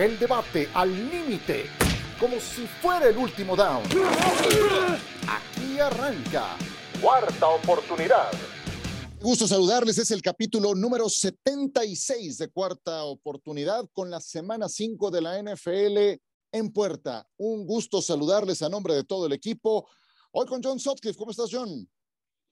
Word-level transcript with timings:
El 0.00 0.18
debate 0.18 0.66
al 0.72 0.90
límite, 1.10 1.64
como 2.18 2.40
si 2.40 2.66
fuera 2.66 3.06
el 3.10 3.18
último 3.18 3.54
down. 3.54 3.82
Aquí 5.28 5.78
arranca. 5.78 6.56
Cuarta 7.02 7.48
oportunidad. 7.48 8.30
Gusto 9.20 9.46
saludarles, 9.46 9.98
es 9.98 10.10
el 10.10 10.22
capítulo 10.22 10.74
número 10.74 11.06
76 11.06 12.38
de 12.38 12.48
Cuarta 12.48 13.04
Oportunidad 13.04 13.84
con 13.92 14.10
la 14.10 14.20
semana 14.20 14.70
5 14.70 15.10
de 15.10 15.20
la 15.20 15.38
NFL 15.42 16.18
en 16.52 16.72
puerta. 16.72 17.28
Un 17.36 17.66
gusto 17.66 18.00
saludarles 18.00 18.62
a 18.62 18.70
nombre 18.70 18.94
de 18.94 19.04
todo 19.04 19.26
el 19.26 19.34
equipo. 19.34 19.86
Hoy 20.32 20.46
con 20.46 20.62
John 20.62 20.80
Sutcliffe. 20.80 21.18
¿Cómo 21.18 21.30
estás, 21.30 21.50
John? 21.52 21.86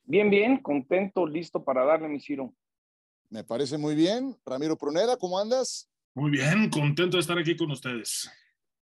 Bien, 0.04 0.28
bien, 0.28 0.62
contento, 0.62 1.26
listo 1.26 1.64
para 1.64 1.86
darle 1.86 2.08
mi 2.08 2.20
Ciro. 2.20 2.52
Me 3.30 3.42
parece 3.42 3.78
muy 3.78 3.94
bien. 3.94 4.36
Ramiro 4.44 4.76
Pruneda, 4.76 5.16
¿cómo 5.16 5.38
andas? 5.38 5.88
Muy 6.18 6.32
bien, 6.32 6.68
contento 6.68 7.16
de 7.16 7.20
estar 7.20 7.38
aquí 7.38 7.56
con 7.56 7.70
ustedes. 7.70 8.28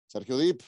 Sergio 0.07 0.37
Dip. 0.37 0.61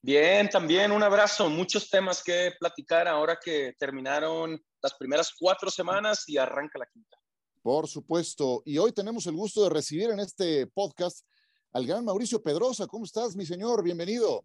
Bien, 0.00 0.48
también 0.48 0.90
un 0.90 1.02
abrazo. 1.02 1.50
Muchos 1.50 1.90
temas 1.90 2.24
que 2.24 2.52
platicar 2.58 3.06
ahora 3.06 3.38
que 3.38 3.74
terminaron 3.78 4.58
las 4.80 4.94
primeras 4.94 5.34
cuatro 5.38 5.70
semanas 5.70 6.26
y 6.28 6.38
arranca 6.38 6.78
la 6.78 6.86
quinta. 6.86 7.18
Por 7.60 7.88
supuesto. 7.88 8.62
Y 8.64 8.78
hoy 8.78 8.92
tenemos 8.92 9.26
el 9.26 9.34
gusto 9.34 9.62
de 9.64 9.68
recibir 9.68 10.08
en 10.08 10.20
este 10.20 10.66
podcast 10.66 11.26
al 11.72 11.86
gran 11.86 12.06
Mauricio 12.06 12.42
Pedrosa. 12.42 12.86
¿Cómo 12.86 13.04
estás, 13.04 13.36
mi 13.36 13.44
señor? 13.44 13.84
Bienvenido. 13.84 14.42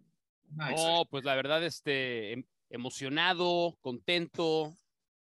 No, 0.50 1.05
pues 1.10 1.24
la 1.24 1.36
verdad, 1.36 1.63
este, 1.63 2.34
em, 2.34 2.44
emocionado, 2.70 3.77
contento, 3.80 4.76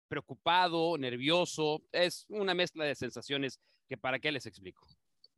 preocupado, 0.08 0.98
nervioso. 0.98 1.82
Es 1.92 2.28
una 2.30 2.54
mezcla 2.54 2.86
de 2.86 2.96
sensaciones 2.96 3.60
que 3.90 3.98
para 3.98 4.20
qué 4.20 4.32
les 4.32 4.46
explico. 4.46 4.88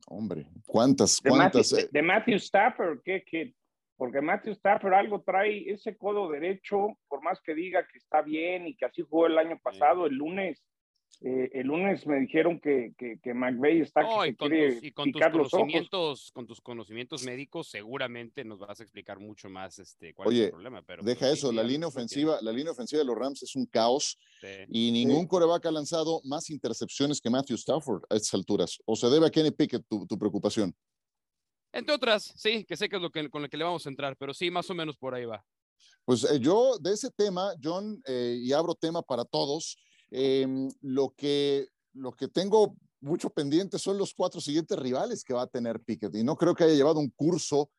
Hombre, 0.08 0.46
cuántas, 0.66 1.22
De 1.22 1.30
cuántas. 1.30 1.72
Matthew, 1.72 1.86
eh, 1.86 1.90
de 1.92 2.02
Matthew 2.02 2.36
Stafford, 2.36 3.00
¿qué, 3.04 3.24
qué? 3.26 3.54
Porque 3.96 4.22
Matthew 4.22 4.54
Stafford 4.54 4.94
algo 4.94 5.22
trae 5.22 5.70
ese 5.72 5.96
codo 5.96 6.30
derecho, 6.30 6.98
por 7.08 7.22
más 7.22 7.40
que 7.42 7.54
diga 7.54 7.88
que 7.88 7.98
está 7.98 8.22
bien 8.22 8.68
y 8.68 8.76
que 8.76 8.86
así 8.86 9.04
jugó 9.04 9.28
el 9.28 9.38
año 9.38 9.60
pasado, 9.60 10.06
el 10.06 10.16
lunes, 10.16 10.64
eh, 11.26 11.50
el 11.54 11.68
lunes 11.68 12.06
me 12.06 12.20
dijeron 12.20 12.60
que, 12.60 12.94
que, 12.98 13.18
que 13.20 13.34
McVay 13.34 13.80
está 13.82 14.02
No, 14.02 14.22
que 14.24 14.30
y 14.30 14.36
con, 14.36 14.50
tus, 14.50 14.84
y 14.84 14.92
con 14.92 15.06
tus 15.06 15.14
picar 15.14 15.34
los 15.36 15.48
ojos. 15.48 15.52
conocimientos, 15.62 16.32
con 16.34 16.46
tus 16.48 16.60
conocimientos 16.62 17.24
médicos, 17.24 17.70
seguramente 17.70 18.44
nos 18.44 18.60
vas 18.60 18.80
a 18.80 18.84
explicar 18.84 19.20
mucho 19.20 19.50
más 19.50 19.80
este, 19.80 20.14
cuál 20.14 20.28
es 20.28 20.34
Oye, 20.34 20.44
el 20.46 20.52
problema. 20.52 20.82
Pero 20.82 21.02
Deja 21.04 21.20
pues, 21.22 21.32
sí, 21.32 21.38
eso, 21.38 21.50
sí, 21.52 21.56
la 21.56 21.64
línea 21.64 21.88
ofensiva, 21.88 22.40
la 22.42 22.52
línea 22.52 22.72
ofensiva 22.74 23.00
de 23.00 23.06
los 23.06 23.18
Rams 23.18 23.42
es 23.44 23.56
un 23.56 23.66
caos 23.66 24.20
Sí. 24.42 24.48
y 24.68 24.92
ningún 24.92 25.26
coreback 25.26 25.66
ha 25.68 25.72
lanzado 25.72 26.20
más 26.26 26.50
intercepciones 26.50 27.22
que 27.22 27.30
Matthew 27.30 27.56
Stafford 27.56 28.04
a 28.10 28.16
estas 28.16 28.34
alturas. 28.34 28.78
O 28.86 28.96
se 28.98 29.08
debe 29.08 29.26
a 29.28 29.30
Kenny 29.30 29.52
Pickett 29.52 29.86
tu, 29.88 30.06
tu 30.06 30.20
preocupación. 30.20 30.76
Entre 31.72 31.96
otras, 31.96 32.34
sí, 32.36 32.66
que 32.66 32.76
sé 32.76 32.90
que 32.90 32.98
es 32.98 33.02
lo 33.02 33.10
que, 33.10 33.30
con 33.30 33.42
lo 33.42 33.50
que 33.50 33.58
le 33.58 33.64
vamos 33.64 33.86
a 33.86 33.90
entrar, 33.90 34.16
pero 34.18 34.34
sí, 34.34 34.52
más 34.52 34.70
o 34.70 34.74
menos 34.76 34.98
por 34.98 35.16
ahí 35.16 35.26
va. 35.26 35.44
Pues 36.06 36.24
eh, 36.30 36.40
yo 36.40 36.78
de 36.78 36.92
ese 36.92 37.10
tema, 37.12 37.54
John, 37.64 38.02
eh, 38.06 38.38
y 38.42 38.52
abro 38.52 38.76
tema 38.76 39.02
para 39.02 39.24
todos, 39.26 39.78
em, 40.16 40.70
lo, 40.82 41.10
que, 41.10 41.68
lo 41.94 42.12
que 42.12 42.28
tengo 42.28 42.76
mucho 43.02 43.32
pendiente 43.32 43.80
son 43.80 43.98
los 43.98 44.14
cuatro 44.14 44.40
siguientes 44.40 44.78
rivales 44.78 45.24
que 45.24 45.34
va 45.34 45.42
a 45.42 45.48
tener 45.48 45.80
Pickett. 45.80 46.16
Y 46.16 46.24
no 46.24 46.36
creo 46.38 46.54
que 46.54 46.64
haya 46.64 46.76
llevado 46.76 47.00
un 47.00 47.10
curso 47.10 47.72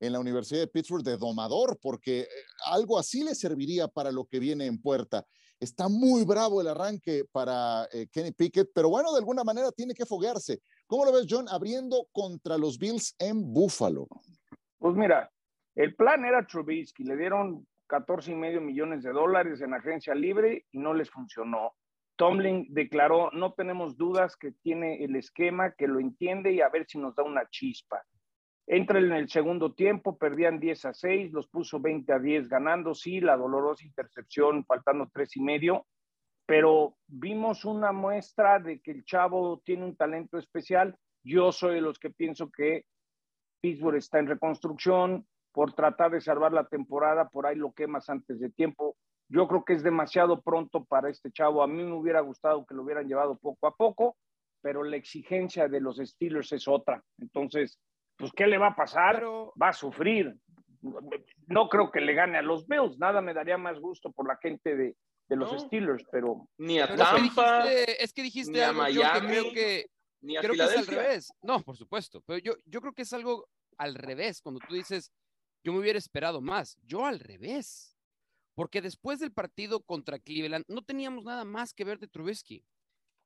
en 0.00 0.12
la 0.12 0.20
Universidad 0.20 0.60
de 0.60 0.66
Pittsburgh 0.66 1.04
de 1.04 1.16
domador, 1.16 1.78
porque 1.80 2.20
eh, 2.22 2.28
algo 2.66 2.98
así 2.98 3.22
le 3.22 3.34
serviría 3.34 3.86
para 3.86 4.10
lo 4.10 4.24
que 4.24 4.40
viene 4.40 4.66
en 4.66 4.82
puerta. 4.82 5.24
Está 5.60 5.88
muy 5.88 6.24
bravo 6.24 6.60
el 6.60 6.66
arranque 6.66 7.24
para 7.30 7.88
eh, 7.92 8.08
Kenny 8.12 8.32
Pickett, 8.32 8.70
pero 8.74 8.90
bueno, 8.90 9.12
de 9.12 9.18
alguna 9.18 9.44
manera 9.44 9.70
tiene 9.70 9.94
que 9.94 10.04
foguearse. 10.04 10.60
¿Cómo 10.86 11.04
lo 11.04 11.12
ves, 11.12 11.26
John, 11.30 11.46
abriendo 11.48 12.08
contra 12.12 12.58
los 12.58 12.78
Bills 12.78 13.14
en 13.18 13.54
Buffalo? 13.54 14.08
Pues 14.78 14.94
mira, 14.96 15.30
el 15.76 15.94
plan 15.94 16.24
era 16.24 16.44
Trubisky, 16.44 17.04
le 17.04 17.16
dieron 17.16 17.66
14 17.86 18.32
y 18.32 18.34
medio 18.34 18.60
millones 18.60 19.02
de 19.02 19.12
dólares 19.12 19.60
en 19.60 19.74
agencia 19.74 20.14
libre 20.14 20.66
y 20.72 20.78
no 20.78 20.94
les 20.94 21.10
funcionó. 21.10 21.74
Tomlin 22.16 22.66
declaró, 22.70 23.30
no 23.32 23.52
tenemos 23.52 23.96
dudas 23.96 24.36
que 24.36 24.52
tiene 24.52 25.04
el 25.04 25.16
esquema, 25.16 25.72
que 25.72 25.86
lo 25.86 26.00
entiende 26.00 26.52
y 26.52 26.60
a 26.60 26.68
ver 26.68 26.86
si 26.88 26.98
nos 26.98 27.14
da 27.14 27.22
una 27.22 27.48
chispa. 27.50 28.02
Entra 28.66 28.98
en 28.98 29.12
el 29.12 29.28
segundo 29.28 29.74
tiempo, 29.74 30.18
perdían 30.18 30.58
10 30.58 30.86
a 30.86 30.94
6, 30.94 31.32
los 31.32 31.46
puso 31.46 31.78
20 31.78 32.12
a 32.12 32.18
10 32.18 32.48
ganando, 32.48 32.94
sí, 32.94 33.20
la 33.20 33.36
dolorosa 33.36 33.84
intercepción, 33.84 34.64
faltando 34.64 35.08
tres 35.12 35.36
y 35.36 35.40
medio, 35.40 35.86
pero 36.46 36.96
vimos 37.06 37.64
una 37.64 37.92
muestra 37.92 38.58
de 38.58 38.80
que 38.80 38.90
el 38.90 39.04
chavo 39.04 39.62
tiene 39.64 39.84
un 39.84 39.96
talento 39.96 40.38
especial. 40.38 40.96
Yo 41.22 41.52
soy 41.52 41.76
de 41.76 41.80
los 41.80 41.98
que 41.98 42.10
pienso 42.10 42.50
que 42.50 42.86
Pittsburgh 43.60 43.96
está 43.96 44.18
en 44.18 44.28
reconstrucción, 44.28 45.26
por 45.56 45.72
tratar 45.72 46.10
de 46.10 46.20
salvar 46.20 46.52
la 46.52 46.66
temporada, 46.68 47.30
por 47.30 47.46
ahí 47.46 47.56
lo 47.56 47.72
quemas 47.72 48.10
antes 48.10 48.38
de 48.38 48.50
tiempo. 48.50 48.94
Yo 49.30 49.48
creo 49.48 49.64
que 49.64 49.72
es 49.72 49.82
demasiado 49.82 50.42
pronto 50.42 50.84
para 50.84 51.08
este 51.08 51.32
chavo. 51.32 51.62
A 51.62 51.66
mí 51.66 51.82
me 51.82 51.94
hubiera 51.94 52.20
gustado 52.20 52.66
que 52.66 52.74
lo 52.74 52.82
hubieran 52.82 53.08
llevado 53.08 53.38
poco 53.38 53.66
a 53.66 53.74
poco, 53.74 54.18
pero 54.60 54.84
la 54.84 54.96
exigencia 54.96 55.66
de 55.66 55.80
los 55.80 55.96
Steelers 55.96 56.52
es 56.52 56.68
otra. 56.68 57.02
Entonces, 57.18 57.78
pues, 58.18 58.32
¿qué 58.36 58.46
le 58.46 58.58
va 58.58 58.66
a 58.68 58.76
pasar? 58.76 59.14
Pero- 59.14 59.54
Va 59.60 59.70
a 59.70 59.72
sufrir. 59.72 60.36
No 61.46 61.70
creo 61.70 61.90
que 61.90 62.02
le 62.02 62.12
gane 62.12 62.36
a 62.36 62.42
los 62.42 62.66
Bills. 62.66 62.98
Nada 62.98 63.22
me 63.22 63.32
daría 63.32 63.56
más 63.56 63.80
gusto 63.80 64.12
por 64.12 64.28
la 64.28 64.36
gente 64.36 64.76
de, 64.76 64.94
de 65.26 65.36
los 65.36 65.50
No. 65.54 65.58
Steelers, 65.58 66.04
pero 66.12 66.50
Ni 66.58 66.80
a 66.80 66.86
Pero 66.86 67.02
es 67.02 67.08
que 67.08 67.16
Tampa, 67.16 67.62
dijiste, 67.64 68.04
es 68.04 68.12
que 68.12 68.22
dijiste 68.22 68.52
ni 68.52 68.60
a 68.60 68.68
algo, 68.68 68.82
Miami, 68.82 69.26
creo 69.26 69.52
que 69.54 69.86
ni 70.20 70.36
a 70.36 70.40
creo 70.40 70.52
que 70.52 70.62
es 70.64 70.76
al 70.76 70.86
revés. 70.86 71.32
No, 71.40 71.60
por 71.60 71.78
supuesto. 71.78 72.20
Pero 72.26 72.40
yo, 72.40 72.52
yo 72.66 72.82
creo 72.82 72.92
que 72.92 73.02
es 73.02 73.12
algo 73.14 73.48
al 73.78 73.94
revés. 73.94 74.42
Cuando 74.42 74.60
tú 74.68 74.74
dices, 74.74 75.10
yo 75.66 75.72
me 75.72 75.80
hubiera 75.80 75.98
esperado 75.98 76.40
más. 76.40 76.78
Yo 76.84 77.06
al 77.06 77.18
revés. 77.18 77.98
Porque 78.54 78.80
después 78.80 79.18
del 79.18 79.32
partido 79.32 79.80
contra 79.80 80.20
Cleveland, 80.20 80.64
no 80.68 80.82
teníamos 80.82 81.24
nada 81.24 81.44
más 81.44 81.74
que 81.74 81.82
ver 81.82 81.98
de 81.98 82.06
Trubisky. 82.06 82.64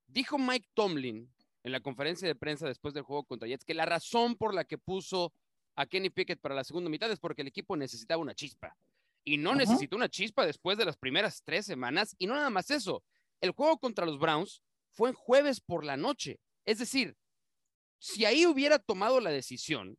Dijo 0.06 0.38
Mike 0.38 0.70
Tomlin 0.72 1.30
en 1.62 1.72
la 1.72 1.80
conferencia 1.80 2.26
de 2.26 2.34
prensa 2.34 2.66
después 2.66 2.94
del 2.94 3.02
juego 3.02 3.24
contra 3.24 3.46
Jets 3.46 3.66
que 3.66 3.74
la 3.74 3.84
razón 3.84 4.36
por 4.36 4.54
la 4.54 4.64
que 4.64 4.78
puso 4.78 5.34
a 5.76 5.84
Kenny 5.84 6.08
Pickett 6.08 6.40
para 6.40 6.54
la 6.54 6.64
segunda 6.64 6.88
mitad 6.88 7.12
es 7.12 7.20
porque 7.20 7.42
el 7.42 7.48
equipo 7.48 7.76
necesitaba 7.76 8.22
una 8.22 8.34
chispa. 8.34 8.74
Y 9.22 9.36
no 9.36 9.54
necesitó 9.54 9.96
una 9.96 10.08
chispa 10.08 10.46
después 10.46 10.78
de 10.78 10.86
las 10.86 10.96
primeras 10.96 11.42
tres 11.44 11.66
semanas. 11.66 12.16
Y 12.16 12.26
no 12.26 12.34
nada 12.34 12.48
más 12.48 12.70
eso. 12.70 13.04
El 13.42 13.50
juego 13.50 13.76
contra 13.78 14.06
los 14.06 14.18
Browns 14.18 14.62
fue 14.88 15.10
en 15.10 15.14
jueves 15.14 15.60
por 15.60 15.84
la 15.84 15.98
noche. 15.98 16.40
Es 16.64 16.78
decir, 16.78 17.18
si 17.98 18.24
ahí 18.24 18.46
hubiera 18.46 18.78
tomado 18.78 19.20
la 19.20 19.28
decisión, 19.28 19.98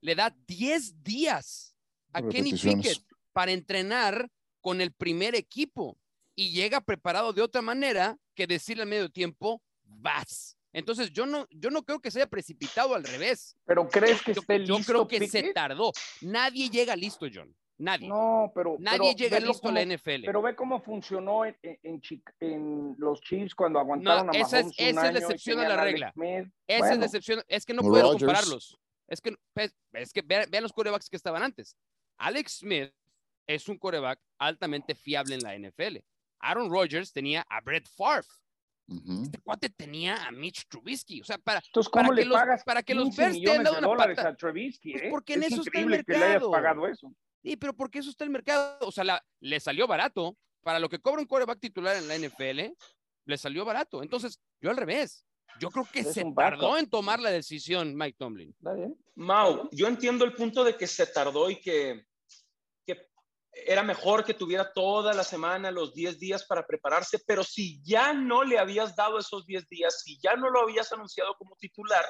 le 0.00 0.16
da 0.16 0.36
10 0.48 1.04
días 1.04 1.75
a 2.12 2.22
Kenny. 2.22 2.52
Pickett 2.52 3.02
para 3.32 3.52
entrenar 3.52 4.28
con 4.60 4.80
el 4.80 4.92
primer 4.92 5.34
equipo 5.34 5.98
y 6.34 6.50
llega 6.50 6.80
preparado 6.80 7.32
de 7.32 7.42
otra 7.42 7.62
manera 7.62 8.18
que 8.34 8.46
decirle 8.46 8.82
al 8.82 8.88
medio 8.88 9.08
tiempo, 9.10 9.62
vas. 9.84 10.56
Entonces 10.72 11.10
yo 11.10 11.24
no, 11.24 11.46
yo 11.50 11.70
no 11.70 11.82
creo 11.82 12.00
que 12.00 12.10
se 12.10 12.20
haya 12.20 12.28
precipitado 12.28 12.94
al 12.94 13.04
revés. 13.04 13.56
¿pero 13.64 13.88
crees 13.88 14.20
que 14.22 14.34
Yo, 14.34 14.40
esté 14.42 14.64
yo 14.64 14.76
listo 14.76 14.92
creo 14.92 15.08
que 15.08 15.26
se 15.26 15.38
Pickett? 15.40 15.54
tardó. 15.54 15.92
Nadie 16.20 16.68
llega 16.68 16.94
listo, 16.94 17.26
John. 17.32 17.54
Nadie. 17.78 18.08
No, 18.08 18.52
pero 18.54 18.76
Nadie 18.78 18.98
pero 18.98 19.18
llega 19.18 19.40
listo 19.40 19.68
a 19.68 19.72
la 19.72 19.84
NFL. 19.84 20.24
Pero 20.24 20.42
ve 20.42 20.54
cómo 20.56 20.82
funcionó 20.82 21.44
en, 21.44 21.56
en, 21.62 22.02
en 22.40 22.94
los 22.98 23.20
Chiefs 23.20 23.54
cuando 23.54 23.78
No, 23.78 23.84
aguantaron 23.84 24.30
a 24.30 24.32
esa 24.38 24.60
es, 24.60 24.66
Mahomes 24.66 24.74
esa 24.78 25.06
es 25.06 25.12
la 25.12 25.18
excepción 25.20 25.60
a 25.60 25.68
la 25.68 25.84
regla. 25.84 26.14
Esa 26.66 26.92
es 26.92 26.98
la 26.98 27.04
excepción. 27.06 27.42
Es 27.48 27.64
que 27.64 27.74
no 27.74 27.82
puedo 27.82 28.12
compararlos. 28.12 28.78
Es 29.08 29.20
que, 29.20 29.34
pues, 29.52 29.74
es 29.92 30.12
que 30.12 30.22
vean, 30.22 30.50
vean 30.50 30.62
los 30.62 30.72
corebacks 30.72 31.08
que 31.08 31.16
estaban 31.16 31.42
antes. 31.42 31.76
Alex 32.18 32.58
Smith 32.58 32.92
es 33.46 33.68
un 33.68 33.78
coreback 33.78 34.20
altamente 34.38 34.94
fiable 34.94 35.34
en 35.34 35.42
la 35.42 35.54
NFL. 35.56 35.98
Aaron 36.40 36.70
Rodgers 36.70 37.12
tenía 37.12 37.44
a 37.48 37.60
Brett 37.60 37.88
Favre. 37.88 38.26
Este 39.22 39.38
cuate 39.38 39.68
tenía 39.70 40.26
a 40.26 40.30
Mitch 40.30 40.66
Trubisky. 40.68 41.20
O 41.20 41.24
sea, 41.24 41.38
para, 41.38 41.60
Entonces, 41.64 41.90
para 41.90 42.06
¿cómo 42.06 42.14
que 42.16 42.22
le 42.22 42.28
los- 42.28 42.38
pagas 42.38 42.62
para 42.64 42.82
que 42.84 42.94
los 42.94 43.04
15 43.06 43.22
Bears 43.22 43.40
te 43.42 43.50
han 43.56 43.64
dado 43.64 43.78
una 43.78 43.86
dólares 43.88 44.16
pata? 44.16 44.28
a 44.28 44.36
Trubisky? 44.36 44.92
Pues 44.92 45.02
eh? 45.04 45.08
porque 45.10 45.34
en 45.34 45.42
es 45.42 45.52
eso 45.52 45.62
está 45.62 45.78
el 45.78 45.84
increíble 45.84 46.04
que 46.04 46.12
le 46.12 46.18
hayas 46.18 46.30
mercado. 46.34 46.50
pagado 46.52 46.86
eso. 46.86 47.12
sí, 47.42 47.56
pero 47.56 47.74
porque 47.74 47.98
eso 47.98 48.10
está 48.10 48.22
el 48.24 48.30
mercado. 48.30 48.78
O 48.86 48.92
sea, 48.92 49.02
la- 49.04 49.24
le 49.40 49.58
salió 49.60 49.86
barato. 49.86 50.36
Para 50.62 50.78
lo 50.80 50.88
que 50.88 50.98
cobra 51.00 51.20
un 51.20 51.26
coreback 51.28 51.60
titular 51.60 51.96
en 51.96 52.08
la 52.08 52.16
NFL, 52.16 52.74
le 53.24 53.38
salió 53.38 53.64
barato. 53.64 54.02
Entonces, 54.02 54.40
yo 54.60 54.70
al 54.70 54.76
revés. 54.76 55.24
Yo 55.60 55.70
creo 55.70 55.88
que 55.90 56.00
Es 56.00 56.12
se 56.12 56.24
tardó 56.34 56.76
en 56.76 56.88
tomar 56.88 57.20
la 57.20 57.30
decisión 57.30 57.94
Mike 57.96 58.16
Tomlin. 58.18 58.50
¿Está 58.50 58.74
bien? 58.74 58.96
Mau, 59.14 59.68
yo 59.72 59.86
entiendo 59.86 60.24
el 60.24 60.34
punto 60.34 60.62
de 60.64 60.76
que 60.76 60.86
se 60.86 61.06
tardó 61.06 61.50
y 61.50 61.60
que, 61.60 62.04
que 62.86 63.08
era 63.52 63.82
mejor 63.82 64.24
que 64.24 64.34
tuviera 64.34 64.72
toda 64.72 65.14
la 65.14 65.24
semana, 65.24 65.70
los 65.70 65.94
10 65.94 66.18
días 66.18 66.44
para 66.44 66.66
prepararse, 66.66 67.18
pero 67.26 67.42
si 67.42 67.80
ya 67.82 68.12
no 68.12 68.44
le 68.44 68.58
habías 68.58 68.94
dado 68.94 69.18
esos 69.18 69.46
10 69.46 69.68
días, 69.68 70.02
si 70.02 70.18
ya 70.20 70.36
no 70.36 70.50
lo 70.50 70.60
habías 70.60 70.92
anunciado 70.92 71.34
como 71.38 71.56
titular, 71.56 72.04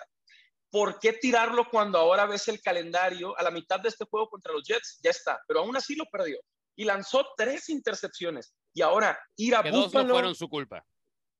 ¿por 0.70 0.98
qué 0.98 1.12
tirarlo 1.12 1.68
cuando 1.70 1.98
ahora 1.98 2.26
ves 2.26 2.48
el 2.48 2.60
calendario 2.60 3.38
a 3.38 3.42
la 3.42 3.50
mitad 3.50 3.78
de 3.80 3.88
este 3.88 4.04
juego 4.04 4.28
contra 4.28 4.52
los 4.52 4.64
Jets? 4.66 4.98
Ya 5.02 5.10
está, 5.10 5.40
pero 5.46 5.60
aún 5.60 5.76
así 5.76 5.94
lo 5.94 6.04
perdió. 6.06 6.38
Y 6.74 6.84
lanzó 6.84 7.26
tres 7.36 7.68
intercepciones. 7.70 8.54
Y 8.74 8.82
ahora 8.82 9.18
ir 9.36 9.54
a 9.54 9.62
Que 9.62 9.70
dos 9.70 9.80
no 9.80 9.86
Buffalo. 9.86 10.14
fueron 10.14 10.34
su 10.34 10.48
culpa. 10.48 10.84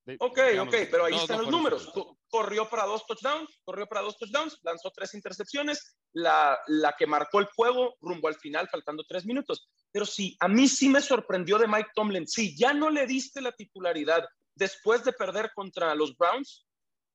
De- 0.07 0.15
Ok, 0.21 0.39
digamos, 0.51 0.73
ok, 0.73 0.79
pero 0.89 1.03
ahí 1.05 1.15
están 1.15 1.35
no 1.37 1.43
los 1.43 1.51
números. 1.51 1.91
corrió 2.29 2.69
para 2.69 2.85
dos 2.85 3.05
touchdowns, 3.05 3.49
corrió 3.65 3.87
para 3.87 4.01
dos 4.01 4.17
touchdowns, 4.17 4.57
lanzó 4.63 4.89
tres 4.91 5.13
intercepciones, 5.13 5.97
la, 6.13 6.57
la 6.67 6.93
que 6.97 7.05
marcó 7.05 7.39
el 7.39 7.47
juego 7.53 7.95
rumbo 7.99 8.29
al 8.29 8.35
final, 8.35 8.69
faltando 8.69 9.03
tres 9.05 9.25
minutos. 9.25 9.69
Pero 9.91 10.05
sí, 10.05 10.37
a 10.39 10.47
mí 10.47 10.69
sí 10.69 10.87
me 10.87 11.01
sorprendió 11.01 11.57
de 11.57 11.67
Mike 11.67 11.89
Tomlin. 11.93 12.25
Sí, 12.25 12.55
ya 12.57 12.73
no 12.73 12.89
le 12.89 13.05
diste 13.05 13.41
la 13.41 13.51
titularidad 13.51 14.25
después 14.55 15.03
de 15.03 15.11
perder 15.11 15.51
contra 15.53 15.93
los 15.93 16.15
Browns, 16.15 16.65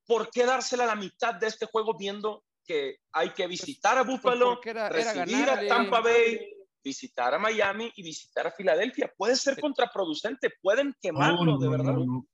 ¿por 0.06 0.30
qué 0.30 0.44
dársela 0.44 0.84
a 0.84 0.88
la 0.88 0.94
mitad 0.96 1.34
de 1.34 1.46
este 1.46 1.64
juego 1.66 1.96
viendo 1.96 2.44
que 2.66 2.98
hay 3.12 3.30
que 3.30 3.46
visitar 3.46 3.96
a 3.96 4.04
Pues 4.04 4.16
Buffalo, 4.16 4.46
porque 4.54 4.70
era- 4.70 4.88
era 4.88 5.12
recibir 5.14 5.48
a 5.48 5.66
Tampa 5.66 6.00
Bay, 6.00 6.46
visitar 6.84 7.32
a 7.34 7.38
Miami 7.38 7.90
y 7.96 8.02
visitar 8.02 8.46
a 8.46 8.50
Filadelfia? 8.52 9.10
Puede 9.16 9.34
ser 9.36 9.58
contraproducente, 9.60 10.50
pueden 10.60 10.94
quemarlo, 11.00 11.44
No, 11.44 11.58
de 11.58 11.64
no, 11.66 11.70
verdad. 11.72 11.92
no, 11.94 12.26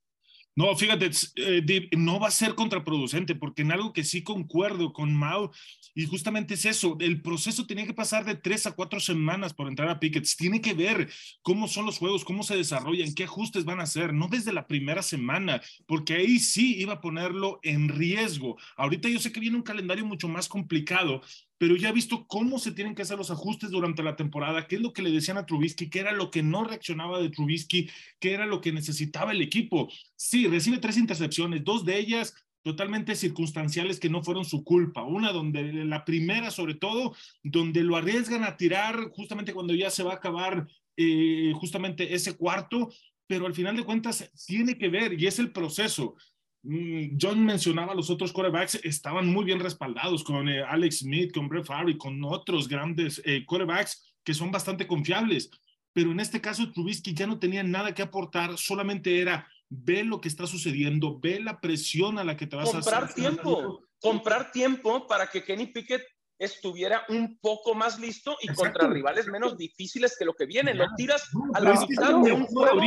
no. 0.59 0.75
Fíjate, 0.75 1.09
eh, 1.35 1.89
no 1.97 2.19
va 2.19 2.27
a 2.27 2.31
ser 2.31 2.53
contraproducente, 2.55 3.35
porque 3.35 3.61
en 3.61 3.71
algo 3.71 3.93
que 3.93 4.03
sí 4.03 4.23
concuerdo 4.23 4.91
con 4.91 5.15
Mao, 5.15 5.51
y 5.95 6.05
justamente 6.05 6.53
es 6.53 6.65
eso, 6.65 6.97
el 6.99 7.21
proceso 7.21 7.65
tenía 7.65 7.85
que 7.85 7.93
pasar 7.93 8.25
de 8.25 8.35
tres 8.35 8.65
a 8.65 8.71
cuatro 8.71 8.99
semanas 8.99 9.53
por 9.53 9.67
entrar 9.67 9.89
a 9.89 9.99
Pickett. 9.99 10.27
Tiene 10.37 10.61
que 10.61 10.73
ver 10.73 11.09
cómo 11.41 11.67
son 11.67 11.85
los 11.85 11.97
juegos, 11.97 12.23
cómo 12.23 12.43
se 12.43 12.55
desarrollan, 12.55 13.13
qué 13.13 13.23
ajustes 13.23 13.65
van 13.65 13.79
a 13.79 13.83
hacer, 13.83 14.13
no 14.13 14.27
desde 14.27 14.53
la 14.53 14.67
primera 14.67 15.01
semana, 15.01 15.61
porque 15.85 16.13
ahí 16.13 16.39
sí 16.39 16.75
iba 16.79 16.93
a 16.93 17.01
ponerlo 17.01 17.59
en 17.63 17.89
riesgo. 17.89 18.57
Ahorita 18.77 19.09
yo 19.09 19.19
sé 19.19 19.31
que 19.31 19.39
viene 19.39 19.57
un 19.57 19.63
calendario 19.63 20.05
mucho 20.05 20.27
más 20.27 20.47
complicado, 20.47 21.21
pero 21.59 21.75
ya 21.75 21.89
he 21.89 21.93
visto 21.93 22.25
cómo 22.25 22.57
se 22.57 22.71
tienen 22.71 22.95
que 22.95 23.03
hacer 23.03 23.17
los 23.17 23.29
ajustes 23.29 23.69
durante 23.69 24.01
la 24.01 24.15
temporada, 24.15 24.65
qué 24.65 24.77
es 24.77 24.81
lo 24.81 24.93
que 24.93 25.03
le 25.03 25.11
decían 25.11 25.37
a 25.37 25.45
Trubisky, 25.45 25.89
qué 25.89 25.99
era 25.99 26.13
lo 26.13 26.31
que 26.31 26.41
no 26.41 26.63
reaccionaba 26.63 27.21
de 27.21 27.29
Trubisky, 27.29 27.89
qué 28.19 28.33
era 28.33 28.47
lo 28.47 28.61
que 28.61 28.71
necesitaba 28.71 29.33
el 29.33 29.41
equipo. 29.41 29.89
Sí, 30.15 30.47
recibe 30.47 30.77
tres 30.77 30.97
intercepciones, 30.97 31.63
dos 31.63 31.85
de 31.85 31.99
ellas 31.99 32.33
totalmente 32.63 33.15
circunstanciales 33.15 33.99
que 33.99 34.09
no 34.09 34.23
fueron 34.23 34.45
su 34.45 34.63
culpa. 34.63 35.03
Una 35.03 35.31
donde 35.31 35.85
la 35.85 36.05
primera, 36.05 36.49
sobre 36.49 36.75
todo, 36.75 37.13
donde 37.43 37.83
lo 37.83 37.97
arriesgan 37.97 38.43
a 38.43 38.57
tirar 38.57 39.09
justamente 39.11 39.53
cuando 39.53 39.75
ya 39.75 39.89
se 39.89 40.03
va 40.03 40.13
a 40.13 40.15
acabar 40.15 40.67
eh, 40.95 41.51
justamente 41.55 42.13
ese 42.13 42.37
cuarto, 42.37 42.89
pero 43.27 43.45
al 43.45 43.53
final 43.53 43.75
de 43.75 43.83
cuentas 43.83 44.31
tiene 44.47 44.77
que 44.77 44.89
ver 44.89 45.19
y 45.19 45.27
es 45.27 45.39
el 45.39 45.51
proceso. 45.51 46.15
Mm, 46.63 47.17
John 47.19 47.45
mencionaba 47.45 47.93
los 47.93 48.09
otros 48.09 48.33
quarterbacks, 48.33 48.79
estaban 48.83 49.27
muy 49.27 49.45
bien 49.45 49.59
respaldados 49.59 50.23
con 50.23 50.49
eh, 50.49 50.61
Alex 50.61 50.99
Smith, 50.99 51.33
con 51.33 51.47
Brett 51.47 51.65
Favre, 51.65 51.97
con 51.97 52.23
otros 52.23 52.67
grandes 52.67 53.21
eh, 53.25 53.45
quarterbacks 53.45 54.13
que 54.23 54.33
son 54.33 54.51
bastante 54.51 54.85
confiables. 54.85 55.49
Pero 55.93 56.11
en 56.11 56.19
este 56.19 56.41
caso, 56.41 56.71
Trubisky 56.71 57.13
ya 57.13 57.27
no 57.27 57.39
tenía 57.39 57.63
nada 57.63 57.93
que 57.93 58.01
aportar, 58.01 58.57
solamente 58.57 59.21
era 59.21 59.47
ve 59.69 60.03
lo 60.03 60.19
que 60.19 60.27
está 60.27 60.47
sucediendo, 60.47 61.19
ve 61.19 61.39
la 61.39 61.61
presión 61.61 62.17
a 62.17 62.23
la 62.23 62.35
que 62.35 62.47
te 62.47 62.55
vas 62.55 62.69
a 62.69 62.81
comprar 62.81 63.13
tiempo, 63.13 63.81
comprar 63.99 64.51
tiempo 64.51 65.07
para 65.07 65.27
que 65.27 65.43
Kenny 65.43 65.67
Pickett 65.67 66.03
estuviera 66.39 67.03
un 67.09 67.37
poco 67.39 67.75
más 67.75 67.99
listo 67.99 68.37
y 68.41 68.49
Exacto. 68.49 68.79
contra 68.79 68.89
rivales 68.89 69.27
menos 69.27 69.57
difíciles 69.57 70.15
que 70.17 70.25
lo 70.25 70.33
que 70.33 70.45
vienen. 70.45 70.77
Lo 70.77 70.87
tiras 70.95 71.29
a 71.53 71.59
la 71.59 71.79
mitad 71.81 72.21
de 72.21 72.31
un 72.31 72.45
juego 72.45 72.81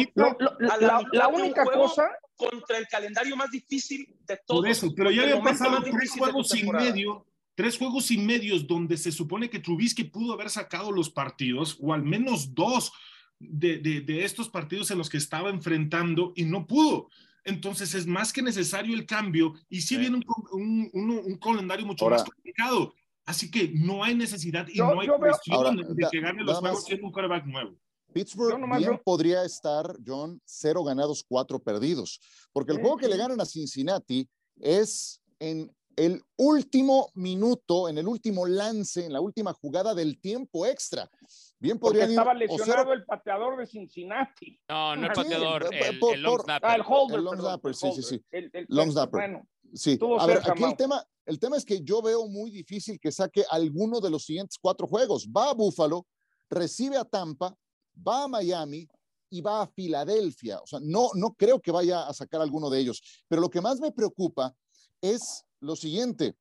única 1.29 1.65
cosa, 1.65 2.11
contra 2.51 2.79
el 2.79 2.87
calendario 2.89 3.37
más 3.37 3.51
difícil 3.51 4.07
de 4.27 4.39
todos. 4.47 4.61
Por 4.63 4.69
eso, 4.69 4.93
pero 4.95 5.11
ya 5.11 5.23
habían 5.23 5.43
pasado 5.43 5.83
tres 5.83 6.11
juegos 6.11 6.55
y 6.55 6.65
medio, 6.65 7.27
tres 7.55 7.77
juegos 7.79 8.11
y 8.11 8.19
medios 8.19 8.67
donde 8.67 8.97
se 8.97 9.13
supone 9.13 9.49
que 9.51 9.59
Trubisky 9.61 10.05
pudo 10.05 10.33
haber 10.35 10.51
sacado 10.51 10.91
los 10.93 11.11
partidos, 11.11 11.77
o 11.81 11.93
al 11.93 12.03
menos 12.03 12.55
dos 12.55 12.93
de, 13.39 13.79
de, 13.79 14.01
de 14.01 14.25
estos 14.25 14.49
partidos 14.49 14.91
en 14.91 14.99
los 14.99 15.09
que 15.11 15.17
estaba 15.19 15.51
enfrentando 15.51 16.33
y 16.37 16.45
no 16.45 16.67
pudo. 16.67 17.09
Entonces 17.45 17.95
es 17.95 18.07
más 18.07 18.33
que 18.33 18.41
necesario 18.41 18.95
el 18.95 19.05
cambio 19.05 19.55
y 19.69 19.81
sí, 19.81 19.95
Sí. 19.95 19.97
viene 19.97 20.17
un, 20.19 20.25
un, 20.53 20.91
un, 20.93 21.11
un 21.11 21.39
calendario 21.39 21.85
mucho 21.85 22.05
Ahora- 22.05 22.19
más 22.19 22.25
complicado. 22.25 22.95
Así 23.25 23.51
que 23.53 23.71
no 23.75 24.03
hay 24.03 24.17
necesidad 24.17 24.67
y 24.69 24.79
Yo- 24.79 24.93
no 24.95 25.01
hay 25.01 25.07
yo 25.07 25.17
veo- 25.19 25.33
Ahora, 25.51 25.71
de, 25.71 25.85
da- 25.97 26.11
que 26.11 26.21
gane 26.21 26.43
los 26.43 26.59
juegos 26.59 26.79
más- 26.79 26.85
siendo 26.85 27.07
un 27.07 27.13
quarterback 27.13 27.47
nuevo. 27.47 27.77
Pittsburgh 28.13 28.59
nomás 28.61 28.79
bien 28.79 28.93
veo- 28.93 29.03
podría 29.05 29.45
estar, 29.45 29.97
John, 30.07 30.41
cero 30.45 30.85
ganados, 30.85 31.25
cuatro 31.27 31.59
perdidos. 31.59 32.21
Porque 32.53 32.73
el 32.73 32.79
Sí, 32.79 32.83
juego 32.83 32.97
que 32.97 33.09
le 33.09 33.15
sí. 33.15 33.19
ganan 33.19 33.41
a 33.41 33.45
Cincinnati 33.47 34.29
es 34.61 35.21
en 35.41 35.75
el 35.97 36.23
último 36.37 37.11
minuto, 37.15 37.89
en 37.89 37.99
el 37.99 38.09
último 38.09 38.47
lance, 38.47 39.05
en 39.05 39.13
la 39.13 39.21
última 39.21 39.53
jugada 39.53 39.95
del 39.95 40.19
tiempo 40.21 40.65
extra. 40.65 41.11
Bien 41.59 41.79
porque 41.79 41.99
podrían 41.99 42.11
ir 42.13 42.19
estaba 42.19 42.35
lesionado 42.35 42.79
cero- 42.83 42.93
el 42.95 43.05
pateador 43.05 43.59
de 43.59 43.67
Cincinnati. 43.67 44.59
No, 44.69 44.97
no 44.97 45.07
el 45.07 45.13
Sí, 45.15 45.23
pateador, 45.23 45.65
por- 45.65 45.75
el, 45.75 45.99
por- 45.99 46.15
el 46.15 46.23
long 46.23 46.41
snapper. 46.43 46.71
Ah, 46.71 46.75
el 46.77 46.83
holder. 46.87 47.19
El 47.19 47.25
long 47.25 47.35
perdón, 47.37 47.51
snapper, 47.51 47.75
sí, 47.75 47.93
sí, 47.97 48.03
sí. 48.03 48.25
El- 48.31 48.51
el 48.55 48.67
Long 48.69 48.91
snapper. 48.93 49.21
Bueno, 49.21 49.47
Sí, 49.75 49.99
a 50.19 50.27
ver, 50.27 50.39
aquí 50.45 50.65
el 50.65 50.77
tema, 50.77 51.03
el 51.25 51.39
tema 51.39 51.57
es 51.57 51.65
que 51.65 51.81
yo 51.83 52.03
veo 52.03 52.27
muy 52.29 52.51
difícil 52.51 53.01
que 53.01 53.11
saque 53.11 53.43
alguno 53.51 54.01
de 54.01 54.11
los 54.11 54.25
siguientes 54.25 54.59
cuatro 54.61 54.87
juegos. 54.87 55.27
Va 55.27 55.49
a 55.49 55.55
Buffalo, 55.55 56.07
recibe 56.51 56.99
a 56.99 57.05
Tampa, 57.07 57.57
va 57.97 58.25
a 58.25 58.29
Miami 58.29 58.89
y 59.31 59.41
va 59.41 59.63
a 59.63 59.67
Filadelfia. 59.67 60.61
O 60.61 60.67
sea, 60.67 60.79
no, 60.83 61.11
no 61.15 61.35
creo 61.35 61.61
que 61.61 61.71
vaya 61.71 62.07
a 62.07 62.13
sacar 62.13 62.41
alguno 62.41 62.69
de 62.69 62.81
ellos. 62.81 63.01
Pero 63.29 63.41
lo 63.41 63.51
que 63.51 63.61
más 63.61 63.81
me 63.81 63.93
preocupa 63.93 64.55
es 65.01 65.45
lo 65.61 65.75
siguiente. 65.75 66.37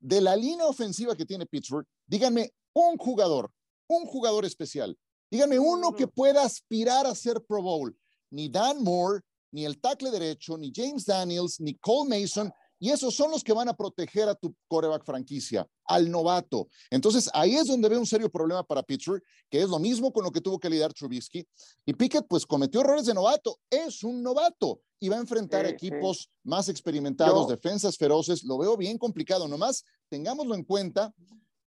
De 0.00 0.20
la 0.20 0.36
línea 0.36 0.66
ofensiva 0.66 1.16
que 1.16 1.24
tiene 1.24 1.46
Pittsburgh, 1.46 1.86
díganme 2.06 2.52
un 2.72 2.96
jugador, 2.96 3.50
un 3.88 4.06
jugador 4.06 4.44
especial. 4.44 4.98
Díganme 5.30 5.58
uno 5.58 5.94
que 5.94 6.06
pueda 6.06 6.42
aspirar 6.42 7.06
a 7.06 7.14
ser 7.14 7.42
Pro 7.46 7.62
Bowl. 7.62 7.96
Ni 8.30 8.48
Dan 8.48 8.82
Moore, 8.82 9.22
ni 9.52 9.64
el 9.64 9.80
tackle 9.80 10.10
derecho, 10.10 10.58
ni 10.58 10.72
James 10.74 11.04
Daniels, 11.04 11.60
ni 11.60 11.74
Cole 11.74 12.08
Mason, 12.08 12.52
y 12.78 12.90
esos 12.90 13.14
son 13.14 13.30
los 13.30 13.42
que 13.42 13.52
van 13.52 13.68
a 13.68 13.74
proteger 13.74 14.28
a 14.28 14.34
tu 14.34 14.54
coreback 14.68 15.04
franquicia, 15.04 15.66
al 15.84 16.10
novato. 16.10 16.68
Entonces, 16.90 17.30
ahí 17.32 17.54
es 17.54 17.66
donde 17.66 17.88
veo 17.88 17.98
un 17.98 18.06
serio 18.06 18.30
problema 18.30 18.62
para 18.62 18.82
Pittsburgh, 18.82 19.22
que 19.50 19.62
es 19.62 19.68
lo 19.68 19.78
mismo 19.78 20.12
con 20.12 20.24
lo 20.24 20.30
que 20.30 20.40
tuvo 20.40 20.58
que 20.58 20.68
lidiar 20.70 20.92
Trubisky. 20.92 21.46
Y 21.84 21.92
Pickett, 21.94 22.26
pues, 22.28 22.44
cometió 22.46 22.80
errores 22.80 23.06
de 23.06 23.14
novato. 23.14 23.58
Es 23.70 24.02
un 24.02 24.22
novato 24.22 24.80
y 25.00 25.08
va 25.08 25.16
a 25.16 25.20
enfrentar 25.20 25.66
Sí, 25.66 25.72
equipos 25.72 26.30
más 26.44 26.68
experimentados, 26.68 27.46
Yo- 27.46 27.54
defensas 27.54 27.96
feroces. 27.96 28.44
Lo 28.44 28.58
veo 28.58 28.76
bien 28.76 28.98
complicado. 28.98 29.46
Nomás 29.48 29.84
tengámoslo 30.08 30.54
en 30.54 30.64
cuenta. 30.64 31.12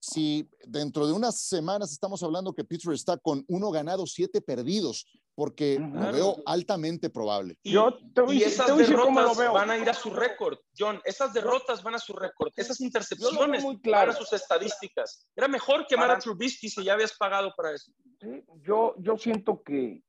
Si 0.00 0.48
dentro 0.66 1.06
de 1.06 1.12
unas 1.12 1.40
semanas 1.40 1.90
estamos 1.92 2.22
hablando 2.22 2.52
que 2.54 2.64
Pittsburgh 2.64 2.94
está 2.94 3.16
con 3.16 3.44
uno 3.48 3.70
ganado, 3.70 4.06
siete 4.06 4.40
perdidos, 4.40 5.06
porque 5.34 5.78
lo 5.78 5.90
Claro. 5.92 6.12
veo 6.12 6.36
altamente 6.46 7.10
probable. 7.10 7.58
Y, 7.62 7.72
Yo 7.72 7.96
te 8.14 8.20
voy 8.22 8.38
y 8.38 8.42
esas 8.42 8.66
te 8.66 8.72
voy 8.72 8.82
a 8.82 8.84
decir 8.84 8.96
cómo 8.96 9.20
lo 9.20 9.26
derrotas 9.28 9.38
veo. 9.38 9.52
van 9.52 9.70
a 9.70 9.78
ir 9.78 9.88
a 9.90 9.94
su 9.94 10.10
récord, 10.10 10.58
John. 10.78 11.00
Esas 11.04 11.32
derrotas 11.32 11.82
van 11.82 11.94
a 11.94 11.98
su 11.98 12.12
récord. 12.12 12.52
Esas 12.56 12.80
intercepciones 12.80 13.62
muy 13.62 13.80
claro. 13.80 14.12
van 14.12 14.16
a 14.16 14.18
sus 14.18 14.32
estadísticas. 14.32 15.26
Era 15.34 15.48
mejor 15.48 15.86
quemar 15.86 16.08
Para- 16.08 16.18
a 16.18 16.22
Trubisky 16.22 16.68
si 16.70 16.84
ya 16.84 16.92
habías 16.94 17.12
pagado 17.16 17.52
para 17.56 17.74
eso. 17.74 17.92
Sí, 18.20 18.44
yo, 18.62 18.94
yo 18.98 19.18
siento 19.18 19.62
que 19.62 20.02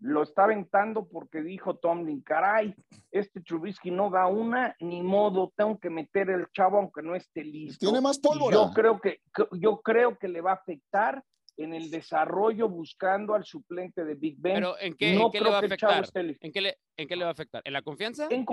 lo 0.00 0.22
está 0.22 0.44
aventando 0.44 1.06
porque 1.08 1.42
dijo 1.42 1.76
Tomlin, 1.76 2.22
caray, 2.22 2.74
este 3.10 3.40
Trubisky 3.40 3.90
no 3.90 4.10
da 4.10 4.26
una, 4.26 4.74
ni 4.80 5.02
modo, 5.02 5.52
tengo 5.56 5.78
que 5.78 5.90
meter 5.90 6.30
el 6.30 6.46
chavo 6.52 6.78
aunque 6.78 7.02
no 7.02 7.14
esté 7.14 7.44
listo. 7.44 7.86
Tiene 7.86 8.00
más 8.00 8.18
pólvora. 8.18 8.54
Yo 8.54 8.72
creo 8.72 9.00
que, 9.00 9.20
yo 9.52 9.80
creo 9.82 10.18
que 10.18 10.28
le 10.28 10.40
va 10.40 10.52
a 10.52 10.54
afectar 10.54 11.22
en 11.56 11.74
el 11.74 11.90
desarrollo 11.90 12.68
buscando 12.68 13.34
al 13.34 13.44
suplente 13.44 14.04
de 14.04 14.14
Big 14.14 14.36
Ben. 14.38 14.54
Pero 14.54 14.78
¿en 14.78 14.94
qué, 14.94 15.14
no 15.14 15.26
en 15.26 15.32
qué 15.32 15.38
creo 15.38 15.44
le 15.44 15.50
va 15.50 15.56
a 15.56 15.60
afectar? 15.60 16.04
¿En 16.40 16.52
qué, 16.52 16.60
le, 16.60 16.78
¿En 16.96 17.08
qué 17.08 17.16
le 17.16 17.24
va 17.24 17.30
a 17.30 17.32
afectar? 17.32 17.62
¿En 17.64 17.72
la 17.72 17.82
confianza? 17.82 18.28
En, 18.30 18.46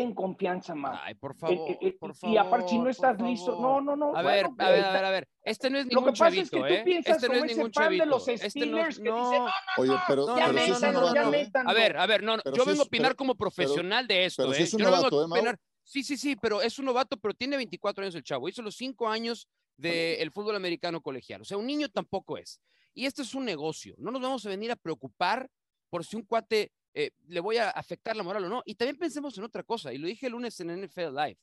en 0.00 0.14
confianza 0.14 0.74
más. 0.74 1.00
Ay, 1.02 1.14
por 1.14 1.34
favor, 1.34 1.70
Eh, 1.70 1.78
eh, 1.80 1.92
por 1.98 2.10
y 2.10 2.14
favor. 2.14 2.38
aparte, 2.38 2.68
si 2.70 2.78
no 2.78 2.88
estás 2.88 3.20
listo, 3.20 3.56
favor. 3.56 3.82
no, 3.82 3.96
no, 3.96 4.12
no. 4.12 4.16
A 4.16 4.22
bueno, 4.22 4.26
ver, 4.30 4.46
pues, 4.56 4.68
a 4.68 4.70
ver, 4.70 4.84
a 4.84 4.92
ver, 4.92 5.04
a 5.04 5.10
ver. 5.10 5.28
Este 5.42 5.70
no 5.70 5.78
es 5.78 5.84
Lo 5.86 5.88
ningún 5.90 6.04
que 6.14 6.18
pasa 6.18 6.28
es 6.28 6.50
que 6.50 6.56
chavito, 6.56 6.58
tú 6.58 6.64
¿eh? 6.66 6.82
piensas 6.84 7.16
Este 7.16 7.26
no 7.28 7.32
como 7.34 7.44
es 7.44 7.50
ese 7.52 7.62
de 7.64 7.70
chavito. 7.70 8.06
los 8.06 8.28
Este 8.28 8.44
no, 8.44 8.50
Steelers 8.50 8.98
que 8.98 9.04
no. 9.08 9.30
dice, 9.30 9.38
no, 9.40 9.46
Oye, 9.78 9.92
pero, 10.08 10.26
No, 10.26 10.38
ya 10.38 10.46
pero 10.46 10.58
es 10.58 10.80
ya 10.80 11.22
¿eh? 11.22 11.24
métanlo. 11.30 11.70
A 11.70 11.74
ver, 11.74 11.96
a 11.96 12.06
ver, 12.06 12.22
no, 12.22 12.36
no, 12.36 12.42
yo 12.44 12.62
es- 12.62 12.66
vengo 12.66 12.82
a 12.82 12.84
opinar 12.86 13.08
pero- 13.10 13.16
como 13.16 13.34
profesional 13.34 14.06
de 14.06 14.24
esto, 14.26 14.52
¿eh? 14.52 14.62
es 14.62 14.74
un 14.74 14.80
yo 14.80 14.84
no 14.86 14.90
vengo 14.92 15.02
novato, 15.10 15.20
a 15.20 15.22
¿eh, 15.22 15.40
opinar. 15.40 15.58
Sí, 15.82 16.02
sí, 16.02 16.16
sí, 16.16 16.36
pero 16.36 16.60
es 16.62 16.78
un 16.78 16.84
novato, 16.86 17.16
pero 17.16 17.32
tiene 17.34 17.56
24 17.56 18.02
años 18.02 18.14
el 18.16 18.22
chavo. 18.24 18.48
Hizo 18.48 18.60
los 18.62 18.74
5 18.76 19.08
años 19.08 19.48
del 19.76 20.30
fútbol 20.32 20.56
americano 20.56 21.00
colegial. 21.00 21.42
O 21.42 21.44
sea, 21.44 21.56
un 21.58 21.66
niño 21.66 21.88
tampoco 21.88 22.38
es. 22.38 22.60
Y 22.92 23.06
esto 23.06 23.22
es 23.22 23.34
un 23.34 23.44
negocio. 23.44 23.94
No 23.98 24.10
nos 24.10 24.20
vamos 24.22 24.44
a 24.46 24.48
venir 24.48 24.70
a 24.72 24.76
preocupar 24.76 25.48
por 25.90 26.04
si 26.04 26.16
un 26.16 26.22
cuate 26.22 26.72
eh, 26.98 27.10
le 27.28 27.40
voy 27.40 27.58
a 27.58 27.68
afectar 27.68 28.16
la 28.16 28.22
moral 28.22 28.44
o 28.44 28.48
no. 28.48 28.62
Y 28.64 28.74
también 28.74 28.96
pensemos 28.96 29.36
en 29.36 29.44
otra 29.44 29.62
cosa, 29.62 29.92
y 29.92 29.98
lo 29.98 30.06
dije 30.06 30.26
el 30.26 30.32
lunes 30.32 30.58
en 30.60 30.68
NFL 30.82 31.14
Live. 31.14 31.36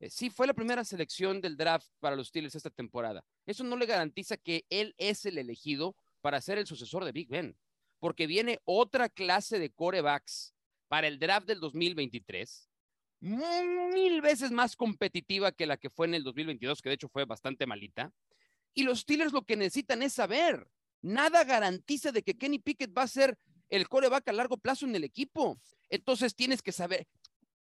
Eh, 0.00 0.10
sí, 0.10 0.28
fue 0.28 0.48
la 0.48 0.54
primera 0.54 0.84
selección 0.84 1.40
del 1.40 1.56
draft 1.56 1.86
para 2.00 2.16
los 2.16 2.26
Steelers 2.26 2.56
esta 2.56 2.70
temporada. 2.70 3.24
Eso 3.46 3.62
no 3.62 3.76
le 3.76 3.86
garantiza 3.86 4.36
que 4.36 4.66
él 4.70 4.96
es 4.98 5.24
el 5.24 5.38
elegido 5.38 5.94
para 6.20 6.40
ser 6.40 6.58
el 6.58 6.66
sucesor 6.66 7.04
de 7.04 7.12
Big 7.12 7.28
Ben, 7.28 7.56
porque 8.00 8.26
viene 8.26 8.58
otra 8.64 9.08
clase 9.08 9.60
de 9.60 9.70
corebacks 9.70 10.52
para 10.88 11.06
el 11.06 11.20
draft 11.20 11.46
del 11.46 11.60
2023, 11.60 12.68
mil 13.20 14.20
veces 14.20 14.50
más 14.50 14.74
competitiva 14.74 15.52
que 15.52 15.66
la 15.66 15.76
que 15.76 15.90
fue 15.90 16.08
en 16.08 16.14
el 16.14 16.24
2022, 16.24 16.82
que 16.82 16.88
de 16.88 16.96
hecho 16.96 17.08
fue 17.08 17.24
bastante 17.24 17.66
malita. 17.66 18.12
Y 18.74 18.82
los 18.82 19.00
Steelers 19.00 19.32
lo 19.32 19.42
que 19.42 19.54
necesitan 19.54 20.02
es 20.02 20.14
saber. 20.14 20.68
Nada 21.02 21.44
garantiza 21.44 22.10
de 22.10 22.24
que 22.24 22.36
Kenny 22.36 22.58
Pickett 22.58 22.96
va 22.96 23.02
a 23.02 23.08
ser 23.08 23.38
el 23.70 23.88
coreback 23.88 24.28
a 24.28 24.32
largo 24.32 24.56
plazo 24.56 24.86
en 24.86 24.94
el 24.96 25.04
equipo. 25.04 25.58
Entonces 25.88 26.34
tienes 26.34 26.62
que 26.62 26.72
saber, 26.72 27.06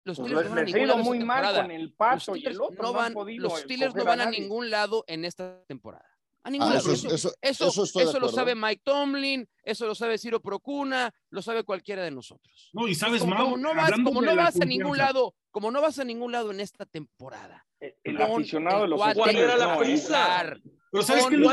los 0.03 0.17
Pues 0.17 0.29
Steelers 0.29 0.49
no 0.49 0.55
van 0.55 0.59
a 0.59 0.63
ningún 0.63 0.87
lado 0.87 0.99
esta 0.99 1.09
muy 1.09 1.19
mal 1.19 1.37
temporada. 1.43 1.61
con 1.63 1.71
el 1.71 1.81
Los 1.83 1.93
paso 1.93 2.35
y 2.35 2.39
Steelers 2.39 2.55
el 2.55 2.61
otro. 2.61 2.81
no 2.83 2.87
han 2.89 2.95
van, 2.95 3.13
podido 3.13 3.43
los 3.49 3.59
Steelers 3.59 3.93
no 3.93 4.01
escoger 4.01 4.07
a 4.07 4.09
van 4.11 4.21
a 4.21 4.25
nadie. 4.25 4.39
ningún 4.41 4.69
lado 4.69 5.03
en 5.07 5.25
esta 5.25 5.63
temporada. 5.65 6.05
A 6.43 6.49
ningún 6.49 6.69
Ah, 6.69 6.73
lado. 6.73 6.91
eso, 6.91 7.07
Eso, 7.07 7.15
eso, 7.15 7.35
eso, 7.39 7.67
eso 7.67 7.83
estoy 7.83 8.03
de 8.03 8.09
eso 8.09 8.19
lo 8.19 8.29
sabe 8.29 8.55
Mike 8.55 8.81
Tomlin, 8.83 9.47
eso 9.63 9.85
lo 9.85 9.93
sabe 9.93 10.17
Ciro 10.17 10.41
Procuna, 10.41 11.13
lo 11.29 11.41
sabe 11.43 11.63
cualquiera 11.63 12.03
de 12.03 12.09
nosotros. 12.09 12.71
No, 12.73 12.87
y 12.87 12.95
sabes, 12.95 13.21
como, 13.21 13.35
Mau, 13.35 13.43
como 13.51 13.57
no 13.57 13.75
vas, 13.75 13.91
como 13.91 14.21
no 14.23 14.31
a 14.31 14.65
ningún 14.65 14.97
lado, 14.97 15.35
como 15.51 15.69
no 15.69 15.81
vas 15.81 15.99
a 15.99 16.03
ningún 16.03 16.31
lado 16.31 16.49
en 16.49 16.59
esta 16.59 16.87
temporada. 16.87 17.67
El, 17.79 17.95
el 18.03 18.21
aficionado 18.21 18.81
de 18.81 18.87
los 18.87 18.99
cuate 18.99 19.19
¿Cuál 19.19 19.35
era 19.35 19.55
la 19.55 19.73
no, 19.75 19.79
prisa? 19.79 20.55
Pero 20.91 21.03
¿sabes 21.03 21.25
qué 21.27 21.37
lo 21.37 21.49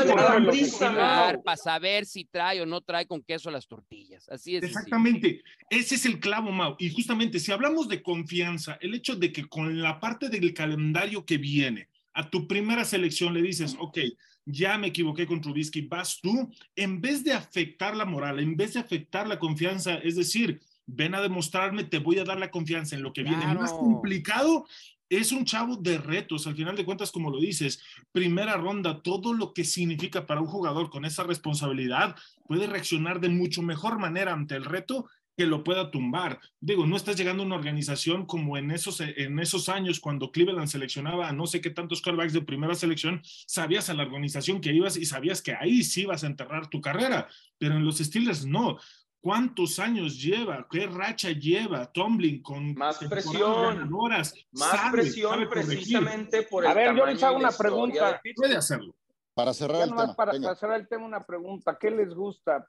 para 1.43 1.57
saber 1.57 2.05
si 2.05 2.25
trae 2.25 2.61
o 2.61 2.65
no 2.65 2.81
trae 2.81 3.07
con 3.07 3.23
queso 3.23 3.49
las 3.49 3.67
tortillas. 3.67 4.27
Así 4.27 4.57
es. 4.57 4.63
Exactamente, 4.63 5.41
ese 5.69 5.95
es 5.95 6.05
el 6.05 6.19
clavo, 6.19 6.51
Mau. 6.51 6.75
Y 6.77 6.89
justamente, 6.89 7.39
si 7.39 7.51
hablamos 7.53 7.87
de 7.87 8.03
confianza, 8.03 8.77
el 8.81 8.93
hecho 8.93 9.15
de 9.15 9.31
que 9.31 9.45
con 9.45 9.81
la 9.81 9.99
parte 10.01 10.27
del 10.27 10.53
calendario 10.53 11.25
que 11.25 11.37
viene, 11.37 11.87
a 12.13 12.29
tu 12.29 12.47
primera 12.47 12.83
selección 12.83 13.33
le 13.33 13.41
dices, 13.41 13.77
ok, 13.79 13.99
ya 14.45 14.77
me 14.77 14.87
equivoqué 14.87 15.25
con 15.25 15.39
Trubisky, 15.39 15.81
vas 15.81 16.19
tú, 16.21 16.51
en 16.75 16.99
vez 16.99 17.23
de 17.23 17.31
afectar 17.31 17.95
la 17.95 18.05
moral, 18.05 18.39
en 18.39 18.57
vez 18.57 18.73
de 18.73 18.81
afectar 18.81 19.25
la 19.27 19.39
confianza, 19.39 19.95
es 19.95 20.15
decir, 20.15 20.59
ven 20.85 21.15
a 21.15 21.21
demostrarme, 21.21 21.83
te 21.83 21.99
voy 21.99 22.19
a 22.19 22.23
dar 22.25 22.39
la 22.39 22.51
confianza 22.51 22.95
en 22.95 23.03
lo 23.03 23.13
que 23.13 23.23
viene. 23.23 23.45
Más 23.45 23.71
Claro. 23.71 23.77
complicado 23.77 24.65
es 25.09 25.31
un 25.31 25.45
chavo 25.45 25.75
de 25.75 25.97
retos, 25.97 26.45
al 26.47 26.55
final 26.55 26.75
de 26.75 26.85
cuentas, 26.85 27.11
como 27.11 27.31
lo 27.31 27.39
dices, 27.39 27.81
primera 28.11 28.55
ronda, 28.57 29.01
todo 29.01 29.33
lo 29.33 29.53
que 29.53 29.63
significa 29.63 30.25
para 30.27 30.41
un 30.41 30.47
jugador 30.47 30.89
con 30.89 31.05
esa 31.05 31.23
responsabilidad 31.23 32.15
puede 32.47 32.67
reaccionar 32.67 33.19
de 33.19 33.29
mucho 33.29 33.61
mejor 33.61 33.99
manera 33.99 34.33
ante 34.33 34.55
el 34.55 34.65
reto 34.65 35.07
que 35.39 35.45
lo 35.45 35.63
pueda 35.63 35.89
tumbar. 35.89 36.37
Digo, 36.59 36.85
no 36.85 36.97
estás 36.97 37.15
llegando 37.15 37.43
a 37.43 37.45
una 37.45 37.55
organización 37.55 38.25
como 38.25 38.57
en 38.57 38.71
esos, 38.71 38.99
en 38.99 39.39
esos 39.39 39.69
años 39.69 40.01
cuando 40.01 40.31
Cleveland 40.31 40.67
seleccionaba 40.67 41.29
a 41.29 41.31
no 41.31 41.47
sé 41.47 41.61
qué 41.61 41.69
tantos 41.69 42.01
quarterbacks 42.01 42.33
de 42.33 42.41
primera 42.41 42.75
selección, 42.75 43.21
sabías 43.23 43.89
a 43.89 43.93
la 43.93 44.03
organización 44.03 44.59
que 44.59 44.73
ibas 44.73 44.97
y 44.97 45.05
sabías 45.05 45.41
que 45.41 45.53
ahí 45.53 45.83
sí 45.83 46.01
ibas 46.01 46.25
a 46.25 46.27
enterrar 46.27 46.69
tu 46.69 46.81
carrera, 46.81 47.29
pero 47.57 47.77
en 47.77 47.85
los 47.85 47.99
Steelers 47.99 48.45
no. 48.45 48.79
¿Cuántos 49.21 49.79
años 49.79 50.21
lleva? 50.21 50.65
¿Qué 50.71 50.87
racha 50.87 51.31
lleva 51.31 51.91
Tomlin 51.91 52.41
con 52.41 52.73
Más 52.75 52.97
presión. 52.99 53.77
ganadoras? 53.77 54.33
Más 54.51 54.71
Sabe, 54.71 55.01
presión 55.01 55.31
sabe 55.33 55.47
precisamente 55.47 56.43
por 56.43 56.63
el 56.63 56.71
A 56.71 56.73
ver, 56.73 56.95
yo 56.95 57.05
les 57.05 57.21
hago 57.21 57.37
una 57.37 57.51
pregunta. 57.51 58.21
Puede 58.35 58.55
hacerlo. 58.55 58.95
Para 59.33 59.53
cerrar 59.53 59.83
el 59.83 59.89
tema. 59.89 60.15
para, 60.15 60.55
cerrar 60.55 60.79
el 60.79 60.87
tema, 60.87 61.05
una 61.05 61.25
pregunta. 61.25 61.77
¿Qué 61.79 61.91
les 61.91 62.13
gusta? 62.13 62.65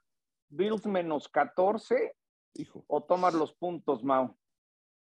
¿Bills 0.49 0.85
menos 0.85 1.29
14 1.29 2.13
Hijo. 2.55 2.83
o 2.87 3.01
tomar 3.01 3.33
los 3.33 3.53
puntos, 3.53 4.03
Mau? 4.03 4.35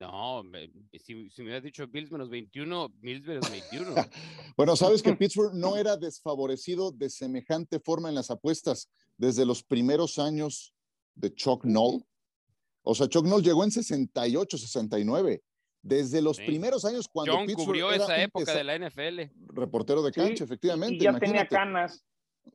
No, 0.01 0.43
me- 0.43 0.71
si, 0.93 1.31
si 1.31 1.43
me 1.43 1.47
hubieras 1.49 1.63
dicho 1.63 1.87
Bills 1.87 2.11
menos 2.11 2.29
21, 2.29 2.89
Bills 2.97 3.27
menos 3.27 3.51
21. 3.51 3.95
Bueno, 4.57 4.77
sabes 4.77 5.03
que 5.03 5.15
Pittsburgh 5.15 5.53
no 5.55 5.77
era 5.77 5.97
desfavorecido 5.97 6.91
de 6.93 7.11
semejante 7.11 7.81
forma 7.81 8.09
en 8.09 8.15
las 8.15 8.31
apuestas 8.31 8.91
desde 9.17 9.45
los 9.47 9.63
primeros 9.63 10.19
años 10.19 10.74
de 11.15 11.35
Chuck 11.35 11.65
Noll. 11.65 12.05
O 12.83 12.95
sea, 12.95 13.09
Chuck 13.09 13.27
Noll 13.27 13.43
llegó 13.43 13.65
en 13.65 13.71
68, 13.71 14.59
69. 14.59 15.43
Desde 15.83 16.23
los 16.23 16.39
Sí. 16.39 16.45
primeros 16.47 16.85
años 16.87 17.09
cuando 17.09 17.35
John 17.35 17.47
Pittsburgh 17.47 17.67
cubrió 17.67 17.93
era 17.93 18.05
esa 18.05 18.23
época 18.23 18.55
de 18.55 18.65
la 18.65 18.75
NFL. 18.75 19.31
reportero 19.49 20.03
de 20.03 20.13
cancha, 20.13 20.45
efectivamente. 20.45 20.97
Y, 20.97 21.01
ya 21.01 21.19
tenía 21.19 21.47
canas. 21.47 22.03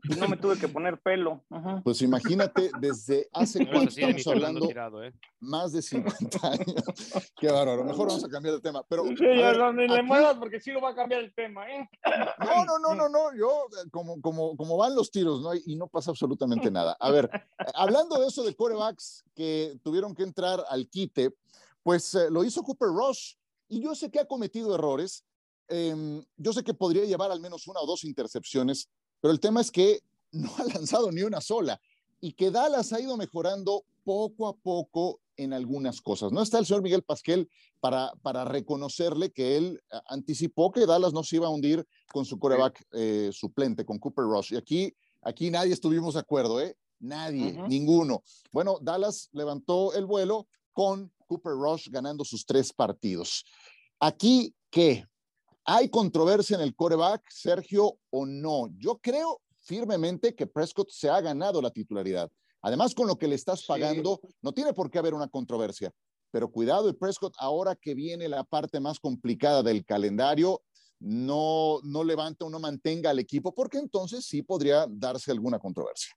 Y 0.03 0.15
no 0.15 0.27
me 0.27 0.37
tuve 0.37 0.57
que 0.57 0.67
poner 0.67 0.99
pelo. 1.01 1.43
Ajá. 1.49 1.81
Pues 1.83 2.01
imagínate 2.01 2.71
desde 2.79 3.27
hace 3.33 3.63
No 3.63 3.71
cuánto 3.71 3.89
estamos 3.89 4.27
hablando, 4.27 4.67
Tirado, 4.67 5.03
¿eh? 5.03 5.13
más 5.39 5.73
de 5.73 5.81
50 5.81 6.47
años. 6.47 7.31
Qué 7.39 7.51
bárbaro. 7.51 7.83
Mejor 7.83 8.07
vamos 8.07 8.23
a 8.23 8.29
cambiar 8.29 8.55
de 8.55 8.61
tema. 8.61 8.83
Pero 8.87 9.03
Sí, 9.05 9.15
ver, 9.25 9.57
no, 9.57 9.73
ni 9.73 9.87
le 9.87 10.01
muevas 10.03 10.37
porque 10.37 10.59
sí 10.59 10.71
lo 10.71 10.81
va 10.81 10.91
a 10.91 10.95
cambiar 10.95 11.21
el 11.21 11.33
tema, 11.33 11.69
¿eh? 11.69 11.89
No, 12.39 12.65
no, 12.65 12.79
no, 12.79 12.95
no, 12.95 13.09
no. 13.09 13.35
Yo, 13.35 13.65
eh, 13.71 13.89
como, 13.91 14.21
como, 14.21 14.55
como 14.55 14.77
van 14.77 14.95
los 14.95 15.11
tiros, 15.11 15.41
¿no? 15.41 15.51
Y 15.53 15.75
no 15.75 15.87
pasa 15.87 16.11
absolutamente 16.11 16.71
nada. 16.71 16.95
A 16.99 17.11
ver, 17.11 17.29
hablando 17.75 18.19
de 18.19 18.27
eso 18.27 18.43
de 18.43 18.55
corebacks 18.55 19.25
que 19.35 19.77
tuvieron 19.83 20.15
que 20.15 20.23
entrar 20.23 20.63
al 20.69 20.87
quite, 20.89 21.35
pues 21.83 22.15
eh, 22.15 22.29
lo 22.29 22.43
hizo 22.43 22.63
Cooper 22.63 22.89
Rush. 22.89 23.33
Y 23.67 23.81
yo 23.83 23.93
sé 23.95 24.09
que 24.09 24.19
ha 24.19 24.25
cometido 24.25 24.73
errores. 24.75 25.25
Em, 25.67 26.23
yo 26.37 26.51
sé 26.53 26.63
que 26.63 26.73
podría 26.73 27.05
llevar 27.05 27.31
al 27.31 27.39
menos 27.39 27.67
una 27.67 27.79
o 27.79 27.85
dos 27.85 28.03
intercepciones, 28.03 28.89
pero 29.21 29.31
el 29.31 29.39
tema 29.39 29.61
es 29.61 29.71
que 29.71 30.01
no 30.31 30.49
ha 30.57 30.63
lanzado 30.65 31.11
ni 31.11 31.23
una 31.23 31.41
sola 31.41 31.79
y 32.21 32.33
que 32.33 32.51
Dallas 32.51 32.93
ha 32.93 32.99
ido 32.99 33.17
mejorando 33.17 33.83
poco 34.03 34.47
a 34.47 34.55
poco 34.55 35.19
en 35.37 35.53
algunas 35.53 36.01
cosas. 36.01 36.31
No 36.31 36.41
está 36.41 36.59
el 36.59 36.65
señor 36.65 36.81
Miguel 36.81 37.03
Pasquel 37.03 37.49
para, 37.79 38.11
para 38.21 38.43
reconocerle 38.43 39.31
que 39.31 39.55
él 39.55 39.81
eh, 39.91 39.97
anticipó 40.07 40.71
que 40.71 40.85
Dallas 40.85 41.13
no 41.13 41.23
se 41.23 41.37
iba 41.37 41.47
a 41.47 41.51
hundir 41.51 41.85
con 42.11 42.25
su 42.25 42.37
coreback 42.37 42.85
eh, 42.91 43.29
suplente, 43.31 43.85
con 43.85 43.99
Cooper 43.99 44.25
Rush. 44.25 44.53
Y 44.53 44.57
aquí, 44.57 44.93
aquí 45.21 45.49
nadie 45.49 45.73
estuvimos 45.73 46.15
de 46.15 46.19
acuerdo, 46.19 46.59
¿eh? 46.59 46.75
Nadie, 46.99 47.53
ninguno. 47.69 48.23
Bueno, 48.51 48.77
Dallas 48.81 49.29
levantó 49.31 49.93
el 49.93 50.05
vuelo 50.05 50.49
con 50.73 51.09
Cooper 51.27 51.53
Rush 51.53 51.87
ganando 51.89 52.25
sus 52.25 52.45
tres 52.45 52.73
partidos. 52.73 53.45
Aquí, 54.01 54.53
¿qué? 54.69 55.05
¿Hay 55.71 55.87
controversia 55.89 56.55
en 56.55 56.61
el 56.61 56.75
coreback, 56.75 57.29
Sergio, 57.29 57.99
o 58.09 58.25
no? 58.25 58.69
Yo 58.79 58.97
creo 58.97 59.39
firmemente 59.59 60.33
que 60.33 60.47
Prescott 60.47 60.89
se 60.89 61.11
ha 61.11 61.21
ganado 61.21 61.61
la 61.61 61.69
titularidad. 61.69 62.27
Además, 62.63 62.95
con 62.95 63.07
lo 63.07 63.19
que 63.19 63.27
le 63.27 63.35
estás 63.35 63.59
Sí. 63.59 63.65
pagando, 63.67 64.19
no 64.41 64.51
tiene 64.51 64.73
por 64.73 64.89
qué 64.89 64.97
haber 64.97 65.13
una 65.13 65.27
controversia. 65.27 65.91
Pero 66.31 66.51
cuidado, 66.51 66.89
y 66.89 66.93
Prescott, 66.93 67.35
ahora 67.37 67.75
que 67.75 67.93
viene 67.93 68.27
la 68.27 68.43
parte 68.43 68.79
más 68.79 68.99
complicada 68.99 69.61
del 69.61 69.85
calendario, 69.85 70.63
no, 70.97 71.81
no 71.83 72.03
levanta 72.03 72.45
o 72.45 72.49
no 72.49 72.59
mantenga 72.59 73.11
al 73.11 73.19
equipo, 73.19 73.53
porque 73.53 73.77
entonces 73.77 74.25
sí 74.25 74.41
podría 74.41 74.87
darse 74.89 75.29
alguna 75.29 75.59
controversia. 75.59 76.15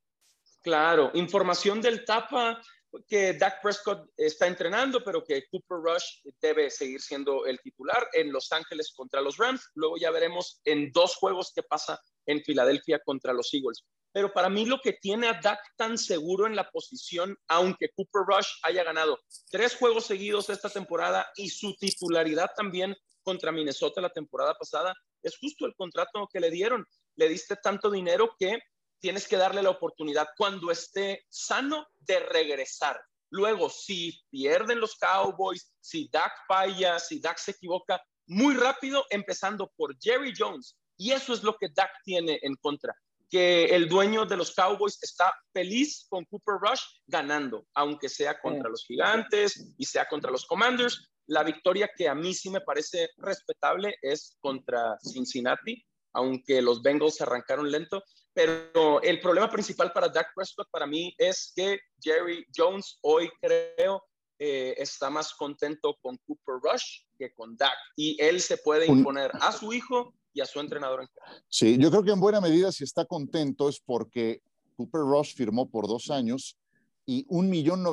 Claro, 0.63 1.11
información 1.13 1.79
del 1.83 2.07
Tapa 2.07 2.59
que 3.09 3.35
Dak 3.35 3.63
Prescott 3.63 4.09
está 4.17 4.47
entrenando, 4.47 5.03
pero 5.05 5.25
que 5.25 5.47
Cooper 5.49 5.79
Rush 5.79 6.21
debe 6.41 6.71
seguir 6.71 7.01
siendo 7.01 7.47
el 7.47 7.61
titular 7.61 8.09
en 8.13 8.33
Los 8.33 8.53
Ángeles 8.53 8.93
contra 8.95 9.21
los 9.21 9.37
Rams. 9.39 9.71
Luego 9.75 9.97
ya 9.97 10.11
veremos 10.11 10.61
en 10.65 10.91
dos 10.93 11.17
juegos 11.17 11.53
qué 11.55 11.63
pasa 11.63 12.01
en 12.27 12.43
Filadelfia 12.43 13.01
contra 13.05 13.33
los 13.33 13.53
Eagles. 13.55 13.85
Pero 14.13 14.33
para 14.33 14.51
mí 14.51 14.67
lo 14.67 14.79
que 14.79 14.93
tiene 14.93 15.29
a 15.29 15.41
Dak 15.41 15.61
tan 15.77 15.97
seguro 15.97 16.47
en 16.47 16.55
la 16.55 16.69
posición, 16.71 17.37
aunque 17.49 17.89
Cooper 17.95 18.23
Rush 18.27 18.49
haya 18.63 18.85
ganado 18.85 19.19
tres 19.51 19.75
juegos 19.75 20.05
seguidos 20.07 20.51
esta 20.51 20.69
temporada 20.69 21.27
y 21.37 21.49
su 21.49 21.75
titularidad 21.77 22.51
también 22.55 22.95
contra 23.23 23.53
Minnesota 23.53 24.01
la 24.01 24.11
temporada 24.11 24.55
pasada, 24.55 24.95
es 25.23 25.39
justo 25.39 25.65
el 25.65 25.75
contrato 25.75 26.29
que 26.31 26.41
le 26.41 26.51
dieron. 26.51 26.85
Le 27.17 27.29
diste 27.29 27.57
tanto 27.57 27.91
dinero 27.91 28.35
que 28.39 28.59
tienes 29.03 29.27
que 29.27 29.37
darle 29.37 29.63
la 29.63 29.71
oportunidad 29.71 30.29
cuando 30.37 30.71
esté 30.71 31.27
sano 31.29 31.87
de 31.99 32.21
regresar. 32.21 33.01
Luego, 33.31 33.69
si 33.69 34.23
pierden 34.31 34.79
los 34.79 34.95
Cowboys, 34.97 35.73
si 35.81 36.09
Dak 36.09 36.33
falla, 36.47 36.99
si 37.01 37.19
Dak 37.19 37.39
se 37.39 37.51
equivoca, 37.51 38.01
muy 38.27 38.55
rápido, 38.55 39.05
empezando 39.11 39.73
por 39.77 39.97
Jerry 40.01 40.33
Jones. 40.37 40.77
Y 40.97 41.11
eso 41.11 41.33
es 41.33 41.43
lo 41.43 41.57
que 41.57 41.69
Dak 41.75 41.91
tiene 42.05 42.39
en 42.43 42.55
contra, 42.57 42.95
que 43.29 43.65
el 43.75 43.89
dueño 43.89 44.25
de 44.25 44.37
los 44.37 44.55
Cowboys 44.55 45.03
está 45.03 45.35
feliz 45.53 46.07
con 46.09 46.25
Cooper 46.27 46.57
Rush 46.61 46.83
ganando, 47.07 47.67
aunque 47.75 48.09
sea 48.09 48.39
contra 48.39 48.71
los 48.71 48.85
gigantes 48.85 49.75
y 49.79 49.85
sea 49.85 50.07
contra 50.07 50.31
los 50.31 50.47
Commanders. 50.47 51.09
La 51.27 51.43
victoria 51.43 51.91
que 51.97 52.09
a 52.09 52.15
mí 52.15 52.35
sí 52.35 52.51
me 52.51 52.61
parece 52.61 53.09
respetable 53.17 53.97
es 54.01 54.37
contra 54.39 54.97
Cincinnati, 55.01 55.85
aunque 56.13 56.63
los 56.63 56.83
Bengals 56.83 57.21
arrancaron 57.21 57.71
lento. 57.71 58.05
Pero 58.35 59.03
el 59.03 59.21
problema 59.21 59.51
principal 59.51 59.93
para 59.93 60.09
Dak 60.09 60.29
Prescott 60.35 60.69
para 60.71 60.87
mí 60.87 61.15
es 61.19 61.53
que 61.55 61.79
Jerry 62.01 62.47
Jones 62.55 62.99
hoy 63.03 63.31
creo 63.41 64.03
eh, 64.39 64.75
está 64.79 65.11
más 65.11 65.35
contento 65.35 65.97
con 66.01 66.17
Cooper 66.27 66.57
Rush 66.63 67.03
que 67.19 67.33
con 67.35 67.57
Dak. 67.57 67.77
Y 67.97 68.17
él 68.21 68.41
se 68.41 68.57
puede 68.57 68.87
imponer 68.87 69.31
a 69.41 69.53
su 69.53 69.73
hijo 69.73 70.15
y 70.33 70.41
a 70.41 70.47
su 70.47 70.61
entrenador. 70.61 71.09
Sí, 71.49 71.77
yo 71.79 71.91
creo 71.91 72.03
que 72.03 72.11
en 72.11 72.21
buena 72.21 72.41
medida 72.41 72.73
si 72.73 72.85
está 72.85 73.05
contento 73.05 73.69
es 73.69 73.79
porque 73.79 74.43
Cooper 74.77 75.03
Rush 75.03 75.35
firmó 75.35 75.71
por 75.71 75.87
dos 75.87 76.11
años 76.11 76.57
y 77.05 77.27
un 77.29 77.51
millón 77.51 77.85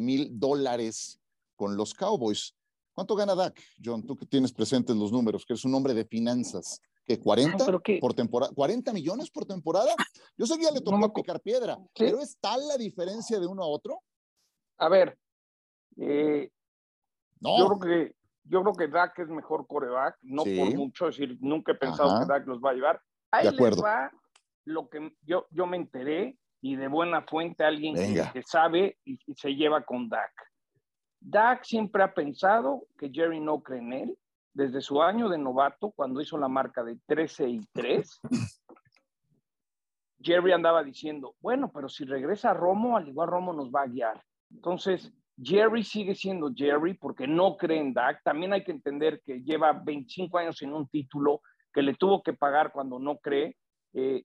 mil 0.00 0.28
dólares 0.32 1.20
con 1.54 1.76
los 1.76 1.94
Cowboys. 1.94 2.54
¿Cuánto 2.92 3.14
gana 3.14 3.34
Dak, 3.34 3.62
John? 3.84 4.04
Tú 4.06 4.16
que 4.16 4.26
tienes 4.26 4.52
presentes 4.52 4.96
los 4.96 5.12
números, 5.12 5.44
que 5.44 5.52
eres 5.52 5.64
un 5.64 5.74
hombre 5.74 5.94
de 5.94 6.04
finanzas. 6.04 6.80
¿Que 7.06 7.20
40 7.20 7.56
No, 7.58 7.64
pero 7.66 7.80
qué- 7.80 7.98
por 8.00 8.14
temporada? 8.14 8.52
¿40 8.52 8.92
millones 8.92 9.30
por 9.30 9.44
temporada? 9.46 9.94
Yo 10.36 10.44
sé 10.46 10.56
que 10.58 10.64
ya 10.64 10.72
le 10.72 10.80
tocó 10.80 10.92
No 10.98 11.06
me 11.06 11.08
picar 11.10 11.40
piedra, 11.40 11.78
pero 11.96 12.18
¿es 12.20 12.36
tal 12.40 12.66
la 12.66 12.76
diferencia 12.76 13.38
de 13.38 13.46
uno 13.46 13.62
a 13.62 13.66
otro? 13.68 14.00
A 14.78 14.88
ver, 14.88 15.16
eh, 15.98 16.50
No. 17.40 17.58
yo 17.58 17.68
creo 17.68 17.80
que 17.80 18.16
yo 18.48 18.62
creo 18.62 18.74
que 18.74 18.86
Dak 18.88 19.18
es 19.18 19.28
mejor 19.28 19.66
coreback, 19.66 20.18
no 20.22 20.42
Sí. 20.44 20.56
por 20.56 20.72
mucho, 20.76 21.08
es 21.08 21.16
decir, 21.16 21.36
nunca 21.40 21.72
he 21.72 21.74
pensado 21.74 22.10
Ajá. 22.10 22.20
que 22.20 22.26
Dak 22.32 22.46
los 22.46 22.60
va 22.60 22.70
a 22.70 22.74
llevar. 22.74 23.02
Ahí 23.32 23.44
De 23.44 23.50
les 23.50 23.58
acuerdo. 23.58 23.82
va 23.82 24.12
lo 24.64 24.88
que 24.88 25.12
yo, 25.22 25.46
yo 25.50 25.66
me 25.66 25.76
enteré 25.76 26.38
y 26.60 26.76
de 26.76 26.86
buena 26.88 27.22
fuente 27.22 27.64
alguien 27.64 27.94
que, 27.96 28.00
Venga. 28.02 28.32
que 28.32 28.42
sabe 28.44 28.98
y, 29.04 29.18
y 29.26 29.34
se 29.34 29.50
lleva 29.50 29.84
con 29.84 30.08
Dak. 30.08 30.32
Dak 31.20 31.64
siempre 31.64 32.02
ha 32.04 32.14
pensado 32.14 32.86
que 32.98 33.10
Jerry 33.10 33.40
no 33.40 33.60
cree 33.62 33.80
en 33.80 33.92
él. 33.92 34.18
Desde 34.56 34.80
su 34.80 35.02
año 35.02 35.28
de 35.28 35.36
novato, 35.36 35.90
cuando 35.90 36.22
hizo 36.22 36.38
la 36.38 36.48
marca 36.48 36.82
de 36.82 36.96
13 37.04 37.46
y 37.46 37.60
3, 37.74 38.20
Jerry 40.18 40.52
andaba 40.52 40.82
diciendo, 40.82 41.34
bueno, 41.40 41.70
pero 41.70 41.90
si 41.90 42.06
regresa 42.06 42.54
Romo, 42.54 42.96
al 42.96 43.06
igual 43.06 43.28
Romo 43.28 43.52
nos 43.52 43.70
va 43.70 43.82
a 43.82 43.86
guiar. 43.86 44.24
Entonces, 44.50 45.12
Jerry 45.38 45.84
sigue 45.84 46.14
siendo 46.14 46.50
Jerry 46.54 46.94
porque 46.94 47.26
no 47.26 47.58
cree 47.58 47.80
en 47.80 47.92
Dak. 47.92 48.22
También 48.24 48.54
hay 48.54 48.64
que 48.64 48.72
entender 48.72 49.20
que 49.22 49.42
lleva 49.42 49.74
25 49.74 50.38
años 50.38 50.56
sin 50.56 50.72
un 50.72 50.88
título 50.88 51.42
que 51.70 51.82
le 51.82 51.92
tuvo 51.92 52.22
que 52.22 52.32
pagar 52.32 52.72
cuando 52.72 52.98
no 52.98 53.18
cree. 53.18 53.58
Eh, 53.92 54.24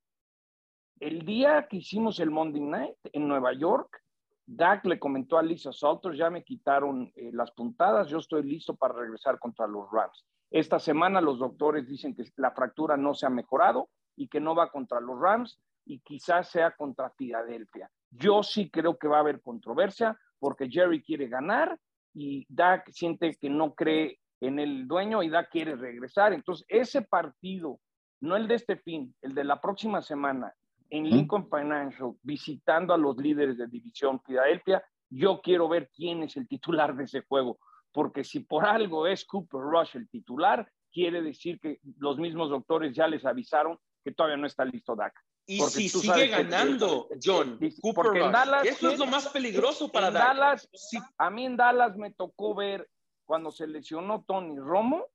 el 1.01 1.25
día 1.25 1.67
que 1.67 1.75
hicimos 1.75 2.21
el 2.21 2.31
Monday 2.31 2.61
Night 2.61 2.95
en 3.11 3.27
Nueva 3.27 3.51
York, 3.51 4.01
Dak 4.45 4.85
le 4.85 4.99
comentó 4.99 5.37
a 5.37 5.43
Lisa 5.43 5.71
Salters, 5.71 6.17
ya 6.17 6.29
me 6.29 6.43
quitaron 6.43 7.11
eh, 7.15 7.31
las 7.33 7.51
puntadas, 7.51 8.09
yo 8.09 8.17
estoy 8.17 8.43
listo 8.43 8.75
para 8.75 8.93
regresar 8.93 9.39
contra 9.39 9.67
los 9.67 9.89
Rams. 9.91 10.25
Esta 10.49 10.79
semana 10.79 11.21
los 11.21 11.39
doctores 11.39 11.87
dicen 11.87 12.13
que 12.15 12.25
la 12.35 12.51
fractura 12.51 12.97
no 12.97 13.13
se 13.13 13.25
ha 13.25 13.29
mejorado 13.29 13.89
y 14.15 14.27
que 14.27 14.41
no 14.41 14.53
va 14.53 14.69
contra 14.69 14.99
los 14.99 15.19
Rams 15.19 15.59
y 15.85 15.99
quizás 15.99 16.49
sea 16.49 16.71
contra 16.71 17.11
Filadelfia. 17.11 17.89
Yo 18.09 18.43
sí 18.43 18.69
creo 18.69 18.97
que 18.97 19.07
va 19.07 19.17
a 19.17 19.21
haber 19.21 19.41
controversia 19.41 20.19
porque 20.39 20.69
Jerry 20.69 21.01
quiere 21.01 21.27
ganar 21.27 21.79
y 22.13 22.45
Dak 22.49 22.91
siente 22.91 23.35
que 23.39 23.49
no 23.49 23.73
cree 23.73 24.19
en 24.41 24.59
el 24.59 24.87
dueño 24.87 25.23
y 25.23 25.29
Dak 25.29 25.49
quiere 25.49 25.75
regresar. 25.75 26.33
Entonces, 26.33 26.65
ese 26.67 27.03
partido, 27.03 27.79
no 28.19 28.35
el 28.35 28.47
de 28.47 28.55
este 28.55 28.75
fin, 28.75 29.15
el 29.21 29.33
de 29.33 29.43
la 29.43 29.61
próxima 29.61 30.01
semana, 30.01 30.53
en 30.91 31.09
Lincoln 31.09 31.49
Financial, 31.49 32.11
visitando 32.21 32.93
a 32.93 32.97
los 32.97 33.17
líderes 33.17 33.57
de 33.57 33.67
división 33.67 34.21
Filadelfia, 34.21 34.83
yo 35.09 35.41
quiero 35.41 35.69
ver 35.69 35.89
quién 35.95 36.23
es 36.23 36.35
el 36.35 36.47
titular 36.47 36.95
de 36.95 37.05
ese 37.05 37.21
juego, 37.21 37.59
porque 37.93 38.25
si 38.25 38.41
por 38.41 38.65
algo 38.65 39.07
es 39.07 39.25
Cooper 39.25 39.61
Rush 39.61 39.95
el 39.95 40.09
titular, 40.09 40.69
quiere 40.91 41.21
decir 41.21 41.59
que 41.61 41.79
los 41.97 42.17
mismos 42.17 42.49
doctores 42.49 42.93
ya 42.93 43.07
les 43.07 43.25
avisaron 43.25 43.79
que 44.03 44.11
todavía 44.11 44.37
no 44.37 44.47
está 44.47 44.65
listo 44.65 44.95
Dak. 44.95 45.13
Y 45.47 45.61
si 45.61 45.87
sigue 45.87 46.27
ganando, 46.27 47.07
John, 47.23 47.57
Cooper 47.81 48.05
Rush, 48.05 48.31
Dallas, 48.31 48.65
eso 48.65 48.91
es 48.91 48.99
lo 48.99 49.05
más 49.05 49.29
peligroso 49.29 49.89
para 49.89 50.11
Dallas. 50.11 50.69
a 51.17 51.29
mí 51.29 51.45
en 51.45 51.55
Dallas 51.55 51.95
me 51.95 52.11
tocó 52.11 52.53
ver 52.53 52.89
cuando 53.25 53.49
se 53.51 53.65
lesionó 53.65 54.25
Tony 54.27 54.59
Romo 54.59 55.05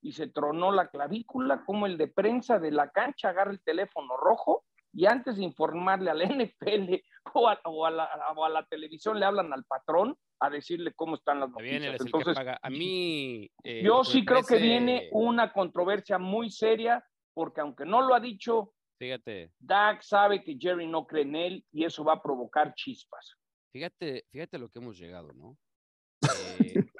y 0.00 0.12
se 0.12 0.28
tronó 0.28 0.72
la 0.72 0.88
clavícula, 0.88 1.62
como 1.66 1.84
el 1.84 1.98
de 1.98 2.08
prensa 2.08 2.58
de 2.58 2.70
la 2.70 2.88
cancha 2.90 3.28
agarra 3.28 3.50
el 3.50 3.60
teléfono 3.60 4.16
rojo 4.16 4.64
y 4.96 5.04
antes 5.04 5.36
de 5.36 5.44
informarle 5.44 6.10
al 6.10 6.20
NFL 6.48 6.94
o 7.34 7.48
a, 7.86 8.48
la, 8.48 8.66
televisión 8.68 9.20
le 9.20 9.26
hablan 9.26 9.52
al 9.52 9.64
patrón 9.64 10.16
a 10.40 10.48
decirle 10.48 10.92
cómo 10.94 11.16
están 11.16 11.40
las 11.40 11.50
noticias. 11.50 12.00
Entonces, 12.00 12.36
a 12.60 12.70
mí... 12.70 13.50
Eh, 13.64 13.82
yo 13.82 14.04
sí 14.04 14.24
creo 14.24 14.44
que 14.44 14.58
viene 14.58 15.08
una 15.10 15.52
controversia 15.52 16.18
muy 16.18 16.50
seria 16.50 17.04
porque 17.34 17.60
aunque 17.60 17.84
no 17.84 18.00
lo 18.00 18.14
ha 18.14 18.20
dicho, 18.20 18.72
fíjate. 18.98 19.52
Dak 19.58 20.02
sabe 20.02 20.42
que 20.42 20.56
Jerry 20.58 20.86
no 20.86 21.04
cree 21.04 21.24
en 21.24 21.36
él 21.36 21.64
y 21.72 21.84
eso 21.84 22.04
va 22.04 22.14
a 22.14 22.22
provocar 22.22 22.72
chispas. 22.74 23.36
Fíjate, 23.72 24.24
fíjate 24.30 24.58
lo 24.58 24.68
que 24.68 24.78
hemos 24.78 24.96
llegado, 24.96 25.32
¿no? 25.32 25.58
Eh, 26.60 26.74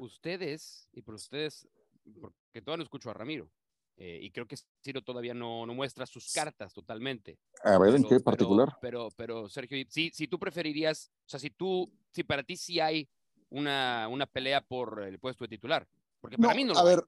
ustedes, 0.00 0.88
y 0.92 1.02
por 1.02 1.14
ustedes, 1.14 1.68
porque 2.20 2.62
todavía 2.62 2.78
no 2.78 2.84
escucho 2.84 3.10
a 3.10 3.14
Ramiro, 3.14 3.50
eh, 4.00 4.20
y 4.22 4.30
creo 4.30 4.46
que 4.46 4.56
Ciro 4.80 5.02
todavía 5.02 5.34
no, 5.34 5.66
no, 5.66 5.74
muestra 5.74 6.06
sus 6.06 6.32
cartas 6.32 6.72
totalmente. 6.72 7.36
A 7.64 7.78
ver, 7.78 7.96
¿en 7.96 8.04
qué 8.04 8.20
particular? 8.20 8.76
Pero, 8.80 9.08
pero, 9.16 9.48
Sergio, 9.48 9.84
si, 9.90 10.10
si 10.10 10.28
tú 10.28 10.38
preferirías, 10.38 11.10
o 11.26 11.28
sea, 11.28 11.40
si 11.40 11.50
tú, 11.50 11.90
si 12.12 12.22
para 12.22 12.44
ti 12.44 12.56
sí 12.56 12.78
hay 12.78 13.08
una, 13.50 14.06
una 14.08 14.26
pelea 14.26 14.60
por 14.60 15.02
el 15.02 15.18
puesto 15.18 15.44
de 15.44 15.48
titular, 15.48 15.88
porque 16.20 16.38
para 16.38 16.54
mí 16.54 16.62
no 16.62 16.74
A 16.78 16.84
ver, 16.84 17.04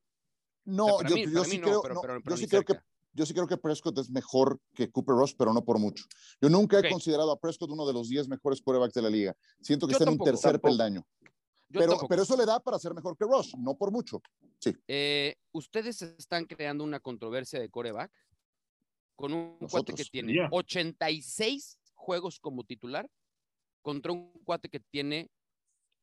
no, 0.64 1.00
yo, 1.02 1.16
yo, 1.16 1.44
sí 1.44 1.60
creo, 1.60 1.80
yo 2.24 2.36
sí 2.36 2.48
creo 2.48 2.64
que 2.64 2.74
yo 3.12 3.26
sí 3.26 3.34
creo 3.34 3.46
que 3.46 3.56
Prescott 3.56 3.98
es 3.98 4.10
mejor 4.10 4.60
que 4.74 4.90
Cooper 4.90 5.16
Rush, 5.16 5.34
pero 5.36 5.52
no 5.52 5.64
por 5.64 5.78
mucho. 5.78 6.04
Yo 6.40 6.48
nunca 6.48 6.78
he 6.78 6.90
considerado 6.90 7.32
a 7.32 7.38
Prescott 7.38 7.70
uno 7.70 7.86
de 7.86 7.92
los 7.92 8.08
10 8.08 8.28
mejores 8.28 8.62
quarterbacks 8.62 8.94
de 8.94 9.02
la 9.02 9.10
liga. 9.10 9.36
Siento 9.60 9.86
que 9.86 9.94
está 9.94 10.04
en 10.04 10.10
un 10.10 10.18
tercer 10.18 10.60
peldaño. 10.60 11.04
Pero, 11.72 11.98
pero, 12.08 12.22
eso 12.22 12.36
le 12.36 12.44
da 12.44 12.58
para 12.58 12.78
ser 12.78 12.92
mejor 12.94 13.16
que 13.16 13.24
Rush, 13.24 13.54
no 13.56 13.76
por 13.76 13.92
mucho. 13.92 14.20
Sí. 14.58 14.74
Eh, 14.88 15.36
¿Ustedes 15.52 16.02
están 16.02 16.44
creando 16.44 16.82
una 16.82 16.98
controversia 17.00 17.60
de 17.60 17.70
coreback 17.70 18.10
con 19.14 19.32
un 19.32 19.58
cuate 19.70 19.94
que 19.94 20.04
tiene 20.04 20.48
86 20.50 21.78
juegos 21.94 22.40
como 22.40 22.64
titular 22.64 23.08
contra 23.82 24.12
un 24.12 24.32
cuate 24.44 24.68
que 24.68 24.80
tiene 24.80 25.30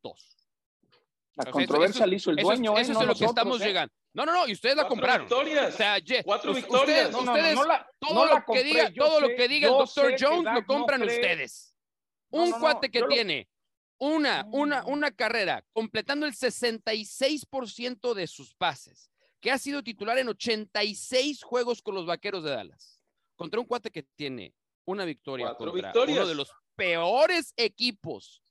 dos? 0.02 0.38
La 1.36 1.52
controversia 1.52 2.08
la 2.08 2.16
hizo 2.16 2.32
el 2.32 2.38
dueño. 2.38 2.78
Eso, 2.78 3.00
es 3.00 3.08
lo 3.08 3.14
que 3.14 3.26
estamos 3.26 3.62
¿eh? 3.62 3.66
llegando. 3.66 3.94
No, 4.14 4.26
no, 4.26 4.34
no, 4.34 4.48
y 4.48 4.54
ustedes 4.54 4.76
la 4.76 4.88
compraron. 4.88 5.28
Victorias. 5.28 5.74
O 5.74 5.78
sea, 5.78 5.98
Cuatro 6.24 6.54
victorias. 6.54 7.14
Ustedes, 7.14 7.60
todo, 8.00 8.26
lo, 8.26 8.44
que 8.46 8.64
diga, 8.64 8.92
todo 8.96 9.22
lo 9.22 9.28
que 9.28 9.48
diga 9.48 9.68
el 9.68 9.74
doctor 9.74 10.16
Jones 10.20 10.54
lo 10.54 10.66
compran 10.66 11.04
ustedes. 11.04 11.76
Un 12.30 12.52
cuate 12.54 12.90
que 12.90 13.04
tiene 13.04 13.48
una, 14.00 14.48
una, 14.52 14.86
una 14.86 15.12
carrera 15.12 15.64
completando 15.74 16.26
el 16.26 16.34
66% 16.34 18.14
de 18.14 18.28
sus 18.28 18.54
pases, 18.56 19.12
que 19.40 19.52
ha 19.52 19.58
sido 19.58 19.84
titular 19.84 20.18
en 20.18 20.30
86 20.30 21.44
juegos 21.44 21.82
con 21.82 21.96
los 21.96 22.06
Vaqueros 22.06 22.44
de 22.44 22.52
Dallas, 22.52 23.02
contra 23.36 23.60
un 23.60 23.66
cuate 23.66 23.92
que 23.92 24.04
tiene 24.04 24.54
una 24.86 25.06
victoria 25.06 25.54
contra 25.56 26.04
uno 26.04 26.28
de 26.28 26.36
los 26.36 26.52
peores 26.76 27.54
equipos 27.58 28.42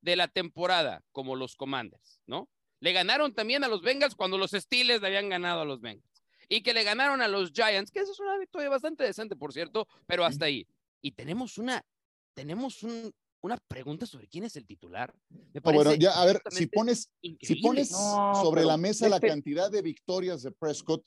de 0.00 0.16
la 0.16 0.28
temporada, 0.28 1.02
como 1.12 1.36
los 1.36 1.56
Commanders, 1.56 2.22
¿no? 2.26 2.48
Le 2.80 2.92
ganaron 2.92 3.34
también 3.34 3.62
a 3.64 3.68
los 3.68 3.82
Bengals 3.82 4.14
cuando 4.14 4.38
los 4.38 4.52
Steelers 4.52 5.02
le 5.02 5.08
habían 5.08 5.28
ganado 5.28 5.60
a 5.60 5.64
los 5.64 5.80
Bengals. 5.80 6.24
Y 6.48 6.62
que 6.62 6.72
le 6.72 6.82
ganaron 6.82 7.20
a 7.22 7.28
los 7.28 7.52
Giants, 7.52 7.90
que 7.90 8.00
eso 8.00 8.12
es 8.12 8.20
una 8.20 8.38
victoria 8.38 8.68
bastante 8.68 9.04
decente, 9.04 9.36
por 9.36 9.52
cierto, 9.52 9.86
pero 10.06 10.24
hasta 10.24 10.46
ahí. 10.46 10.66
Y 11.00 11.12
tenemos 11.12 11.58
una, 11.58 11.84
tenemos 12.34 12.82
un, 12.82 13.14
una 13.42 13.56
pregunta 13.56 14.06
sobre 14.06 14.28
quién 14.28 14.44
es 14.44 14.56
el 14.56 14.66
titular. 14.66 15.14
bueno, 15.62 15.94
ya, 15.94 16.12
a 16.12 16.24
ver, 16.26 16.42
si 16.50 16.66
pones, 16.66 17.10
si 17.40 17.56
pones 17.56 17.88
sobre 17.88 18.64
la 18.64 18.76
mesa 18.76 19.08
la 19.08 19.20
cantidad 19.20 19.70
de 19.70 19.82
victorias 19.82 20.42
de 20.42 20.52
Prescott, 20.52 21.04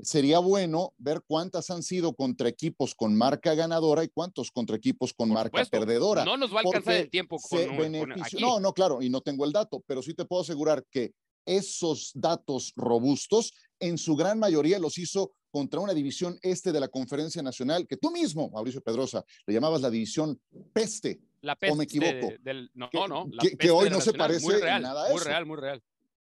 sería 0.00 0.38
bueno 0.38 0.94
ver 0.98 1.22
cuántas 1.26 1.70
han 1.70 1.82
sido 1.82 2.14
contra 2.14 2.48
equipos 2.48 2.94
con 2.94 3.16
marca 3.16 3.54
ganadora 3.54 4.04
y 4.04 4.08
cuántos 4.08 4.50
contra 4.50 4.76
equipos 4.76 5.12
con 5.12 5.30
marca 5.30 5.64
perdedora. 5.64 6.24
No 6.24 6.36
nos 6.36 6.52
va 6.52 6.58
a 6.58 6.62
alcanzar 6.64 6.94
el 6.94 7.10
tiempo 7.10 7.38
con, 7.38 7.92
No, 8.40 8.60
no, 8.60 8.72
claro, 8.72 9.02
y 9.02 9.10
no 9.10 9.20
tengo 9.20 9.44
el 9.44 9.52
dato, 9.52 9.82
pero 9.86 10.02
sí 10.02 10.14
te 10.14 10.24
puedo 10.24 10.42
asegurar 10.42 10.84
que 10.90 11.12
esos 11.44 12.12
datos 12.14 12.72
robustos 12.76 13.52
en 13.80 13.98
su 13.98 14.14
gran 14.14 14.38
mayoría 14.38 14.78
los 14.78 14.96
hizo 14.98 15.32
contra 15.50 15.80
una 15.80 15.92
división 15.92 16.38
este 16.42 16.70
de 16.70 16.80
la 16.80 16.88
Conferencia 16.88 17.42
Nacional 17.42 17.86
que 17.86 17.96
tú 17.96 18.12
mismo, 18.12 18.48
Mauricio 18.50 18.80
Pedrosa, 18.80 19.24
le 19.46 19.52
llamabas 19.52 19.82
la 19.82 19.90
división 19.90 20.40
peste 20.72 21.20
la 21.42 21.56
peste 21.56 21.74
¿O 21.74 21.76
me 21.76 21.84
equivoco? 21.84 22.32
del, 22.40 22.70
no, 22.74 22.88
no, 23.08 23.26
que, 23.58 23.70
hoy 23.70 23.90
no 23.90 24.00
se 24.00 24.12
parece 24.12 24.44
muy 24.44 24.60
real, 24.60 24.82
nada 24.82 25.02
a 25.02 25.06
eso. 25.06 25.14
Muy 25.14 25.24
real, 25.24 25.46
muy 25.46 25.56
real. 25.58 25.82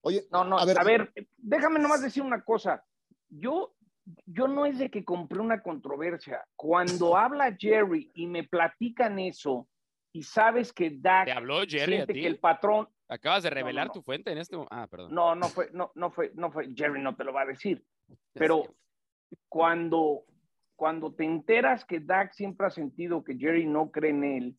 Oye, 0.02 0.24
no, 0.32 0.45
no, 0.45 0.58
a 0.58 0.65
ver, 0.65 0.80
a 0.80 0.84
ver, 0.84 1.12
déjame 1.38 1.80
nomás 1.80 2.02
decir 2.02 2.24
una 2.24 2.41
cosa. 2.43 2.84
Yo, 3.28 3.76
yo 4.26 4.48
no 4.48 4.65
es 4.65 4.78
de 4.80 4.89
que 4.89 5.04
compré 5.04 5.39
una 5.39 5.62
controversia. 5.62 6.45
Cuando 6.56 7.17
habla 7.17 7.56
Jerry 7.60 8.10
y 8.13 8.28
me 8.28 8.43
platican 8.43 9.19
eso, 9.19 9.67
y 10.13 10.24
sabes 10.24 10.72
que 10.74 10.91
Dak 10.91 11.26
¿Te 11.26 11.32
habló 11.32 11.62
Jerry 11.67 11.98
a 11.98 12.06
ti? 12.06 12.13
que 12.13 12.28
el 12.28 12.39
patrón 12.39 12.88
acabas 13.08 13.43
de 13.43 13.50
revelar 13.50 13.91
tu 13.91 14.02
fuente 14.02 14.32
en 14.32 14.38
este 14.38 14.56
momento. 14.56 14.76
Ah, 14.76 14.88
perdón. 14.88 15.13
No, 15.13 15.36
no 15.36 15.48
fue, 15.50 15.69
no, 15.74 15.91
no 15.95 16.12
fue, 16.12 16.32
no 16.36 16.52
fue. 16.52 16.74
Jerry 16.74 17.02
no 17.02 17.15
te 17.15 17.24
lo 17.24 17.34
va 17.34 17.41
a 17.41 17.45
decir. 17.45 17.84
Pero 18.34 18.63
cuando, 19.48 20.24
cuando 20.76 21.13
te 21.13 21.26
enteras 21.26 21.84
que 21.86 22.00
Dak 22.00 22.34
siempre 22.34 22.67
ha 22.67 22.72
sentido 22.72 23.24
que 23.24 23.36
Jerry 23.36 23.65
no 23.65 23.91
cree 23.91 24.12
en 24.12 24.24
él 24.24 24.58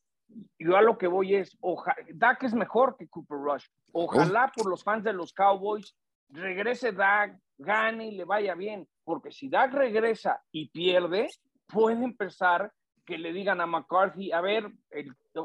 yo 0.59 0.77
a 0.77 0.83
lo 0.83 0.99
que 0.99 1.07
voy 1.07 1.35
es, 1.35 1.57
ojalá, 1.61 1.97
Dak 2.15 2.43
es 2.45 2.55
mejor 2.55 2.97
que 2.97 3.09
Cooper 3.09 3.39
Rush. 3.39 3.65
Ojalá 3.93 4.53
por 4.55 4.69
los 4.69 4.83
fans 4.83 5.05
de 5.05 5.13
los 5.13 5.33
Cowboys 5.33 5.97
regrese 6.29 6.93
Dak, 6.93 7.39
gane 7.59 8.09
y 8.09 8.17
le 8.17 8.25
vaya 8.25 8.55
bien, 8.55 8.89
porque 9.05 9.33
si 9.33 9.49
Dak 9.49 9.73
regresa 9.73 10.41
y 10.53 10.69
pierde, 10.69 11.29
puede 11.67 12.05
empezar 12.05 12.73
que 13.05 13.19
le 13.19 13.33
digan 13.33 13.61
a 13.61 13.67
McCarthy, 13.67 14.31
a 14.31 14.41
ver, 14.41 14.71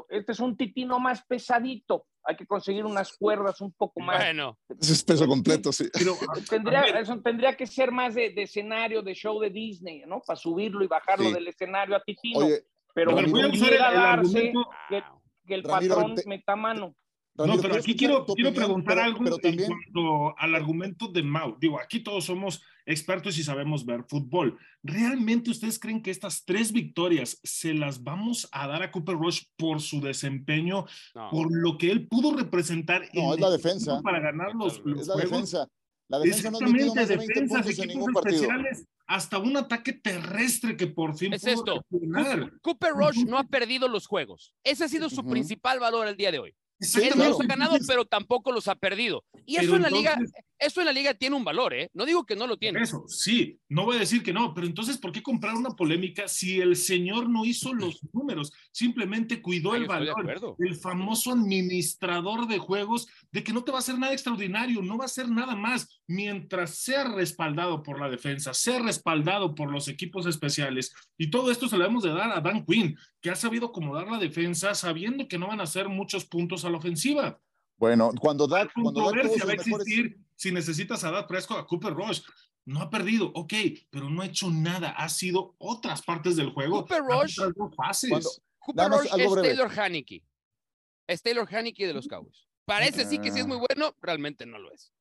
este 0.08 0.32
es 0.32 0.40
un 0.40 0.56
titino 0.56 1.00
más 1.00 1.24
pesadito, 1.24 2.06
hay 2.22 2.36
que 2.36 2.46
conseguir 2.46 2.84
unas 2.84 3.12
cuerdas 3.16 3.60
un 3.60 3.72
poco 3.72 4.00
más. 4.00 4.18
Bueno, 4.18 4.56
es 4.68 5.02
peso 5.02 5.26
completo, 5.26 5.72
sí. 5.72 5.88
tendría, 6.48 6.82
eso 6.82 7.20
tendría 7.20 7.56
que 7.56 7.66
ser 7.66 7.90
más 7.90 8.14
de, 8.14 8.32
escenario, 8.36 9.02
de 9.02 9.14
show 9.14 9.40
de 9.40 9.50
Disney, 9.50 10.04
¿no? 10.06 10.20
Para 10.24 10.36
subirlo 10.36 10.84
y 10.84 10.86
bajarlo 10.86 11.30
del 11.30 11.48
escenario 11.48 11.96
a 11.96 12.02
Titino 12.02 12.46
pero 12.96 13.12
voy 13.12 13.42
a 13.42 13.48
usar 13.48 13.74
el, 13.74 13.82
argumento 13.82 14.68
que, 14.88 15.54
el 15.54 15.62
patrón 15.62 16.14
meta 16.24 16.56
mano. 16.56 16.96
no, 17.36 17.60
pero 17.60 17.74
aquí 17.74 17.94
quiero, 17.94 18.24
quiero 18.24 18.54
preguntar 18.54 18.98
algo 18.98 19.22
en 19.42 19.58
cuanto 19.66 20.38
al 20.38 20.54
argumento 20.54 21.06
de 21.08 21.22
Mau. 21.22 21.58
Digo, 21.60 21.78
aquí 21.78 22.00
todos 22.00 22.24
somos 22.24 22.62
expertos 22.86 23.36
y 23.36 23.44
sabemos 23.44 23.84
ver 23.84 24.02
fútbol. 24.08 24.58
¿Realmente 24.82 25.50
ustedes 25.50 25.78
creen 25.78 26.00
que 26.00 26.10
estas 26.10 26.46
tres 26.46 26.72
victorias 26.72 27.38
se 27.44 27.74
las 27.74 28.02
vamos 28.02 28.48
a 28.50 28.66
dar 28.66 28.82
a 28.82 28.90
Cooper 28.90 29.16
Rush 29.16 29.42
por 29.58 29.82
su 29.82 30.00
desempeño, 30.00 30.86
por 31.30 31.54
lo 31.54 31.76
que 31.76 31.90
él 31.90 32.08
pudo 32.08 32.34
representar? 32.34 33.02
No, 33.12 33.34
es 33.34 33.40
la 33.40 33.50
defensa. 33.50 34.00
Para 34.00 34.20
ganar 34.20 34.54
los, 34.54 34.80
Es 34.98 35.06
la 35.06 35.16
defensa. 35.16 35.68
La 36.08 36.18
defensa 36.18 36.50
no 36.50 36.58
ha 36.58 36.68
metido 36.68 36.94
más 36.94 37.08
de 37.08 37.16
20 37.16 37.46
puntos 37.46 37.78
en 37.78 37.88
ningún 37.88 38.12
partido. 38.12 38.48
Hasta 39.08 39.38
un 39.38 39.56
ataque 39.56 39.92
terrestre 39.92 40.76
que 40.76 40.86
por 40.86 41.16
fin 41.16 41.32
es 41.32 41.44
esto. 41.44 41.84
Cooper, 42.62 42.92
Rush 42.92 43.24
no 43.24 43.38
ha 43.38 43.44
perdido 43.44 43.88
los 43.88 44.06
juegos. 44.06 44.54
Ese 44.64 44.84
ha 44.84 44.88
sido 44.88 45.08
su 45.10 45.24
principal 45.24 45.80
valor 45.80 46.06
el 46.08 46.16
día 46.16 46.30
de 46.30 46.38
hoy. 46.38 46.54
Él 46.78 47.14
no 47.16 47.24
los 47.24 47.40
ha 47.40 47.44
ganado, 47.44 47.76
pero 47.86 48.04
tampoco 48.04 48.52
los 48.52 48.68
ha 48.68 48.74
perdido. 48.74 49.24
Y 49.46 49.56
eso 49.56 49.76
en 49.76 49.82
la 49.82 49.90
liga, 49.90 50.18
eso 50.58 50.80
en 50.80 50.86
la 50.86 50.92
liga 50.92 51.14
tiene 51.14 51.36
un 51.36 51.44
valor, 51.44 51.74
¿eh? 51.74 51.90
No 51.92 52.06
digo 52.06 52.24
que 52.24 52.36
no 52.36 52.46
lo 52.46 52.56
tiene. 52.56 52.80
Eso, 52.80 53.04
sí, 53.08 53.58
no 53.68 53.84
voy 53.84 53.96
a 53.96 54.00
decir 54.00 54.22
que 54.22 54.32
no, 54.32 54.54
pero 54.54 54.66
entonces, 54.66 54.98
¿por 54.98 55.12
qué 55.12 55.22
comprar 55.22 55.54
una 55.54 55.70
polémica 55.70 56.28
si 56.28 56.60
el 56.60 56.76
señor 56.76 57.28
no 57.28 57.44
hizo 57.44 57.74
los 57.74 58.00
números? 58.12 58.52
Simplemente 58.72 59.42
cuidó 59.42 59.74
el 59.74 59.86
valor. 59.86 60.56
El 60.58 60.76
famoso 60.76 61.32
administrador 61.32 62.46
de 62.46 62.58
juegos 62.58 63.08
de 63.32 63.44
que 63.44 63.52
no 63.52 63.64
te 63.64 63.72
va 63.72 63.78
a 63.78 63.80
hacer 63.80 63.98
nada 63.98 64.12
extraordinario, 64.12 64.82
no 64.82 64.96
va 64.96 65.04
a 65.04 65.06
hacer 65.06 65.28
nada 65.28 65.54
más 65.54 66.00
mientras 66.06 66.78
sea 66.78 67.04
respaldado 67.04 67.82
por 67.82 68.00
la 68.00 68.08
defensa, 68.08 68.54
sea 68.54 68.78
respaldado 68.78 69.54
por 69.54 69.70
los 69.70 69.88
equipos 69.88 70.26
especiales. 70.26 70.94
Y 71.18 71.30
todo 71.30 71.50
esto 71.50 71.68
se 71.68 71.76
lo 71.76 71.82
debemos 71.82 72.02
de 72.02 72.10
dar 72.10 72.32
a 72.32 72.40
Dan 72.40 72.64
Quinn, 72.64 72.96
que 73.20 73.30
ha 73.30 73.36
sabido 73.36 73.66
acomodar 73.66 74.08
la 74.08 74.18
defensa 74.18 74.74
sabiendo 74.74 75.28
que 75.28 75.38
no 75.38 75.48
van 75.48 75.60
a 75.60 75.64
hacer 75.64 75.88
muchos 75.88 76.24
puntos 76.24 76.64
a 76.64 76.70
la 76.70 76.78
ofensiva. 76.78 77.40
Bueno, 77.76 78.12
cuando 78.20 78.46
da, 78.46 78.68
cuando 78.72 79.04
va 79.04 79.10
a 79.10 79.54
existir 79.54 80.18
si 80.36 80.52
necesitas 80.52 81.02
a 81.04 81.10
Dak 81.10 81.26
Prescott, 81.26 81.58
a 81.58 81.66
Cooper 81.66 81.94
Rush. 81.94 82.20
No 82.66 82.80
ha 82.80 82.90
perdido, 82.90 83.30
ok, 83.34 83.52
pero 83.90 84.10
no 84.10 84.22
ha 84.22 84.26
hecho 84.26 84.50
nada. 84.50 84.90
Ha 84.90 85.08
sido 85.08 85.54
otras 85.58 86.02
partes 86.02 86.36
del 86.36 86.50
juego. 86.50 86.80
Cooper 86.80 87.02
Rush, 87.02 87.36
Cooper 88.58 88.90
Rush 88.90 89.06
es 89.16 89.34
Taylor 89.34 89.80
Haneke. 89.80 90.24
Es 91.06 91.22
Taylor 91.22 91.48
Haneke 91.48 91.86
de 91.86 91.94
los 91.94 92.08
Cowboys. 92.08 92.48
Parece 92.64 93.04
sí 93.04 93.18
que 93.18 93.30
sí 93.30 93.38
es 93.40 93.46
muy 93.46 93.58
bueno, 93.58 93.94
realmente 94.02 94.44
no 94.44 94.58
lo 94.58 94.72
es. 94.72 94.92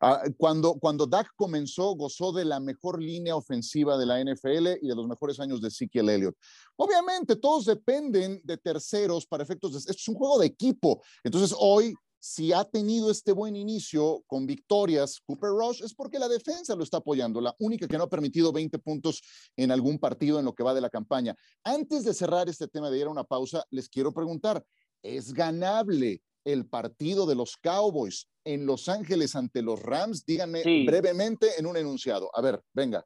Ah, 0.00 0.22
cuando, 0.36 0.74
cuando 0.74 1.06
Dak 1.06 1.32
comenzó, 1.34 1.96
gozó 1.96 2.30
de 2.30 2.44
la 2.44 2.60
mejor 2.60 3.02
línea 3.02 3.34
ofensiva 3.34 3.98
de 3.98 4.06
la 4.06 4.22
NFL 4.22 4.78
y 4.80 4.86
de 4.86 4.94
los 4.94 5.08
mejores 5.08 5.40
años 5.40 5.60
de 5.60 5.68
Ezekiel 5.68 6.08
Elliott. 6.08 6.36
Obviamente, 6.76 7.34
todos 7.34 7.64
dependen 7.64 8.40
de 8.44 8.56
terceros 8.58 9.26
para 9.26 9.42
efectos 9.42 9.72
de... 9.72 9.78
Esto 9.78 9.92
es 9.92 10.08
un 10.08 10.14
juego 10.14 10.38
de 10.38 10.46
equipo. 10.46 11.02
Entonces, 11.24 11.52
hoy 11.58 11.92
si 12.20 12.52
ha 12.52 12.64
tenido 12.64 13.10
este 13.10 13.32
buen 13.32 13.54
inicio 13.56 14.22
con 14.26 14.46
victorias 14.46 15.20
Cooper 15.24 15.50
Rush 15.50 15.82
es 15.84 15.94
porque 15.94 16.18
la 16.18 16.28
defensa 16.28 16.74
lo 16.74 16.82
está 16.82 16.98
apoyando, 16.98 17.40
la 17.40 17.54
única 17.58 17.86
que 17.86 17.96
no 17.96 18.04
ha 18.04 18.10
permitido 18.10 18.52
20 18.52 18.78
puntos 18.78 19.22
en 19.56 19.70
algún 19.70 19.98
partido 19.98 20.38
en 20.38 20.44
lo 20.44 20.54
que 20.54 20.64
va 20.64 20.74
de 20.74 20.80
la 20.80 20.90
campaña. 20.90 21.34
Antes 21.64 22.04
de 22.04 22.14
cerrar 22.14 22.48
este 22.48 22.68
tema 22.68 22.90
de 22.90 22.98
ir 22.98 23.06
a 23.06 23.10
una 23.10 23.24
pausa, 23.24 23.64
les 23.70 23.88
quiero 23.88 24.12
preguntar, 24.12 24.64
¿es 25.02 25.32
ganable 25.32 26.22
el 26.44 26.66
partido 26.66 27.26
de 27.26 27.34
los 27.34 27.56
Cowboys 27.56 28.28
en 28.44 28.66
Los 28.66 28.88
Ángeles 28.88 29.36
ante 29.36 29.62
los 29.62 29.80
Rams? 29.80 30.24
Díganme 30.24 30.62
brevemente 30.86 31.48
en 31.58 31.66
un 31.66 31.76
enunciado. 31.76 32.30
A 32.34 32.40
ver, 32.40 32.60
venga. 32.72 33.04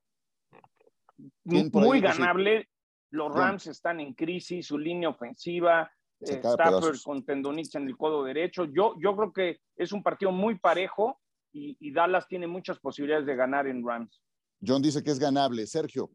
Muy 1.44 2.00
ganable. 2.00 2.68
Los 3.10 3.34
Rams 3.34 3.66
están 3.66 4.00
en 4.00 4.14
crisis, 4.14 4.66
su 4.66 4.78
línea 4.78 5.10
ofensiva, 5.10 5.90
Stafford 6.22 6.98
con 7.02 7.24
tendonitis 7.24 7.74
en 7.74 7.88
el 7.88 7.96
codo 7.96 8.24
derecho. 8.24 8.64
Yo, 8.64 8.94
yo 9.00 9.16
creo 9.16 9.32
que 9.32 9.60
es 9.76 9.92
un 9.92 10.02
partido 10.02 10.32
muy 10.32 10.58
parejo 10.58 11.20
y, 11.52 11.92
Dallas 11.92 12.26
tiene 12.28 12.46
muchas 12.46 12.78
posibilidades 12.78 13.26
de 13.26 13.36
ganar 13.36 13.66
en 13.66 13.86
Rams. 13.86 14.22
John 14.64 14.80
dice 14.80 15.02
que 15.02 15.10
es 15.10 15.18
ganable. 15.18 15.66
Sergio. 15.66 16.10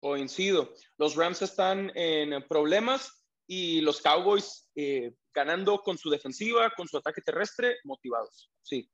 Coincido. 0.00 0.72
Los 0.96 1.16
Rams 1.16 1.42
están 1.42 1.90
en 1.94 2.46
problemas 2.46 3.24
y 3.46 3.80
los 3.80 4.00
Cowboys 4.00 4.68
eh, 4.76 5.12
ganando 5.34 5.78
con 5.78 5.98
su 5.98 6.08
defensiva, 6.08 6.70
con 6.76 6.86
su 6.86 6.98
ataque 6.98 7.20
terrestre, 7.20 7.76
motivados. 7.84 8.50
Sí. 8.62 8.88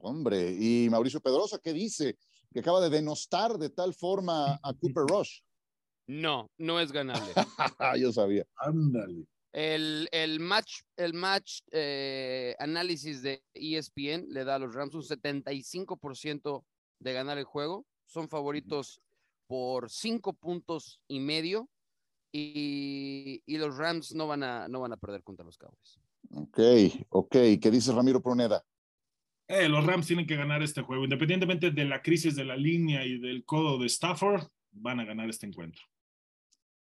Hombre, 0.00 0.50
y 0.58 0.88
Mauricio 0.90 1.20
Pedrosa, 1.20 1.60
¿qué 1.62 1.72
dice? 1.72 2.18
Que 2.52 2.60
acaba 2.60 2.80
de 2.80 2.90
denostar 2.90 3.56
de 3.56 3.70
tal 3.70 3.94
forma 3.94 4.58
a 4.62 4.74
Cooper 4.74 5.04
Rush. 5.08 5.40
No, 6.06 6.50
no 6.58 6.80
es 6.80 6.92
ganable. 6.92 7.32
Yo 8.00 8.12
sabía. 8.12 8.44
Ándale. 8.56 9.26
El, 9.54 10.08
el, 10.10 10.40
match, 10.40 10.80
el 10.96 11.14
match 11.14 11.60
eh, 11.70 12.56
análisis 12.58 13.22
de 13.22 13.44
ESPN 13.54 14.26
le 14.30 14.42
da 14.42 14.56
a 14.56 14.58
los 14.58 14.74
Rams 14.74 14.96
un 14.96 15.02
75% 15.02 16.64
de 16.98 17.12
ganar 17.12 17.38
el 17.38 17.44
juego. 17.44 17.86
Son 18.04 18.28
favoritos 18.28 19.00
por 19.46 19.92
cinco 19.92 20.32
puntos 20.32 21.00
y 21.06 21.20
medio. 21.20 21.68
Y, 22.32 23.44
y, 23.46 23.58
los 23.58 23.76
Rams 23.76 24.12
no 24.12 24.26
van, 24.26 24.42
a, 24.42 24.66
no 24.66 24.80
van 24.80 24.92
a 24.92 24.96
perder 24.96 25.22
contra 25.22 25.44
los 25.44 25.56
Cowboys. 25.56 26.00
Ok, 26.32 26.58
ok. 27.10 27.36
¿Qué 27.62 27.70
dice 27.70 27.92
Ramiro 27.92 28.20
Proneda? 28.20 28.60
Eh, 29.46 29.68
los 29.68 29.86
Rams 29.86 30.08
tienen 30.08 30.26
que 30.26 30.34
ganar 30.34 30.64
este 30.64 30.82
juego. 30.82 31.04
Independientemente 31.04 31.70
de 31.70 31.84
la 31.84 32.02
crisis 32.02 32.34
de 32.34 32.44
la 32.44 32.56
línea 32.56 33.06
y 33.06 33.20
del 33.20 33.44
codo 33.44 33.78
de 33.78 33.86
Stafford, 33.86 34.48
van 34.72 34.98
a 34.98 35.04
ganar 35.04 35.30
este 35.30 35.46
encuentro. 35.46 35.84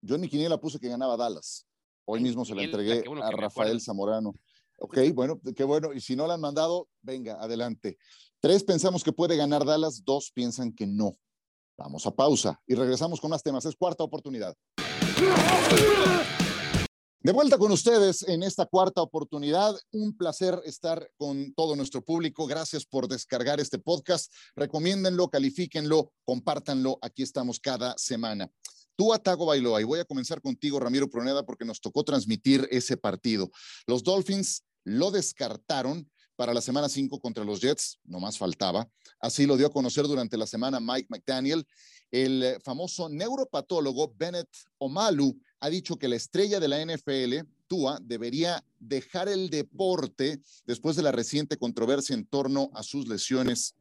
Yo 0.00 0.14
en 0.14 0.22
mi 0.22 0.28
quiniela 0.30 0.58
puse 0.58 0.80
que 0.80 0.88
ganaba 0.88 1.18
Dallas. 1.18 1.68
Hoy 2.04 2.20
mismo 2.20 2.44
se 2.44 2.54
la 2.54 2.62
entregué 2.62 3.04
a 3.22 3.30
Rafael 3.30 3.80
Zamorano. 3.80 4.34
Ok, 4.84 4.98
bueno, 5.14 5.40
qué 5.54 5.62
bueno. 5.62 5.92
Y 5.92 6.00
si 6.00 6.16
no 6.16 6.26
la 6.26 6.34
han 6.34 6.40
mandado, 6.40 6.88
venga, 7.02 7.40
adelante. 7.40 7.98
Tres 8.40 8.64
pensamos 8.64 9.04
que 9.04 9.12
puede 9.12 9.36
ganar 9.36 9.64
Dallas, 9.64 10.02
dos 10.04 10.32
piensan 10.34 10.72
que 10.72 10.88
no. 10.88 11.12
Vamos 11.76 12.04
a 12.04 12.10
pausa 12.10 12.60
y 12.66 12.74
regresamos 12.74 13.20
con 13.20 13.30
más 13.30 13.44
temas. 13.44 13.64
Es 13.64 13.76
cuarta 13.76 14.02
oportunidad. 14.02 14.56
De 17.20 17.30
vuelta 17.30 17.56
con 17.56 17.70
ustedes 17.70 18.26
en 18.26 18.42
esta 18.42 18.66
cuarta 18.66 19.00
oportunidad. 19.00 19.76
Un 19.92 20.16
placer 20.16 20.60
estar 20.64 21.08
con 21.16 21.54
todo 21.54 21.76
nuestro 21.76 22.04
público. 22.04 22.48
Gracias 22.48 22.84
por 22.84 23.06
descargar 23.06 23.60
este 23.60 23.78
podcast. 23.78 24.32
Recomiéndenlo, 24.56 25.28
califíquenlo, 25.28 26.12
compártanlo. 26.24 26.98
Aquí 27.00 27.22
estamos 27.22 27.60
cada 27.60 27.96
semana. 27.96 28.50
Tú, 28.96 29.12
Atago 29.12 29.46
Bailoa, 29.46 29.80
y 29.80 29.84
voy 29.84 30.00
a 30.00 30.04
comenzar 30.04 30.40
contigo, 30.40 30.78
Ramiro 30.78 31.08
Proneda, 31.08 31.44
porque 31.44 31.64
nos 31.64 31.80
tocó 31.80 32.04
transmitir 32.04 32.68
ese 32.70 32.96
partido. 32.96 33.50
Los 33.86 34.02
Dolphins 34.02 34.64
lo 34.84 35.10
descartaron 35.10 36.08
para 36.36 36.54
la 36.54 36.60
semana 36.60 36.88
5 36.88 37.20
contra 37.20 37.44
los 37.44 37.60
Jets, 37.60 37.98
no 38.04 38.18
más 38.18 38.38
faltaba. 38.38 38.88
Así 39.20 39.46
lo 39.46 39.56
dio 39.56 39.66
a 39.66 39.72
conocer 39.72 40.06
durante 40.06 40.36
la 40.36 40.46
semana 40.46 40.80
Mike 40.80 41.06
McDaniel. 41.08 41.64
El 42.10 42.42
eh, 42.42 42.58
famoso 42.64 43.08
neuropatólogo 43.08 44.12
Bennett 44.16 44.48
Omalu 44.78 45.38
ha 45.60 45.70
dicho 45.70 45.96
que 45.96 46.08
la 46.08 46.16
estrella 46.16 46.58
de 46.58 46.68
la 46.68 46.84
NFL, 46.84 47.46
Tua, 47.68 47.98
debería 48.02 48.64
dejar 48.78 49.28
el 49.28 49.50
deporte 49.50 50.40
después 50.66 50.96
de 50.96 51.02
la 51.02 51.12
reciente 51.12 51.56
controversia 51.56 52.14
en 52.14 52.26
torno 52.26 52.70
a 52.74 52.82
sus 52.82 53.06
lesiones 53.06 53.76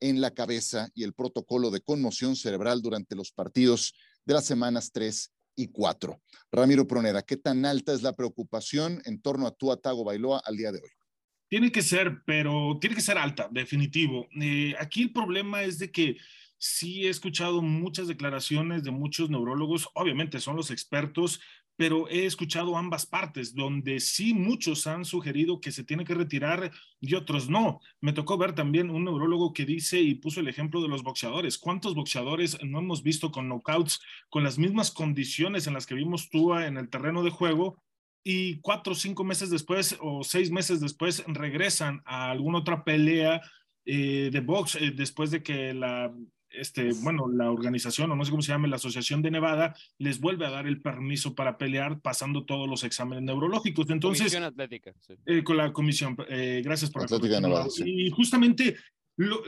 en 0.00 0.20
la 0.20 0.30
cabeza 0.30 0.90
y 0.94 1.04
el 1.04 1.14
protocolo 1.14 1.70
de 1.70 1.80
conmoción 1.80 2.36
cerebral 2.36 2.82
durante 2.82 3.16
los 3.16 3.32
partidos 3.32 3.94
de 4.26 4.34
las 4.34 4.44
semanas 4.44 4.90
3 4.92 5.32
y 5.56 5.68
4. 5.68 6.20
Ramiro 6.52 6.86
Proneda, 6.86 7.22
¿qué 7.22 7.36
tan 7.36 7.64
alta 7.64 7.92
es 7.92 8.02
la 8.02 8.14
preocupación 8.14 9.00
en 9.06 9.20
torno 9.20 9.46
a 9.46 9.54
tu 9.54 9.72
Atago 9.72 10.04
Bailoa 10.04 10.42
al 10.44 10.56
día 10.56 10.72
de 10.72 10.80
hoy? 10.82 10.90
Tiene 11.48 11.70
que 11.70 11.80
ser, 11.80 12.22
pero 12.26 12.76
tiene 12.80 12.96
que 12.96 13.02
ser 13.02 13.18
alta, 13.18 13.48
definitivo. 13.50 14.26
Eh, 14.40 14.74
aquí 14.78 15.02
el 15.02 15.12
problema 15.12 15.62
es 15.62 15.78
de 15.78 15.90
que 15.90 16.16
sí 16.58 17.06
he 17.06 17.08
escuchado 17.08 17.62
muchas 17.62 18.08
declaraciones 18.08 18.82
de 18.82 18.90
muchos 18.90 19.30
neurólogos, 19.30 19.88
obviamente 19.94 20.40
son 20.40 20.56
los 20.56 20.70
expertos, 20.70 21.40
pero 21.76 22.08
he 22.08 22.24
escuchado 22.24 22.76
ambas 22.76 23.06
partes, 23.06 23.54
donde 23.54 24.00
sí 24.00 24.32
muchos 24.32 24.86
han 24.86 25.04
sugerido 25.04 25.60
que 25.60 25.72
se 25.72 25.84
tiene 25.84 26.04
que 26.04 26.14
retirar 26.14 26.70
y 27.00 27.14
otros 27.14 27.50
no. 27.50 27.80
Me 28.00 28.12
tocó 28.12 28.38
ver 28.38 28.54
también 28.54 28.90
un 28.90 29.04
neurólogo 29.04 29.52
que 29.52 29.66
dice 29.66 30.00
y 30.00 30.14
puso 30.14 30.40
el 30.40 30.48
ejemplo 30.48 30.80
de 30.80 30.88
los 30.88 31.02
boxeadores. 31.02 31.58
¿Cuántos 31.58 31.94
boxeadores 31.94 32.58
no 32.64 32.78
hemos 32.78 33.02
visto 33.02 33.30
con 33.30 33.48
knockouts 33.48 34.00
con 34.30 34.42
las 34.42 34.58
mismas 34.58 34.90
condiciones 34.90 35.66
en 35.66 35.74
las 35.74 35.86
que 35.86 35.94
vimos 35.94 36.30
tú 36.30 36.54
en 36.54 36.78
el 36.78 36.88
terreno 36.88 37.22
de 37.22 37.30
juego? 37.30 37.82
Y 38.24 38.58
cuatro 38.60 38.94
o 38.94 38.96
cinco 38.96 39.22
meses 39.22 39.50
después 39.50 39.96
o 40.00 40.24
seis 40.24 40.50
meses 40.50 40.80
después 40.80 41.22
regresan 41.28 42.02
a 42.06 42.30
alguna 42.30 42.58
otra 42.58 42.82
pelea 42.82 43.40
eh, 43.84 44.30
de 44.32 44.40
box 44.40 44.76
eh, 44.76 44.92
después 44.96 45.30
de 45.30 45.42
que 45.44 45.72
la 45.72 46.12
este, 46.58 46.92
bueno, 47.02 47.28
la 47.28 47.50
organización, 47.50 48.10
o 48.10 48.16
no 48.16 48.24
sé 48.24 48.30
cómo 48.30 48.42
se 48.42 48.52
llama, 48.52 48.68
la 48.68 48.76
Asociación 48.76 49.22
de 49.22 49.30
Nevada, 49.30 49.74
les 49.98 50.20
vuelve 50.20 50.46
a 50.46 50.50
dar 50.50 50.66
el 50.66 50.80
permiso 50.80 51.34
para 51.34 51.58
pelear 51.58 52.00
pasando 52.00 52.44
todos 52.44 52.68
los 52.68 52.84
exámenes 52.84 53.24
neurológicos. 53.24 53.88
Entonces, 53.90 54.24
comisión 54.24 54.44
atlética. 54.44 54.92
Eh, 55.24 55.42
con 55.42 55.56
la 55.56 55.72
comisión, 55.72 56.16
eh, 56.28 56.62
gracias 56.64 56.90
por 56.90 57.02
Atlética 57.02 57.40
Nevada, 57.40 57.66
Y 57.84 58.10
justamente 58.10 58.76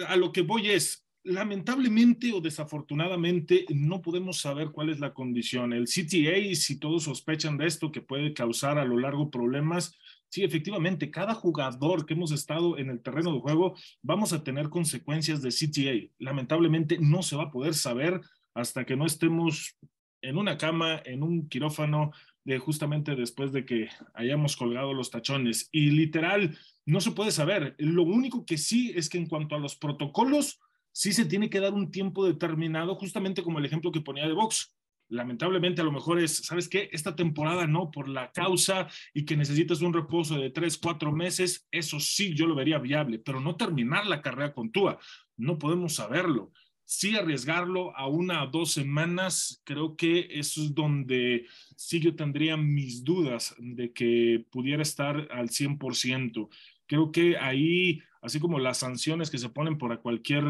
a 0.07 0.17
lo 0.17 0.33
que 0.33 0.43
voy 0.43 0.71
es, 0.71 1.05
lamentablemente 1.25 2.33
o 2.33 2.41
desafortunadamente 2.41 3.67
no 3.71 4.01
podemos 4.01 4.41
saber 4.41 4.71
cuál 4.71 4.91
es 4.91 5.01
la 5.01 5.13
condición. 5.13 5.73
El 5.73 5.85
CTA, 5.85 6.55
si 6.55 6.79
todos 6.79 7.05
sospechan 7.05 7.59
de 7.59 7.67
esto, 7.67 7.93
que 7.93 8.01
puede 8.01 8.33
causar 8.33 8.79
a 8.79 8.85
lo 8.85 8.99
largo 8.99 9.31
problemas, 9.31 9.95
Sí, 10.31 10.45
efectivamente, 10.45 11.11
cada 11.11 11.35
jugador 11.35 12.05
que 12.05 12.15
hemos 12.15 12.33
estado 12.33 12.77
en 12.77 12.91
el 12.91 13.01
terreno 13.01 13.33
de 13.33 13.41
juego 13.41 13.75
vamos 14.03 14.33
a 14.33 14.45
tener 14.45 14.69
consecuencias 14.69 15.41
de 15.41 15.51
CTA. 15.51 16.13
Lamentablemente 16.19 16.99
no 17.01 17.23
se 17.23 17.37
va 17.37 17.45
a 17.45 17.51
poder 17.51 17.75
saber 17.75 18.21
hasta 18.55 18.85
que 18.85 18.97
no 18.97 19.07
estemos 19.07 19.77
en 20.21 20.37
una 20.37 20.59
cama, 20.59 21.01
en 21.05 21.23
un 21.23 21.49
quirófano, 21.49 22.13
de 22.45 22.59
justamente 22.59 23.15
después 23.15 23.53
de 23.53 23.65
que 23.65 23.89
hayamos 24.15 24.57
colgado 24.57 24.95
los 24.95 25.11
tachones. 25.11 25.69
Y 25.71 25.91
literal, 25.91 26.57
no 26.87 27.01
se 27.01 27.13
puede 27.13 27.31
saber. 27.31 27.75
Lo 27.79 28.03
único 28.03 28.47
que 28.47 28.57
sí 28.57 28.93
es 28.97 29.09
que 29.09 29.19
en 29.19 29.29
cuanto 29.29 29.55
a 29.55 29.59
los 29.59 29.77
protocolos, 29.77 30.59
sí 30.93 31.13
se 31.13 31.27
tiene 31.27 31.51
que 31.51 31.61
dar 31.61 31.75
un 31.75 31.91
tiempo 31.91 32.27
determinado, 32.27 32.95
justamente 32.97 33.43
como 33.43 33.59
el 33.59 33.67
ejemplo 33.67 33.93
que 33.93 34.01
ponía 34.01 34.27
de 34.27 34.33
Vox 34.33 34.75
lamentablemente 35.09 35.81
a 35.81 35.85
lo 35.85 35.93
mejor 35.93 36.21
es, 36.21 36.37
¿sabes 36.37 36.69
qué? 36.69 36.89
Esta 36.93 37.17
temporada 37.17 37.67
no, 37.67 37.91
por 37.91 38.09
la 38.09 38.31
causa 38.33 38.89
y 39.15 39.25
que 39.25 39.37
necesitas 39.37 39.81
un 39.81 39.93
reposo 39.93 40.39
de 40.39 40.51
tres, 40.51 40.79
cuatro 40.79 41.13
meses, 41.13 41.67
eso 41.71 41.99
sí, 42.01 42.35
yo 42.35 42.47
lo 42.47 42.55
vería 42.55 42.79
viable, 42.79 43.19
pero 43.19 43.41
no 43.41 43.57
terminar 43.57 44.07
la 44.07 44.23
carrera 44.23 44.53
con 44.53 44.71
Tua, 44.71 44.99
no 45.37 45.59
podemos 45.59 45.95
saberlo. 45.95 46.53
Sí 46.85 47.17
arriesgarlo 47.17 47.95
a 47.97 48.07
una 48.07 48.45
o 48.45 48.47
dos 48.47 48.73
semanas, 48.73 49.61
creo 49.65 49.95
que 49.95 50.27
eso 50.31 50.63
es 50.63 50.75
donde 50.75 51.47
sí 51.77 52.01
yo 52.01 52.17
tendría 52.17 52.57
mis 52.57 53.05
dudas 53.05 53.55
de 53.59 53.93
que 53.93 54.47
pudiera 54.51 54.83
estar 54.83 55.29
al 55.31 55.51
100%. 55.51 56.49
Creo 56.87 57.13
que 57.13 57.37
ahí, 57.37 58.01
así 58.23 58.41
como 58.41 58.59
las 58.59 58.79
sanciones 58.79 59.31
que 59.31 59.37
se 59.37 59.51
ponen 59.51 59.77
por 59.77 60.01
cualquier 60.01 60.45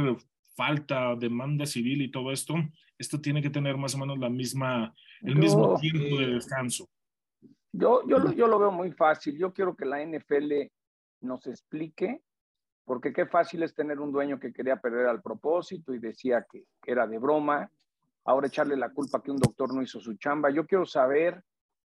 falta, 0.59 1.15
demanda 1.15 1.65
civil 1.67 2.03
y 2.03 2.11
todo 2.11 2.33
esto, 2.33 2.55
esto 2.99 3.21
tiene 3.21 3.41
que 3.41 3.49
tener 3.49 3.77
más 3.77 3.95
o 3.95 3.99
menos 3.99 4.19
la 4.19 4.29
misma, 4.29 4.93
el 5.23 5.37
mismo 5.37 5.79
tiempo 5.79 6.19
de 6.19 6.35
descanso. 6.35 6.89
Yo, 7.73 8.03
yo, 8.09 8.19
lo, 8.19 8.33
yo 8.33 8.49
lo 8.49 8.59
veo 8.59 8.73
muy 8.73 8.91
fácil. 8.91 9.39
Yo 9.39 9.53
quiero 9.53 9.77
que 9.77 9.85
la 9.85 10.05
NFL 10.05 10.53
nos 11.21 11.47
explique, 11.47 12.23
porque 12.85 13.13
qué 13.13 13.27
fácil 13.27 13.63
es 13.63 13.73
tener 13.73 14.01
un 14.01 14.11
dueño 14.11 14.41
que 14.41 14.53
quería 14.53 14.81
perder 14.81 15.07
al 15.07 15.23
propósito 15.23 15.95
y 15.95 16.01
decía 16.01 16.45
que, 16.51 16.65
era 16.85 17.07
de 17.07 17.19
broma. 17.19 17.71
Ahora 18.25 18.49
echarle 18.49 18.77
la 18.77 18.91
culpa 18.91 19.23
que 19.23 19.31
un 19.31 19.39
doctor 19.39 19.73
no 19.73 19.81
hizo 19.81 20.01
su 20.01 20.17
chamba. 20.17 20.51
Yo 20.51 20.67
quiero 20.67 20.87
saber 20.87 21.45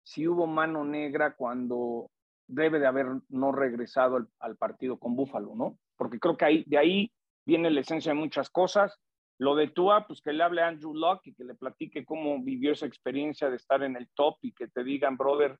si 0.03 0.27
hubo 0.27 0.47
mano 0.47 0.83
negra 0.83 1.33
cuando 1.33 2.11
debe 2.45 2.79
de 2.79 2.87
haber 2.87 3.07
no 3.29 3.53
regresado 3.53 4.17
al, 4.17 4.27
al 4.39 4.57
partido 4.57 4.97
con 4.97 5.15
Búfalo, 5.15 5.55
¿no? 5.55 5.79
Porque 5.95 6.19
creo 6.19 6.35
que 6.35 6.45
ahí, 6.45 6.63
de 6.67 6.77
ahí 6.77 7.11
viene 7.49 7.71
la 7.71 7.81
esencia 7.81 8.11
de 8.11 8.19
muchas 8.19 8.51
cosas. 8.51 8.99
Lo 9.39 9.55
de 9.55 9.69
Tua, 9.69 10.05
pues 10.05 10.21
que 10.21 10.33
le 10.33 10.43
hable 10.43 10.61
a 10.61 10.67
Andrew 10.67 10.93
Locke 10.93 11.31
y 11.31 11.33
que 11.33 11.43
le 11.43 11.55
platique 11.55 12.05
cómo 12.05 12.43
vivió 12.43 12.73
esa 12.73 12.85
experiencia 12.85 13.49
de 13.49 13.55
estar 13.55 13.81
en 13.81 13.95
el 13.95 14.07
top 14.13 14.37
y 14.43 14.53
que 14.53 14.67
te 14.67 14.83
digan, 14.83 15.17
brother, 15.17 15.57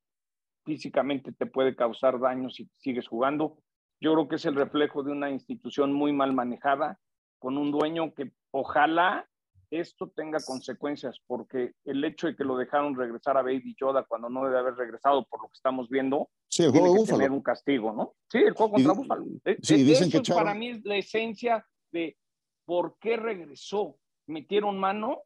físicamente 0.65 1.31
te 1.31 1.47
puede 1.47 1.75
causar 1.75 2.19
daño 2.19 2.51
si 2.51 2.69
sigues 2.77 3.07
jugando. 3.07 3.57
Yo 3.99 4.13
creo 4.13 4.27
que 4.27 4.35
es 4.35 4.45
el 4.45 4.55
reflejo 4.55 5.01
de 5.01 5.11
una 5.11 5.31
institución 5.31 5.91
muy 5.93 6.13
mal 6.13 6.31
manejada, 6.33 6.99
con 7.39 7.57
un 7.57 7.71
dueño 7.71 8.13
que 8.13 8.33
ojalá 8.51 9.27
esto 9.71 10.11
tenga 10.15 10.39
consecuencias, 10.45 11.19
porque 11.25 11.73
el 11.85 12.03
hecho 12.03 12.27
de 12.27 12.35
que 12.35 12.43
lo 12.43 12.57
dejaron 12.57 12.95
regresar 12.95 13.37
a 13.37 13.41
Baby 13.41 13.75
Yoda 13.79 14.03
cuando 14.03 14.29
no 14.29 14.43
debe 14.43 14.59
haber 14.59 14.75
regresado, 14.75 15.25
por 15.25 15.41
lo 15.41 15.47
que 15.47 15.55
estamos 15.55 15.89
viendo, 15.89 16.29
sí, 16.49 16.63
el 16.63 16.71
tiene 16.71 16.93
que 16.93 17.11
tener 17.11 17.31
un 17.31 17.41
castigo, 17.41 17.93
¿no? 17.93 18.13
Sí, 18.31 18.39
el 18.39 18.53
juego 18.53 18.73
contra 18.73 18.93
Búfalo. 18.93 19.25
Sí, 19.61 19.75
eh, 19.75 19.77
dicen 19.77 20.11
que 20.11 20.21
para 20.33 20.53
mí 20.53 20.69
es 20.69 20.85
la 20.85 20.97
esencia 20.97 21.65
de 21.91 22.17
por 22.65 22.97
qué 22.99 23.17
regresó. 23.17 23.97
Metieron 24.27 24.79
mano, 24.79 25.23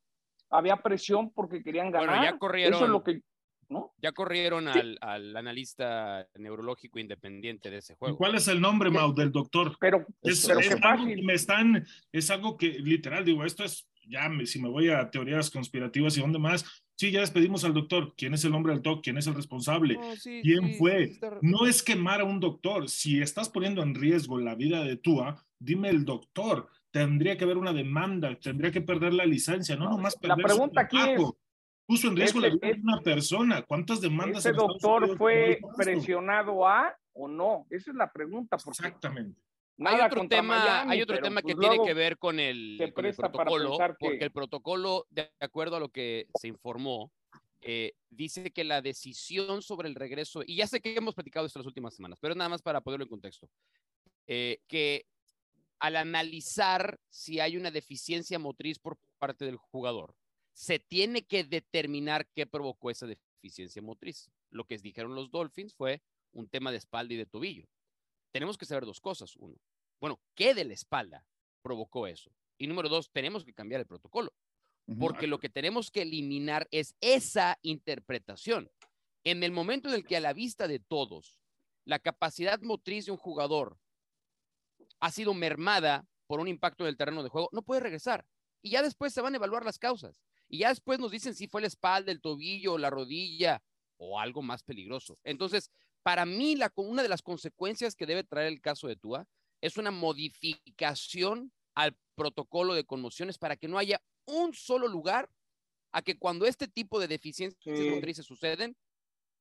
había 0.49 0.77
presión 0.77 1.31
porque 1.31 1.63
querían 1.63 1.91
ganar. 1.91 2.09
Bueno, 2.09 2.23
ya 2.23 2.37
corrieron. 2.37 2.73
Eso 2.75 2.85
es 2.85 2.91
lo 2.91 3.03
que 3.03 3.21
¿No? 3.69 3.93
Ya 3.97 4.11
corrieron 4.11 4.67
al, 4.67 4.97
al, 5.01 5.35
analista 5.35 6.27
neurológico 6.35 6.99
independiente 6.99 7.71
de 7.71 7.77
ese 7.77 7.95
juego. 7.95 8.17
¿Cuál 8.17 8.35
es 8.35 8.47
el 8.47 8.61
nombre, 8.61 8.91
Mau, 8.91 9.13
del 9.13 9.31
doctor? 9.31 9.75
Pero, 9.79 10.05
es, 10.21 10.45
pero 10.45 10.59
es 10.59 10.75
algo 10.81 11.07
que 11.07 11.21
me 11.23 11.33
están, 11.33 11.87
es 12.11 12.29
algo 12.29 12.57
que 12.57 12.67
literal, 12.67 13.25
digo, 13.25 13.45
esto 13.45 13.63
es 13.63 13.87
ya 14.07 14.29
si 14.45 14.61
me 14.61 14.69
voy 14.69 14.89
a 14.89 15.09
teorías 15.09 15.49
conspirativas 15.49 16.17
y 16.17 16.21
dónde 16.21 16.39
más, 16.39 16.65
sí, 16.95 17.11
ya 17.11 17.21
despedimos 17.21 17.63
al 17.63 17.73
doctor. 17.73 18.13
¿Quién 18.17 18.33
es 18.33 18.43
el 18.45 18.51
nombre 18.51 18.73
del 18.73 18.81
doc? 18.81 19.03
¿Quién 19.03 19.17
es 19.17 19.27
el 19.27 19.35
responsable? 19.35 19.97
¿Quién 20.21 20.75
fue? 20.75 21.17
No 21.41 21.65
es 21.65 21.83
quemar 21.83 22.21
a 22.21 22.25
un 22.25 22.39
doctor. 22.39 22.89
Si 22.89 23.21
estás 23.21 23.49
poniendo 23.49 23.81
en 23.81 23.95
riesgo 23.95 24.39
la 24.39 24.55
vida 24.55 24.83
de 24.83 24.97
Tua, 24.97 25.43
dime 25.63 25.89
el 25.89 26.05
doctor. 26.05 26.67
Tendría 26.91 27.37
que 27.37 27.43
haber 27.43 27.57
una 27.57 27.73
demanda, 27.73 28.35
tendría 28.39 28.71
que 28.71 28.81
perder 28.81 29.13
la 29.13 29.25
licencia, 29.25 29.75
no, 29.75 29.89
nomás 29.89 30.15
perder 30.15 30.37
La 30.37 30.43
pregunta 30.43 30.81
aquí 30.81 30.97
es, 30.99 31.21
puso 31.85 32.07
en 32.07 32.15
riesgo 32.15 32.39
la 32.39 32.49
vida 32.49 32.67
de 32.67 32.81
una 32.81 33.01
persona. 33.01 33.61
¿Cuántas 33.63 34.01
demandas? 34.01 34.45
¿Ese 34.45 34.53
doctor 34.53 35.17
fue 35.17 35.59
presionado 35.75 36.67
a 36.67 36.95
o 37.13 37.27
no? 37.27 37.65
Esa 37.69 37.91
es 37.91 37.97
la 37.97 38.11
pregunta. 38.11 38.57
Exactamente 38.57 39.41
hay 39.79 40.01
otro 40.01 40.27
tema, 40.27 40.89
hay 40.89 41.01
otro 41.01 41.19
tema 41.19 41.41
que 41.41 41.55
pues 41.55 41.67
tiene 41.67 41.85
que 41.85 41.93
ver 41.93 42.17
con 42.17 42.39
el, 42.39 42.77
protocolo, 43.15 43.77
porque 43.99 44.23
el 44.23 44.31
protocolo, 44.31 45.07
de 45.09 45.31
acuerdo 45.39 45.77
a 45.77 45.79
lo 45.79 45.89
que 45.89 46.27
se 46.39 46.47
informó, 46.47 47.11
eh, 47.61 47.93
dice 48.09 48.51
que 48.51 48.63
la 48.63 48.81
decisión 48.81 49.61
sobre 49.61 49.87
el 49.87 49.95
regreso, 49.95 50.43
y 50.45 50.57
ya 50.57 50.67
sé 50.67 50.81
que 50.81 50.95
hemos 50.95 51.15
platicado 51.15 51.45
esto 51.45 51.59
las 51.59 51.67
últimas 51.67 51.95
semanas, 51.95 52.19
pero 52.21 52.35
nada 52.35 52.49
más 52.49 52.61
para 52.61 52.81
ponerlo 52.81 53.05
en 53.05 53.09
contexto, 53.09 53.49
eh, 54.27 54.59
que 54.67 55.05
al 55.83 55.97
analizar 55.97 56.97
si 57.09 57.39
hay 57.39 57.57
una 57.57 57.69
deficiencia 57.69 58.39
motriz 58.39 58.79
por 58.79 58.97
parte 59.17 59.43
del 59.43 59.57
jugador, 59.57 60.15
se 60.53 60.79
tiene 60.79 61.23
que 61.23 61.43
determinar 61.43 62.27
qué 62.33 62.45
provocó 62.45 62.89
esa 62.89 63.05
deficiencia 63.05 63.81
motriz. 63.81 64.31
Lo 64.49 64.65
que 64.65 64.77
dijeron 64.77 65.13
los 65.13 65.29
Dolphins 65.29 65.75
fue 65.75 66.01
un 66.31 66.47
tema 66.47 66.71
de 66.71 66.77
espalda 66.77 67.13
y 67.13 67.17
de 67.17 67.25
tobillo 67.25 67.67
tenemos 68.33 68.57
que 68.57 68.65
saber 68.65 68.85
dos 68.85 68.99
cosas. 68.99 69.35
Uno, 69.37 69.55
bueno, 70.01 70.19
¿qué 70.35 70.53
de 70.53 70.65
la 70.65 70.73
espalda 70.73 71.25
provocó 71.61 72.07
eso? 72.07 72.31
Y 72.57 72.67
número 72.67 72.89
dos, 72.89 73.11
tenemos 73.11 73.45
que 73.45 73.53
cambiar 73.53 73.79
el 73.79 73.87
protocolo, 73.87 74.33
porque 74.99 75.27
lo 75.27 75.39
que 75.39 75.49
tenemos 75.49 75.91
que 75.91 76.01
eliminar 76.01 76.67
es 76.71 76.95
esa 76.99 77.57
interpretación. 77.61 78.69
En 79.23 79.43
el 79.43 79.51
momento 79.51 79.87
en 79.87 79.95
el 79.95 80.05
que 80.05 80.17
a 80.17 80.19
la 80.19 80.33
vista 80.33 80.67
de 80.67 80.79
todos, 80.79 81.39
la 81.85 81.99
capacidad 81.99 82.59
motriz 82.61 83.05
de 83.05 83.11
un 83.11 83.17
jugador 83.17 83.77
ha 85.03 85.11
sido 85.11 85.33
mermada 85.33 86.07
por 86.27 86.39
un 86.39 86.47
impacto 86.47 86.85
en 86.85 86.87
el 86.87 86.95
terreno 86.95 87.23
de 87.23 87.29
juego, 87.29 87.49
no 87.51 87.61
puede 87.61 87.81
regresar. 87.81 88.25
Y 88.61 88.69
ya 88.69 88.81
después 88.81 89.13
se 89.13 89.19
van 89.19 89.33
a 89.33 89.37
evaluar 89.37 89.65
las 89.65 89.77
causas. 89.77 90.21
Y 90.47 90.59
ya 90.59 90.69
después 90.69 90.97
nos 90.97 91.11
dicen 91.11 91.35
si 91.35 91.49
fue 91.49 91.59
la 91.59 91.67
espalda, 91.67 92.09
el 92.09 92.21
tobillo, 92.21 92.77
la 92.77 92.89
rodilla 92.89 93.61
o 93.97 94.17
algo 94.17 94.41
más 94.41 94.63
peligroso. 94.63 95.19
Entonces, 95.25 95.69
para 96.03 96.25
mí, 96.25 96.55
la, 96.55 96.71
una 96.77 97.03
de 97.03 97.09
las 97.09 97.21
consecuencias 97.21 97.95
que 97.95 98.05
debe 98.05 98.23
traer 98.23 98.47
el 98.47 98.61
caso 98.61 98.87
de 98.87 98.95
Tua 98.95 99.27
es 99.59 99.75
una 99.75 99.91
modificación 99.91 101.51
al 101.75 101.97
protocolo 102.15 102.73
de 102.73 102.85
conmociones 102.85 103.37
para 103.37 103.57
que 103.57 103.67
no 103.67 103.77
haya 103.77 104.01
un 104.23 104.53
solo 104.53 104.87
lugar 104.87 105.29
a 105.91 106.01
que 106.01 106.17
cuando 106.17 106.45
este 106.45 106.69
tipo 106.69 106.97
de 107.01 107.09
deficiencias 107.09 107.77
motrices 107.89 108.25
suceden, 108.25 108.77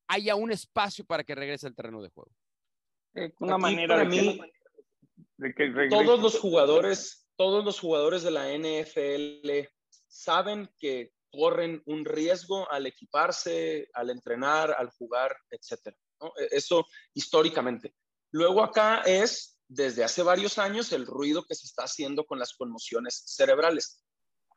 haya 0.09 0.35
un 0.35 0.51
espacio 0.51 1.05
para 1.05 1.23
que 1.23 1.37
regrese 1.37 1.69
al 1.69 1.77
terreno 1.77 2.03
de 2.03 2.09
juego. 2.09 2.33
Eh, 3.15 3.33
una 3.39 3.59
manera 3.59 3.99
de, 3.99 4.07
mí, 4.07 4.41
que, 4.41 4.62
todos 5.91 6.21
los 6.21 6.39
jugadores, 6.39 7.29
todos 7.37 7.65
los 7.65 7.81
jugadores 7.81 8.23
de 8.23 8.31
la 8.31 8.49
NFL 8.57 9.69
saben 10.09 10.71
que 10.79 11.13
corren 11.31 11.83
un 11.87 12.05
riesgo 12.05 12.71
al 12.71 12.87
equiparse, 12.87 13.89
al 13.95 14.11
entrenar, 14.11 14.75
al 14.77 14.91
jugar, 14.91 15.35
etcétera. 15.51 15.97
E-, 16.39 16.49
eso 16.51 16.87
históricamente. 17.15 17.95
Luego 18.31 18.63
acá 18.63 19.03
es, 19.03 19.59
desde 19.69 20.05
hace 20.05 20.23
varios 20.23 20.59
años, 20.59 20.93
el 20.93 21.07
ruido 21.07 21.45
que 21.45 21.55
se 21.55 21.67
está 21.67 21.85
haciendo 21.85 22.25
con 22.25 22.39
las 22.39 22.55
conmociones 22.55 23.23
cerebrales. 23.27 24.03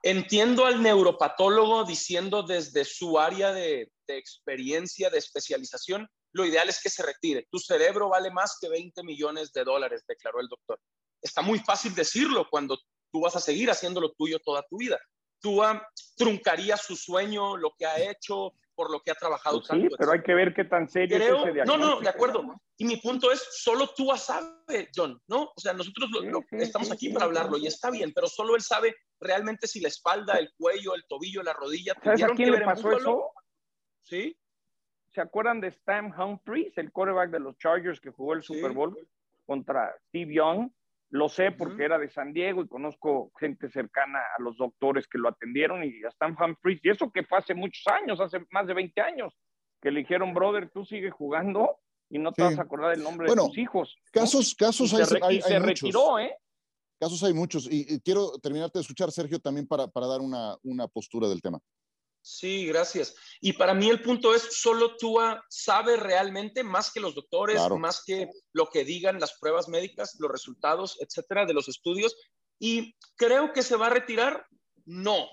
Entiendo 0.01 0.65
al 0.65 0.83
neuropatólogo 0.83 1.83
diciendo 1.83 2.43
desde 2.43 2.85
su 2.85 3.17
área 3.17 3.51
de, 3.53 3.91
experiencia, 4.07 5.09
de 5.09 5.17
especialización, 5.17 6.07
lo 6.35 6.45
ideal 6.45 6.67
es 6.67 6.81
que 6.81 6.89
se 6.89 7.01
retire. 7.01 7.47
Tu 7.49 7.59
cerebro 7.59 8.09
vale 8.09 8.29
más 8.29 8.57
que 8.59 8.67
20 8.67 9.03
millones 9.03 9.53
de 9.53 9.63
dólares, 9.63 10.03
declaró 10.05 10.41
el 10.41 10.49
doctor. 10.49 10.77
Está 11.21 11.41
muy 11.41 11.59
fácil 11.59 11.95
decirlo 11.95 12.47
cuando 12.49 12.77
tú 13.11 13.21
vas 13.21 13.37
a 13.37 13.39
seguir 13.39 13.71
haciendo 13.71 14.01
lo 14.01 14.11
tuyo 14.11 14.39
toda 14.39 14.61
tu 14.63 14.77
vida. 14.77 14.99
Tú 15.41 15.61
truncarías 16.17 16.81
su 16.81 16.97
sueño, 16.97 17.55
lo 17.55 17.71
que 17.77 17.85
ha 17.85 18.11
hecho, 18.11 18.51
por 18.75 18.91
lo 18.91 18.99
que 18.99 19.11
ha 19.11 19.15
trabajado 19.15 19.61
pues 19.61 19.81
sí, 19.81 19.87
pero 19.97 20.11
hay 20.11 20.21
que 20.23 20.33
ver 20.33 20.53
qué 20.53 20.65
tan 20.65 20.89
serio 20.89 21.17
es 21.17 21.55
ese 21.55 21.65
No, 21.65 21.77
no, 21.77 22.01
de 22.01 22.09
acuerdo. 22.09 22.43
Y 22.77 22.83
mi 22.83 22.97
punto 22.97 23.31
es, 23.31 23.41
solo 23.51 23.87
tú 23.95 24.11
sabes, 24.17 24.89
John, 24.93 25.17
¿no? 25.27 25.43
O 25.55 25.61
sea, 25.61 25.71
nosotros 25.71 26.09
estamos 26.51 26.91
aquí 26.91 27.09
para 27.09 27.25
hablarlo 27.25 27.57
y 27.57 27.67
está 27.67 27.89
bien, 27.91 28.11
pero 28.13 28.27
solo 28.27 28.57
él 28.57 28.61
sabe 28.61 28.93
realmente 29.21 29.67
si 29.67 29.79
la 29.79 29.87
espalda, 29.87 30.33
el 30.33 30.51
cuello, 30.57 30.95
el 30.95 31.05
tobillo, 31.07 31.41
la 31.43 31.53
rodilla. 31.53 31.93
¿Sabes 32.03 32.23
a 32.23 32.27
quién 32.29 32.51
le 32.51 32.59
pasó 32.59 32.91
eso? 32.91 33.31
Sí. 34.03 34.37
¿Se 35.15 35.21
acuerdan 35.21 35.61
de 35.61 35.69
Stan 35.69 36.13
Humphries, 36.13 36.77
el 36.77 36.91
quarterback 36.91 37.31
de 37.31 37.39
los 37.39 37.57
Chargers 37.57 38.01
que 38.01 38.09
jugó 38.09 38.33
el 38.33 38.43
Super 38.43 38.73
Bowl 38.73 38.97
contra 39.45 39.95
Steve 40.09 40.33
Young? 40.33 40.69
Lo 41.09 41.29
sé 41.29 41.53
porque 41.53 41.85
era 41.85 41.97
de 41.97 42.09
San 42.09 42.33
Diego 42.33 42.61
y 42.61 42.67
conozco 42.67 43.31
gente 43.39 43.69
cercana 43.69 44.19
a 44.37 44.41
los 44.41 44.57
doctores 44.57 45.07
que 45.07 45.17
lo 45.17 45.29
atendieron 45.29 45.85
y 45.85 46.03
a 46.03 46.09
Stan 46.09 46.35
Humphries. 46.37 46.81
Y 46.83 46.89
eso 46.89 47.09
que 47.11 47.23
fue 47.23 47.37
hace 47.37 47.53
muchos 47.53 47.87
años, 47.87 48.19
hace 48.19 48.45
más 48.51 48.67
de 48.67 48.73
20 48.73 48.99
años, 48.99 49.33
que 49.81 49.89
le 49.89 50.01
dijeron, 50.01 50.33
brother, 50.33 50.69
tú 50.69 50.83
sigues 50.83 51.13
jugando 51.13 51.77
y 52.09 52.19
no 52.19 52.33
te 52.33 52.43
vas 52.43 52.59
a 52.59 52.63
acordar 52.63 52.93
el 52.93 53.01
nombre 53.01 53.29
de 53.29 53.35
tus 53.37 53.57
hijos. 53.57 53.95
Casos, 54.11 54.53
casos 54.53 54.93
hay, 54.93 55.19
hay, 55.21 55.41
se 55.41 55.59
retiró, 55.59 56.19
¿eh? 56.19 56.35
Casos 56.99 57.23
hay 57.23 57.33
muchos. 57.33 57.69
Y, 57.71 58.01
quiero 58.01 58.37
terminarte 58.39 58.79
de 58.79 58.81
escuchar, 58.81 59.13
Sergio, 59.13 59.39
también 59.39 59.65
para, 59.65 59.87
para 59.87 60.07
dar 60.07 60.19
una, 60.19 60.57
una 60.63 60.89
postura 60.89 61.29
del 61.29 61.41
tema. 61.41 61.61
Sí, 62.27 62.65
gracias. 62.65 63.15
Y 63.39 63.53
para 63.53 63.75
mí 63.75 63.87
el 63.87 64.01
punto 64.01 64.33
es, 64.33 64.59
solo 64.59 64.97
tú 64.97 65.19
sabe 65.47 65.95
realmente 65.95 66.63
más 66.63 66.91
que 66.91 66.99
los 66.99 67.13
doctores, 67.13 67.61
más 67.77 68.01
que 68.03 68.27
lo 68.51 68.67
que 68.67 68.83
digan 68.83 69.19
las 69.19 69.37
pruebas 69.37 69.67
médicas, 69.67 70.17
los 70.17 70.31
resultados, 70.31 70.97
etcétera, 70.99 71.45
de 71.45 71.53
los 71.53 71.67
estudios. 71.67 72.15
Y 72.57 72.95
creo 73.15 73.53
que 73.53 73.61
se 73.61 73.75
va 73.75 73.85
a 73.85 73.91
retirar, 73.91 74.43
no, 74.85 75.27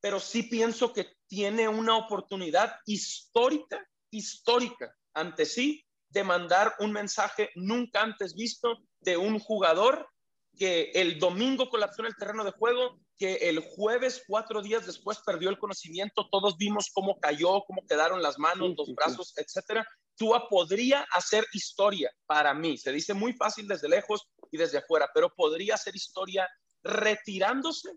pero 0.00 0.18
sí 0.18 0.42
pienso 0.42 0.92
que 0.92 1.14
tiene 1.28 1.68
una 1.68 1.96
oportunidad 1.96 2.74
histórica, 2.86 3.88
histórica 4.10 4.92
ante 5.14 5.46
sí 5.46 5.86
de 6.08 6.24
mandar 6.24 6.74
un 6.80 6.90
mensaje 6.90 7.50
nunca 7.54 8.02
antes 8.02 8.34
visto 8.34 8.78
de 8.98 9.16
un 9.16 9.38
jugador 9.38 10.08
que 10.58 10.90
el 10.94 11.18
domingo 11.18 11.68
colapsó 11.68 12.02
en 12.02 12.08
el 12.08 12.16
terreno 12.16 12.44
de 12.44 12.52
juego, 12.52 12.98
que 13.18 13.34
el 13.48 13.60
jueves, 13.60 14.22
cuatro 14.26 14.62
días 14.62 14.86
después, 14.86 15.18
perdió 15.24 15.48
el 15.48 15.58
conocimiento. 15.58 16.28
Todos 16.30 16.56
vimos 16.56 16.90
cómo 16.92 17.18
cayó, 17.20 17.62
cómo 17.66 17.86
quedaron 17.86 18.22
las 18.22 18.38
manos, 18.38 18.74
los 18.76 18.94
brazos, 18.94 19.32
etcétera. 19.36 19.86
Tua 20.16 20.48
podría 20.48 21.06
hacer 21.14 21.46
historia 21.52 22.10
para 22.26 22.52
mí. 22.52 22.76
Se 22.76 22.92
dice 22.92 23.14
muy 23.14 23.32
fácil 23.32 23.66
desde 23.66 23.88
lejos 23.88 24.28
y 24.50 24.58
desde 24.58 24.78
afuera, 24.78 25.08
pero 25.14 25.32
podría 25.34 25.74
hacer 25.74 25.96
historia 25.96 26.48
retirándose, 26.82 27.90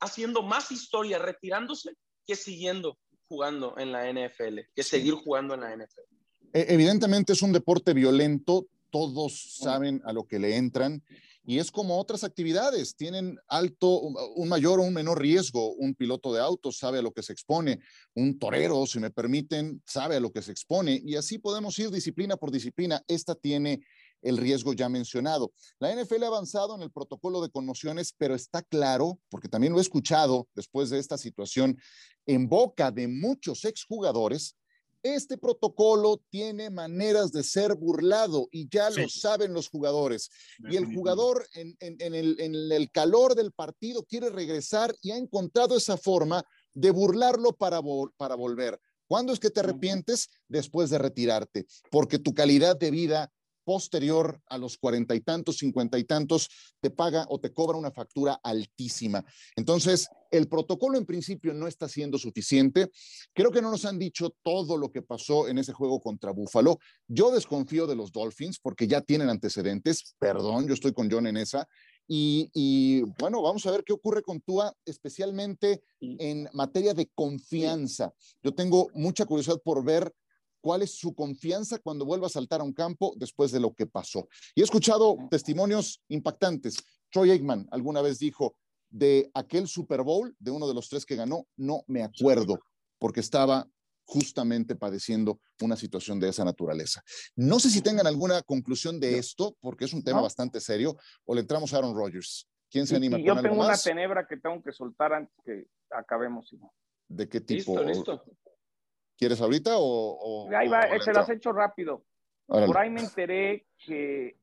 haciendo 0.00 0.42
más 0.42 0.70
historia 0.70 1.18
retirándose 1.18 1.92
que 2.26 2.36
siguiendo 2.36 2.98
jugando 3.28 3.74
en 3.78 3.92
la 3.92 4.10
NFL, 4.12 4.60
que 4.74 4.82
seguir 4.82 5.14
jugando 5.14 5.54
en 5.54 5.60
la 5.60 5.74
NFL. 5.74 6.02
E, 6.52 6.66
evidentemente 6.72 7.32
es 7.32 7.42
un 7.42 7.52
deporte 7.52 7.92
violento, 7.92 8.66
todos 8.96 9.58
saben 9.58 10.00
a 10.06 10.12
lo 10.14 10.26
que 10.26 10.38
le 10.38 10.56
entran 10.56 11.02
y 11.44 11.58
es 11.58 11.70
como 11.70 12.00
otras 12.00 12.24
actividades, 12.24 12.96
tienen 12.96 13.38
alto, 13.46 14.00
un 14.00 14.48
mayor 14.48 14.80
o 14.80 14.82
un 14.82 14.94
menor 14.94 15.20
riesgo. 15.20 15.74
Un 15.74 15.94
piloto 15.94 16.32
de 16.32 16.40
autos 16.40 16.78
sabe 16.78 16.98
a 16.98 17.02
lo 17.02 17.12
que 17.12 17.22
se 17.22 17.32
expone, 17.32 17.78
un 18.14 18.38
torero, 18.38 18.84
si 18.86 18.98
me 18.98 19.10
permiten, 19.10 19.80
sabe 19.86 20.16
a 20.16 20.20
lo 20.20 20.32
que 20.32 20.42
se 20.42 20.50
expone 20.50 21.00
y 21.04 21.14
así 21.14 21.38
podemos 21.38 21.78
ir 21.78 21.90
disciplina 21.90 22.36
por 22.36 22.50
disciplina. 22.50 23.00
Esta 23.06 23.36
tiene 23.36 23.82
el 24.22 24.38
riesgo 24.38 24.72
ya 24.72 24.88
mencionado. 24.88 25.52
La 25.78 25.94
NFL 25.94 26.24
ha 26.24 26.28
avanzado 26.28 26.74
en 26.74 26.82
el 26.82 26.90
protocolo 26.90 27.40
de 27.40 27.50
conmociones, 27.50 28.12
pero 28.16 28.34
está 28.34 28.62
claro, 28.62 29.20
porque 29.28 29.48
también 29.48 29.72
lo 29.72 29.78
he 29.78 29.82
escuchado 29.82 30.48
después 30.54 30.90
de 30.90 30.98
esta 30.98 31.16
situación, 31.16 31.78
en 32.24 32.48
boca 32.48 32.90
de 32.90 33.06
muchos 33.06 33.64
exjugadores, 33.66 34.56
este 35.14 35.38
protocolo 35.38 36.22
tiene 36.30 36.70
maneras 36.70 37.32
de 37.32 37.42
ser 37.42 37.74
burlado 37.74 38.48
y 38.50 38.68
ya 38.68 38.90
lo 38.90 39.08
saben 39.08 39.52
los 39.52 39.68
jugadores. 39.68 40.30
Y 40.70 40.76
el 40.76 40.86
jugador 40.86 41.46
en, 41.52 41.76
el, 41.80 42.90
calor 42.90 43.34
del 43.34 43.52
partido 43.52 44.04
quiere 44.04 44.30
regresar 44.30 44.94
y 45.02 45.10
ha 45.10 45.16
encontrado 45.16 45.76
esa 45.76 45.96
forma 45.96 46.44
de 46.74 46.90
burlarlo 46.90 47.52
para, 47.52 47.80
para 48.16 48.34
volver. 48.34 48.80
¿Cuándo 49.06 49.32
es 49.32 49.40
que 49.40 49.50
te 49.50 49.60
arrepientes? 49.60 50.28
Después 50.48 50.90
de 50.90 50.98
retirarte, 50.98 51.66
porque 51.90 52.18
tu 52.18 52.34
calidad 52.34 52.76
de 52.76 52.90
vida 52.90 53.32
posterior 53.66 54.40
a 54.46 54.58
los 54.58 54.78
cuarenta 54.78 55.16
y 55.16 55.20
tantos, 55.20 55.58
cincuenta 55.58 55.98
y 55.98 56.04
tantos, 56.04 56.48
te 56.80 56.88
paga 56.88 57.26
o 57.28 57.40
te 57.40 57.52
cobra 57.52 57.76
una 57.76 57.90
factura 57.90 58.40
altísima. 58.42 59.24
Entonces, 59.56 60.08
el 60.36 60.48
protocolo 60.48 60.98
en 60.98 61.06
principio 61.06 61.54
no 61.54 61.66
está 61.66 61.88
siendo 61.88 62.18
suficiente. 62.18 62.90
Creo 63.32 63.50
que 63.50 63.62
no 63.62 63.70
nos 63.70 63.84
han 63.84 63.98
dicho 63.98 64.34
todo 64.42 64.76
lo 64.76 64.90
que 64.90 65.02
pasó 65.02 65.48
en 65.48 65.58
ese 65.58 65.72
juego 65.72 66.00
contra 66.00 66.32
Buffalo. 66.32 66.78
Yo 67.08 67.30
desconfío 67.30 67.86
de 67.86 67.96
los 67.96 68.12
Dolphins 68.12 68.58
porque 68.58 68.86
ya 68.86 69.00
tienen 69.00 69.28
antecedentes. 69.28 70.14
Perdón, 70.18 70.66
yo 70.68 70.74
estoy 70.74 70.92
con 70.92 71.10
John 71.10 71.26
en 71.26 71.36
esa. 71.36 71.68
Y, 72.08 72.50
y, 72.54 73.02
bueno, 73.18 73.42
vamos 73.42 73.66
a 73.66 73.72
ver 73.72 73.82
qué 73.82 73.92
ocurre 73.92 74.22
con 74.22 74.40
Tua, 74.40 74.72
especialmente 74.84 75.82
en 76.00 76.48
materia 76.52 76.94
de 76.94 77.10
confianza. 77.14 78.12
Yo 78.42 78.54
tengo 78.54 78.88
mucha 78.94 79.26
curiosidad 79.26 79.60
por 79.64 79.84
ver 79.84 80.12
cuál 80.60 80.82
es 80.82 80.98
su 80.98 81.14
confianza 81.14 81.78
cuando 81.78 82.04
vuelva 82.04 82.26
a 82.26 82.30
saltar 82.30 82.60
a 82.60 82.64
un 82.64 82.72
campo 82.72 83.14
después 83.16 83.52
de 83.52 83.60
lo 83.60 83.72
que 83.74 83.86
pasó. 83.86 84.28
Y 84.54 84.60
he 84.60 84.64
escuchado 84.64 85.16
testimonios 85.30 86.02
impactantes. 86.08 86.76
Troy 87.10 87.30
Aikman 87.30 87.68
alguna 87.70 88.02
vez 88.02 88.18
dijo, 88.18 88.56
de 88.96 89.30
aquel 89.34 89.68
Super 89.68 90.02
Bowl, 90.02 90.34
de 90.38 90.50
uno 90.50 90.66
de 90.66 90.74
los 90.74 90.88
tres 90.88 91.04
que 91.04 91.16
ganó, 91.16 91.46
no 91.56 91.82
me 91.86 92.02
acuerdo, 92.02 92.58
porque 92.98 93.20
estaba 93.20 93.68
justamente 94.04 94.74
padeciendo 94.74 95.40
una 95.60 95.76
situación 95.76 96.18
de 96.18 96.30
esa 96.30 96.44
naturaleza. 96.44 97.02
No 97.34 97.58
sé 97.58 97.68
si 97.68 97.82
tengan 97.82 98.06
alguna 98.06 98.40
conclusión 98.42 98.98
de 98.98 99.18
esto, 99.18 99.56
porque 99.60 99.84
es 99.84 99.92
un 99.92 100.02
tema 100.02 100.22
bastante 100.22 100.60
serio, 100.60 100.96
o 101.24 101.34
le 101.34 101.42
entramos 101.42 101.74
a 101.74 101.78
Aaron 101.78 101.94
Rodgers. 101.94 102.48
¿Quién 102.70 102.86
se 102.86 102.96
anima? 102.96 103.18
yo 103.18 103.40
tengo 103.40 103.62
una 103.62 103.76
tenebra 103.76 104.26
que 104.26 104.38
tengo 104.38 104.62
que 104.62 104.72
soltar 104.72 105.12
antes 105.12 105.34
que 105.44 105.66
acabemos. 105.90 106.54
¿De 107.08 107.28
qué 107.28 107.40
tipo? 107.40 107.80
listo. 107.82 108.22
¿Quieres 109.18 109.40
ahorita 109.40 109.72
o...? 109.76 110.48
ahí 110.54 110.68
va, 110.68 110.88
se 111.00 111.12
las 111.12 111.28
hecho 111.28 111.52
rápido. 111.52 112.04
Por 112.46 112.78
ahí 112.78 112.90
me 112.90 113.00
enteré 113.00 113.66
que 113.84 114.38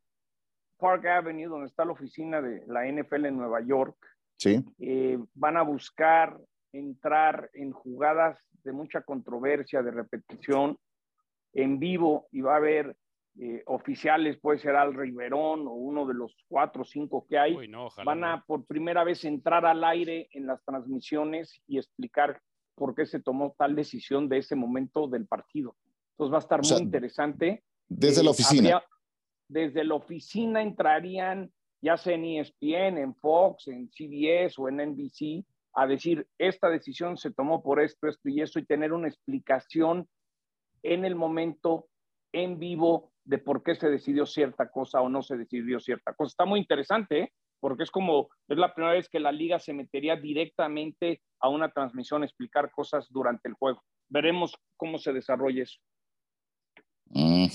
Park 0.78 1.06
Avenue, 1.06 1.48
donde 1.48 1.68
está 1.68 1.86
la 1.86 1.94
oficina 1.94 2.42
de 2.42 2.66
la 2.68 2.86
NFL 2.86 3.26
en 3.26 3.38
Nueva 3.38 3.62
York, 3.62 3.96
sí. 4.38 4.64
Eh, 4.80 5.18
van 5.34 5.58
a 5.58 5.62
buscar 5.62 6.38
entrar 6.72 7.50
en 7.54 7.72
jugadas 7.72 8.38
de 8.64 8.72
mucha 8.72 9.02
controversia, 9.02 9.82
de 9.82 9.92
repetición, 9.92 10.78
en 11.54 11.80
vivo, 11.80 12.28
y 12.32 12.42
va 12.42 12.54
a 12.54 12.58
haber 12.58 12.96
eh, 13.40 13.64
oficiales, 13.66 14.40
puede 14.40 14.60
ser 14.60 14.76
Al 14.76 14.94
Riverón 14.94 15.68
o 15.68 15.72
uno 15.72 16.06
de 16.06 16.14
los 16.14 16.36
cuatro 16.48 16.84
o 16.84 16.86
cinco 16.86 17.26
que 17.28 17.40
hay, 17.40 17.56
van 18.06 18.24
a 18.24 18.44
por 18.46 18.64
primera 18.66 19.04
vez 19.04 19.26
entrar 19.26 19.66
al 19.66 19.84
aire 19.84 20.30
en 20.34 20.46
las 20.46 20.64
transmisiones 20.64 21.60
y 21.66 21.80
explicar 21.80 22.40
por 22.76 22.94
qué 22.94 23.08
se 23.08 23.20
tomó 23.20 23.56
tal 23.58 23.76
decisión 23.76 24.30
de 24.30 24.38
ese 24.38 24.56
momento 24.56 25.08
del 25.08 25.26
partido. 25.26 25.76
Entonces 26.12 26.32
va 26.32 26.38
a 26.38 26.42
estar 26.42 26.62
muy 26.62 26.84
interesante. 26.84 27.64
Desde 27.88 28.22
la 28.22 28.30
eh, 28.30 28.34
oficina. 28.34 28.84
desde 29.48 29.84
la 29.84 29.96
oficina 29.96 30.62
entrarían, 30.62 31.52
ya 31.84 31.98
sea 31.98 32.16
en 32.16 32.24
ESPN, 32.24 32.98
en 32.98 33.14
Fox, 33.16 33.68
en 33.68 33.90
CBS 33.90 34.56
o 34.58 34.70
en 34.70 34.78
NBC, 34.78 35.46
a 35.74 35.86
decir, 35.86 36.26
esta 36.38 36.70
decisión 36.70 37.18
se 37.18 37.32
tomó 37.32 37.62
por 37.62 37.82
esto, 37.82 38.08
esto 38.08 38.30
y 38.30 38.42
eso, 38.42 38.58
y 38.58 38.66
tener 38.66 38.94
una 38.94 39.10
explicación 39.10 40.08
en 40.82 41.04
el 41.04 41.16
momento, 41.16 41.88
en 42.32 42.58
vivo, 42.58 43.12
de 43.26 43.38
por 43.38 43.64
qué 43.64 43.76
se 43.76 43.90
decidió 43.90 44.26
cierta 44.26 44.70
cosa 44.72 45.02
o 45.02 45.10
no 45.10 45.24
se 45.24 45.36
decidió 45.36 45.82
cierta 45.82 46.14
cosa. 46.14 46.32
Está 46.32 46.46
muy 46.46 46.62
interesante, 46.62 47.20
¿eh? 47.20 47.34
porque 47.60 47.84
es 47.84 47.92
como, 47.92 48.30
es 48.48 48.58
la 48.58 48.74
primera 48.74 48.94
vez 48.94 49.10
que 49.10 49.20
la 49.20 49.34
liga 49.34 49.60
se 49.60 49.74
metería 49.74 50.16
directamente 50.16 51.22
a 51.42 51.50
una 51.50 51.70
transmisión 51.70 52.22
a 52.22 52.26
explicar 52.26 52.72
cosas 52.72 53.08
durante 53.10 53.50
el 53.50 53.56
juego. 53.56 53.84
Veremos 54.08 54.56
cómo 54.78 54.98
se 55.00 55.12
desarrolla 55.12 55.64
eso. 55.64 55.80
Mm, 57.08 57.48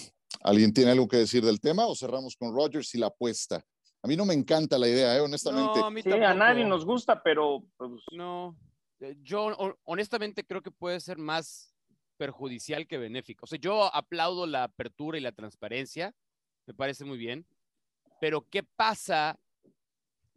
¿Alguien 0.42 0.74
tiene 0.74 0.90
algo 0.90 1.08
que 1.08 1.16
decir 1.16 1.42
del 1.42 1.60
tema 1.60 1.86
o 1.86 1.94
cerramos 1.94 2.36
con 2.36 2.54
Rogers 2.54 2.94
y 2.94 2.98
la 2.98 3.06
apuesta? 3.06 3.64
A 4.02 4.08
mí 4.08 4.16
no 4.16 4.24
me 4.24 4.34
encanta 4.34 4.78
la 4.78 4.88
idea, 4.88 5.16
¿eh? 5.16 5.20
honestamente. 5.20 5.80
No, 5.80 5.86
a, 5.86 5.90
mí 5.90 6.02
sí, 6.02 6.12
a 6.12 6.34
nadie 6.34 6.64
nos 6.64 6.84
gusta, 6.84 7.22
pero... 7.22 7.64
Pues, 7.76 7.90
no, 8.12 8.56
eh, 9.00 9.16
yo 9.22 9.46
honestamente 9.84 10.44
creo 10.44 10.62
que 10.62 10.70
puede 10.70 11.00
ser 11.00 11.18
más 11.18 11.74
perjudicial 12.16 12.86
que 12.86 12.98
benéfico. 12.98 13.44
O 13.44 13.46
sea, 13.46 13.58
yo 13.58 13.92
aplaudo 13.94 14.46
la 14.46 14.64
apertura 14.64 15.18
y 15.18 15.20
la 15.20 15.32
transparencia, 15.32 16.14
me 16.66 16.74
parece 16.74 17.04
muy 17.04 17.18
bien, 17.18 17.46
pero 18.20 18.46
¿qué 18.48 18.62
pasa 18.62 19.38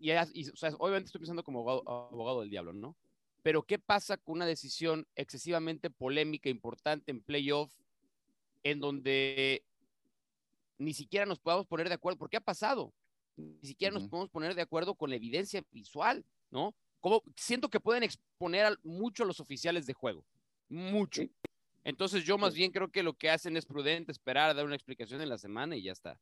y, 0.01 0.49
o 0.49 0.55
sea, 0.55 0.71
obviamente 0.79 1.07
estoy 1.07 1.19
pensando 1.19 1.43
como 1.43 1.69
abogado, 1.69 2.41
del 2.41 2.49
diablo, 2.49 2.73
¿no? 2.73 2.97
Pero 3.43 3.63
¿qué 3.63 3.77
pasa 3.77 4.17
con 4.17 4.35
una 4.37 4.45
decisión 4.45 5.07
excesivamente 5.15 5.89
polémica, 5.89 6.49
importante 6.49 7.11
en 7.11 7.21
playoff, 7.21 7.71
en 8.63 8.79
donde 8.79 9.63
ni 10.77 10.93
siquiera 10.93 11.25
nos 11.25 11.39
podamos 11.39 11.67
poner 11.67 11.87
de 11.87 11.95
acuerdo? 11.95 12.17
¿Por 12.17 12.29
qué 12.29 12.37
ha 12.37 12.41
pasado? 12.41 12.93
Ni 13.35 13.67
siquiera 13.67 13.93
nos 13.93 14.07
podemos 14.07 14.29
poner 14.29 14.55
de 14.55 14.61
acuerdo 14.61 14.95
con 14.95 15.09
la 15.09 15.15
evidencia 15.15 15.63
visual, 15.71 16.25
¿no? 16.49 16.75
Como 16.99 17.23
siento 17.35 17.69
que 17.69 17.79
pueden 17.79 18.03
exponer 18.03 18.77
mucho 18.83 19.23
a 19.23 19.25
los 19.25 19.39
oficiales 19.39 19.85
de 19.85 19.93
juego, 19.93 20.23
mucho. 20.69 21.23
Entonces 21.83 22.23
yo 22.23 22.37
más 22.37 22.53
bien 22.53 22.71
creo 22.71 22.91
que 22.91 23.03
lo 23.03 23.13
que 23.13 23.29
hacen 23.29 23.57
es 23.57 23.65
prudente 23.65 24.11
esperar, 24.11 24.55
dar 24.55 24.65
una 24.65 24.75
explicación 24.75 25.21
en 25.21 25.29
la 25.29 25.37
semana 25.37 25.75
y 25.75 25.83
ya 25.83 25.91
está. 25.91 26.19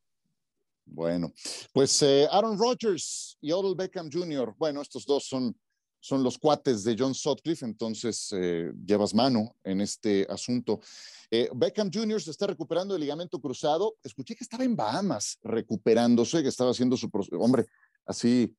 Bueno, 0.86 1.32
pues 1.72 2.02
eh, 2.02 2.26
Aaron 2.30 2.58
Rodgers 2.58 3.36
y 3.40 3.52
Odell 3.52 3.76
Beckham 3.76 4.10
Jr., 4.10 4.54
bueno, 4.58 4.80
estos 4.82 5.04
dos 5.06 5.24
son, 5.24 5.54
son 6.00 6.22
los 6.22 6.38
cuates 6.38 6.82
de 6.82 6.96
John 6.98 7.14
Sutcliffe, 7.14 7.64
entonces 7.64 8.28
eh, 8.32 8.72
llevas 8.86 9.14
mano 9.14 9.54
en 9.62 9.80
este 9.82 10.26
asunto. 10.30 10.80
Eh, 11.30 11.48
Beckham 11.54 11.90
Jr. 11.92 12.20
se 12.22 12.30
está 12.30 12.46
recuperando 12.46 12.94
del 12.94 13.02
ligamento 13.02 13.38
cruzado. 13.40 13.96
Escuché 14.02 14.34
que 14.34 14.44
estaba 14.44 14.64
en 14.64 14.74
Bahamas 14.74 15.38
recuperándose, 15.42 16.42
que 16.42 16.48
estaba 16.48 16.70
haciendo 16.70 16.96
su 16.96 17.08
hombre, 17.38 17.66
así. 18.06 18.54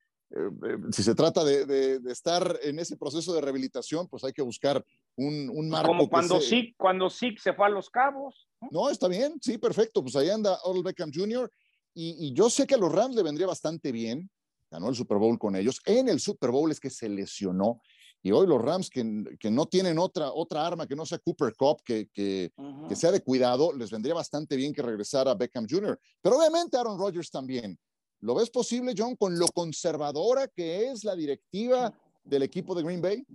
si 0.92 1.04
se 1.04 1.14
trata 1.14 1.44
de, 1.44 1.66
de, 1.66 2.12
estar 2.12 2.58
en 2.64 2.80
ese 2.80 2.96
proceso 2.96 3.34
de 3.34 3.42
rehabilitación, 3.42 4.08
pues 4.08 4.24
hay 4.24 4.32
que 4.32 4.42
buscar 4.42 4.82
un, 5.18 5.50
un 5.50 5.56
Pues 5.56 5.68
marco. 5.70 5.88
como 5.90 6.10
cuando 6.10 6.40
se- 6.40 6.74
cuando 6.78 7.10
se 7.10 7.34
fue 7.56 7.66
a 7.66 7.70
los 7.70 7.90
cabos. 7.90 8.48
¿no? 8.72 8.90
Está 8.90 9.08
bien, 9.10 9.40
sí, 9.42 9.58
perfecto. 9.58 10.02
Pues 10.04 10.16
ahí 10.16 10.30
anda 10.30 10.58
Odell 10.64 10.84
Beckham 10.84 11.12
Jr. 11.14 11.52
Y, 11.94 12.28
y 12.28 12.34
yo 12.34 12.50
sé 12.50 12.66
que 12.66 12.76
a 12.76 12.78
los 12.78 12.92
Rams 12.92 13.16
le 13.16 13.24
vendría 13.24 13.48
bastante 13.48 13.92
bien. 13.92 14.30
Ganó 14.72 14.88
el 14.88 14.96
Super 14.96 15.18
Bowl 15.18 15.38
con 15.38 15.56
ellos. 15.58 15.82
En 15.86 16.08
el 16.08 16.22
Super 16.22 16.50
Bowl 16.50 16.72
es 16.72 16.80
que 16.80 16.90
se 16.90 17.10
lesionó. 17.10 17.82
Y 18.24 18.32
hoy 18.32 18.48
los 18.48 18.62
Rams, 18.62 18.90
que, 18.90 19.24
que 19.40 19.52
no 19.52 19.66
tienen 19.66 20.00
otra, 20.00 20.32
otra 20.32 20.66
arma 20.66 20.88
que 20.88 20.96
no 20.96 21.06
sea 21.06 21.20
Cooper 21.20 21.54
Cup, 21.56 21.82
que, 21.84 22.08
que, 22.14 22.52
sea 22.96 23.12
de 23.12 23.22
cuidado, 23.22 23.74
les 23.74 23.92
vendría 23.92 24.14
bastante 24.14 24.56
bien 24.56 24.74
que 24.74 24.82
regresara 24.82 25.34
Beckham 25.34 25.66
Jr. 25.70 26.00
Pero 26.22 26.38
obviamente 26.38 26.78
Aaron 26.78 26.98
Rodgers 26.98 27.30
también. 27.30 27.78
¿Lo 28.22 28.36
ves 28.36 28.50
posible, 28.50 28.94
John, 28.96 29.16
con 29.16 29.38
lo 29.38 29.48
conservadora 29.48 30.48
que 30.48 30.90
es 30.90 31.04
la 31.04 31.16
directiva 31.16 31.92
del 32.24 32.44
equipo 32.44 32.76
de 32.76 32.84
Green 32.84 33.02
Bay? 33.02 33.26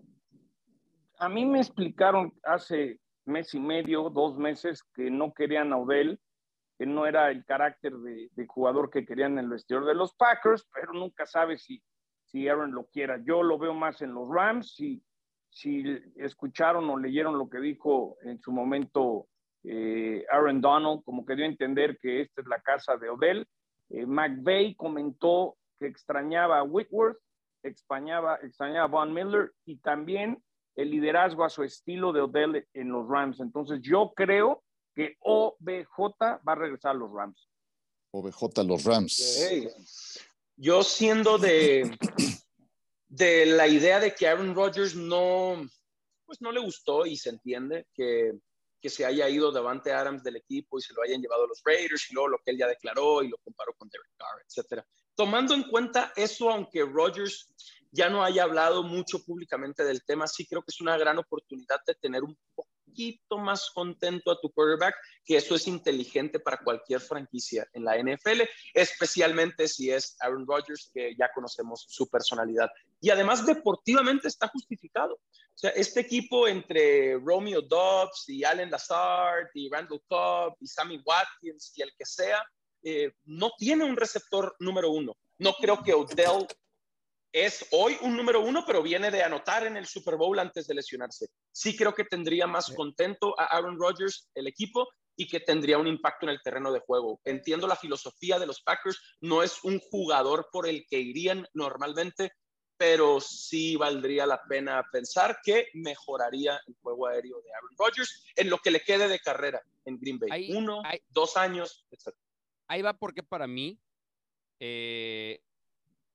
A 1.18 1.28
mí 1.28 1.44
me 1.44 1.58
explicaron 1.58 2.32
hace 2.44 3.00
mes 3.24 3.52
y 3.54 3.58
medio, 3.58 4.08
dos 4.08 4.38
meses, 4.38 4.82
que 4.94 5.10
no 5.10 5.34
querían 5.34 5.72
a 5.72 5.78
Odell, 5.78 6.20
que 6.78 6.86
no 6.86 7.06
era 7.06 7.30
el 7.30 7.44
carácter 7.44 7.94
de, 7.94 8.28
de 8.32 8.46
jugador 8.46 8.90
que 8.90 9.04
querían 9.04 9.32
en 9.32 9.44
el 9.44 9.50
vestidor 9.50 9.86
de 9.86 9.94
los 9.94 10.14
Packers, 10.14 10.68
pero 10.72 10.92
nunca 10.92 11.26
sabe 11.26 11.58
si, 11.58 11.82
si 12.24 12.48
Aaron 12.48 12.72
lo 12.72 12.86
quiera. 12.86 13.18
Yo 13.24 13.42
lo 13.42 13.58
veo 13.58 13.74
más 13.74 14.02
en 14.02 14.12
los 14.12 14.28
Rams. 14.28 14.74
Si, 14.74 15.02
si 15.48 15.84
escucharon 16.16 16.88
o 16.90 16.98
leyeron 16.98 17.38
lo 17.38 17.48
que 17.48 17.58
dijo 17.60 18.18
en 18.22 18.38
su 18.40 18.52
momento 18.52 19.26
eh, 19.64 20.24
Aaron 20.30 20.60
Donald, 20.60 21.02
como 21.04 21.24
que 21.24 21.34
dio 21.34 21.44
a 21.44 21.48
entender 21.48 21.98
que 21.98 22.20
esta 22.20 22.42
es 22.42 22.46
la 22.46 22.60
casa 22.60 22.96
de 22.96 23.08
Odell. 23.08 23.46
Eh, 23.88 24.04
McVeigh 24.04 24.74
comentó 24.76 25.56
que 25.78 25.86
extrañaba 25.86 26.58
a 26.58 26.62
Whitworth, 26.62 27.18
extrañaba, 27.62 28.38
extrañaba 28.42 28.84
a 28.84 28.88
Von 28.88 29.14
Miller 29.14 29.52
y 29.64 29.78
también 29.78 30.42
el 30.76 30.90
liderazgo 30.90 31.44
a 31.44 31.48
su 31.48 31.62
estilo 31.62 32.12
de 32.12 32.20
Odell 32.20 32.68
en 32.74 32.90
los 32.90 33.08
Rams. 33.08 33.40
Entonces 33.40 33.80
yo 33.80 34.12
creo 34.14 34.62
que 34.96 35.16
OBJ 35.20 36.20
va 36.20 36.52
a 36.52 36.54
regresar 36.54 36.92
a 36.92 36.94
los 36.94 37.12
Rams. 37.12 37.50
OBJ, 38.12 38.64
los 38.64 38.82
Rams. 38.84 40.18
Yo 40.56 40.82
siendo 40.82 41.36
de, 41.36 41.98
de 43.08 43.44
la 43.44 43.68
idea 43.68 44.00
de 44.00 44.14
que 44.14 44.26
Aaron 44.26 44.54
Rodgers 44.54 44.94
no, 44.94 45.68
pues 46.24 46.40
no 46.40 46.50
le 46.50 46.60
gustó 46.60 47.04
y 47.04 47.18
se 47.18 47.28
entiende 47.28 47.86
que, 47.92 48.32
que 48.80 48.88
se 48.88 49.04
haya 49.04 49.28
ido 49.28 49.52
Davante 49.52 49.92
Adams 49.92 50.22
del 50.22 50.36
equipo 50.36 50.78
y 50.78 50.82
se 50.82 50.94
lo 50.94 51.02
hayan 51.02 51.20
llevado 51.20 51.44
a 51.44 51.48
los 51.48 51.60
Raiders 51.62 52.10
y 52.10 52.14
luego 52.14 52.28
lo 52.28 52.38
que 52.38 52.52
él 52.52 52.58
ya 52.58 52.66
declaró 52.66 53.22
y 53.22 53.28
lo 53.28 53.36
comparó 53.44 53.74
con 53.74 53.90
Derek 53.90 54.12
Carr, 54.16 54.42
etcétera. 54.48 54.86
Tomando 55.14 55.54
en 55.54 55.64
cuenta 55.64 56.14
eso, 56.16 56.50
aunque 56.50 56.84
Rodgers 56.84 57.52
ya 57.90 58.08
no 58.08 58.24
haya 58.24 58.44
hablado 58.44 58.82
mucho 58.82 59.22
públicamente 59.22 59.84
del 59.84 60.02
tema, 60.04 60.26
sí 60.26 60.46
creo 60.46 60.62
que 60.62 60.70
es 60.70 60.80
una 60.80 60.96
gran 60.96 61.18
oportunidad 61.18 61.80
de 61.86 61.94
tener 61.96 62.22
un 62.24 62.34
poquito 62.96 63.36
más 63.36 63.70
contento 63.74 64.30
a 64.30 64.40
tu 64.40 64.50
quarterback, 64.50 64.94
que 65.22 65.36
eso 65.36 65.54
es 65.54 65.68
inteligente 65.68 66.40
para 66.40 66.56
cualquier 66.64 67.00
franquicia 67.00 67.68
en 67.74 67.84
la 67.84 67.98
NFL, 67.98 68.42
especialmente 68.72 69.68
si 69.68 69.90
es 69.90 70.16
Aaron 70.20 70.46
Rodgers, 70.46 70.90
que 70.94 71.14
ya 71.18 71.30
conocemos 71.34 71.84
su 71.88 72.08
personalidad. 72.08 72.70
Y 73.00 73.10
además 73.10 73.44
deportivamente 73.44 74.28
está 74.28 74.48
justificado. 74.48 75.14
O 75.14 75.58
sea, 75.58 75.70
este 75.70 76.00
equipo 76.00 76.48
entre 76.48 77.18
Romeo 77.18 77.60
Dobbs 77.60 78.24
y 78.28 78.44
Allen 78.44 78.70
Lazard 78.70 79.48
y 79.52 79.68
Randall 79.68 80.00
Cobb 80.08 80.56
y 80.60 80.66
Sammy 80.66 81.02
Watkins 81.04 81.72
y 81.76 81.82
el 81.82 81.92
que 81.98 82.06
sea, 82.06 82.42
eh, 82.82 83.12
no 83.24 83.50
tiene 83.58 83.84
un 83.84 83.96
receptor 83.96 84.56
número 84.58 84.90
uno. 84.90 85.14
No 85.38 85.52
creo 85.52 85.82
que 85.82 85.92
Odell 85.92 86.46
es 87.36 87.66
hoy 87.72 87.98
un 88.00 88.16
número 88.16 88.40
uno, 88.40 88.64
pero 88.66 88.82
viene 88.82 89.10
de 89.10 89.22
anotar 89.22 89.66
en 89.66 89.76
el 89.76 89.86
Super 89.86 90.16
Bowl 90.16 90.38
antes 90.38 90.66
de 90.66 90.74
lesionarse. 90.74 91.26
Sí 91.52 91.76
creo 91.76 91.94
que 91.94 92.04
tendría 92.04 92.46
más 92.46 92.70
contento 92.74 93.38
a 93.38 93.44
Aaron 93.44 93.78
Rodgers, 93.78 94.30
el 94.34 94.46
equipo, 94.46 94.88
y 95.16 95.28
que 95.28 95.40
tendría 95.40 95.76
un 95.76 95.86
impacto 95.86 96.24
en 96.24 96.30
el 96.30 96.40
terreno 96.42 96.72
de 96.72 96.80
juego. 96.80 97.20
Entiendo 97.24 97.66
la 97.66 97.76
filosofía 97.76 98.38
de 98.38 98.46
los 98.46 98.62
Packers, 98.62 98.98
no 99.20 99.42
es 99.42 99.62
un 99.64 99.80
jugador 99.80 100.48
por 100.50 100.66
el 100.66 100.86
que 100.88 100.98
irían 100.98 101.46
normalmente, 101.52 102.32
pero 102.78 103.20
sí 103.20 103.76
valdría 103.76 104.24
la 104.24 104.42
pena 104.44 104.82
pensar 104.90 105.38
que 105.44 105.68
mejoraría 105.74 106.58
el 106.66 106.74
juego 106.80 107.06
aéreo 107.06 107.42
de 107.42 107.52
Aaron 107.52 107.76
Rodgers 107.78 108.24
en 108.34 108.48
lo 108.48 108.58
que 108.58 108.70
le 108.70 108.80
quede 108.80 109.08
de 109.08 109.20
carrera 109.20 109.60
en 109.84 109.98
Green 109.98 110.18
Bay. 110.18 110.30
Ahí- 110.32 110.52
Uno, 110.54 110.80
ahí- 110.84 111.00
dos 111.10 111.36
años, 111.36 111.84
etc. 111.90 112.14
Ahí 112.68 112.80
va 112.80 112.94
porque 112.94 113.22
para 113.22 113.46
mí 113.46 113.78
eh, 114.58 115.42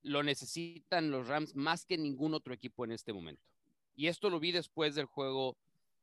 lo 0.02 0.22
necesitan 0.22 1.10
los 1.10 1.28
Rams 1.28 1.54
más 1.54 1.86
que 1.86 1.96
ningún 1.96 2.34
otro 2.34 2.52
equipo 2.52 2.84
en 2.84 2.92
este 2.92 3.12
momento. 3.12 3.42
Y 3.94 4.08
esto 4.08 4.30
lo 4.30 4.40
vi 4.40 4.52
después 4.52 4.94
del 4.94 5.06
juego 5.06 5.56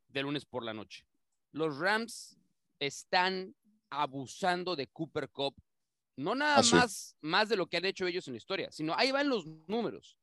de 0.10 0.22
lunes 0.22 0.46
por 0.46 0.64
la 0.64 0.74
noche. 0.74 1.06
Los 1.52 1.78
Rams 1.80 2.38
están 2.80 3.56
abusando 3.90 4.76
de 4.76 4.88
Cooper 4.88 5.30
Cup, 5.30 5.56
no 6.16 6.36
nada 6.36 6.62
más, 6.72 7.16
más 7.22 7.50
de 7.50 7.56
lo 7.56 7.68
que 7.68 7.78
han 7.78 7.86
hecho 7.86 8.06
ellos 8.06 8.28
en 8.28 8.34
la 8.34 8.38
historia, 8.38 8.72
sino 8.72 8.94
ahí 8.96 9.12
van 9.12 9.30
los 9.30 9.46
números. 9.68 10.18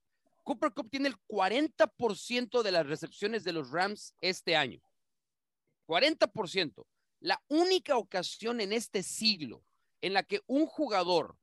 Cooper 0.45 0.73
Cup 0.73 0.89
tiene 0.91 1.09
el 1.09 1.17
40% 1.29 2.63
de 2.63 2.71
las 2.71 2.87
recepciones 2.87 3.43
de 3.43 3.53
los 3.53 3.71
Rams 3.71 4.15
este 4.21 4.55
año. 4.55 4.81
40%. 5.89 6.87
La 7.21 7.43
única 7.49 7.97
ocasión 7.97 8.61
en 8.61 8.73
este 8.73 9.03
siglo 9.03 9.65
en 10.01 10.13
la 10.13 10.23
que 10.23 10.43
un 10.47 10.67
jugador 10.67 11.37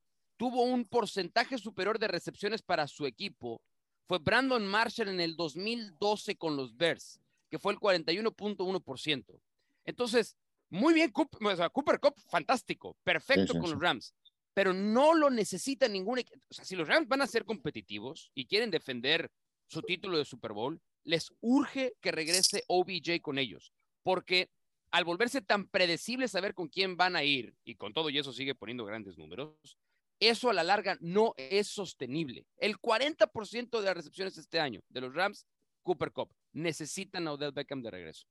tuvo 0.43 0.63
un 0.63 0.83
porcentaje 0.83 1.57
superior 1.57 1.97
de 1.97 2.09
recepciones 2.09 2.61
para 2.61 2.85
su 2.85 3.05
equipo 3.05 3.61
fue 4.05 4.19
Brandon 4.19 4.67
Marshall 4.67 5.07
en 5.07 5.21
el 5.21 5.37
2012 5.37 6.35
con 6.35 6.57
los 6.57 6.75
Bears, 6.75 7.21
que 7.49 7.57
fue 7.57 7.71
el 7.71 7.79
41.1%. 7.79 9.39
Entonces, 9.85 10.35
muy 10.69 10.93
bien, 10.93 11.11
Cooper, 11.11 11.47
o 11.47 11.55
sea, 11.55 11.69
Cooper 11.69 11.97
Cup, 11.97 12.15
fantástico, 12.29 12.97
perfecto 13.05 13.53
Sí, 13.53 13.53
sí, 13.53 13.57
con 13.57 13.67
sí. 13.67 13.71
los 13.71 13.81
Rams, 13.81 14.13
pero 14.53 14.73
no 14.73 15.13
lo 15.13 15.29
necesita 15.29 15.87
ningún 15.87 16.19
equipo. 16.19 16.41
O 16.49 16.53
sea, 16.53 16.65
si 16.65 16.75
los 16.75 16.89
Rams 16.89 17.07
van 17.07 17.21
a 17.21 17.27
ser 17.27 17.45
competitivos 17.45 18.29
y 18.35 18.45
quieren 18.45 18.69
defender 18.69 19.31
su 19.67 19.81
título 19.81 20.17
de 20.17 20.25
Super 20.25 20.51
Bowl, 20.51 20.81
les 21.05 21.31
urge 21.39 21.93
que 22.01 22.11
regrese 22.11 22.65
OBJ 22.67 23.21
con 23.21 23.37
ellos, 23.37 23.71
porque 24.03 24.49
al 24.91 25.05
volverse 25.05 25.41
tan 25.41 25.69
predecible 25.69 26.27
saber 26.27 26.53
con 26.53 26.67
quién 26.67 26.97
van 26.97 27.15
a 27.15 27.23
ir, 27.23 27.55
y 27.63 27.75
con 27.75 27.93
todo 27.93 28.09
y 28.09 28.17
eso 28.17 28.33
sigue 28.33 28.55
poniendo 28.55 28.83
grandes 28.83 29.17
números, 29.17 29.77
eso 30.19 30.49
a 30.49 30.53
la 30.53 30.63
larga 30.63 30.97
no 31.01 31.33
es 31.37 31.67
sostenible. 31.67 32.45
El 32.57 32.77
40% 32.77 33.79
de 33.79 33.85
las 33.85 33.95
recepciones 33.95 34.37
este 34.37 34.59
año 34.59 34.81
de 34.89 35.01
los 35.01 35.13
Rams, 35.13 35.45
Cooper 35.83 36.11
Cup, 36.11 36.29
necesitan 36.53 37.27
a 37.27 37.33
Odell 37.33 37.51
Beckham 37.51 37.81
de 37.81 37.91
regreso. 37.91 38.25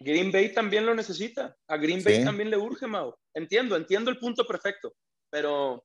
Green 0.00 0.32
Bay 0.32 0.52
también 0.52 0.84
lo 0.86 0.94
necesita. 0.94 1.56
A 1.68 1.76
Green 1.76 2.02
Bay 2.02 2.16
Sí. 2.18 2.24
también 2.24 2.50
le 2.50 2.56
urge, 2.56 2.86
Mau. 2.86 3.14
Entiendo, 3.34 3.76
entiendo 3.76 4.10
el 4.10 4.18
punto 4.18 4.46
perfecto, 4.46 4.94
pero 5.30 5.84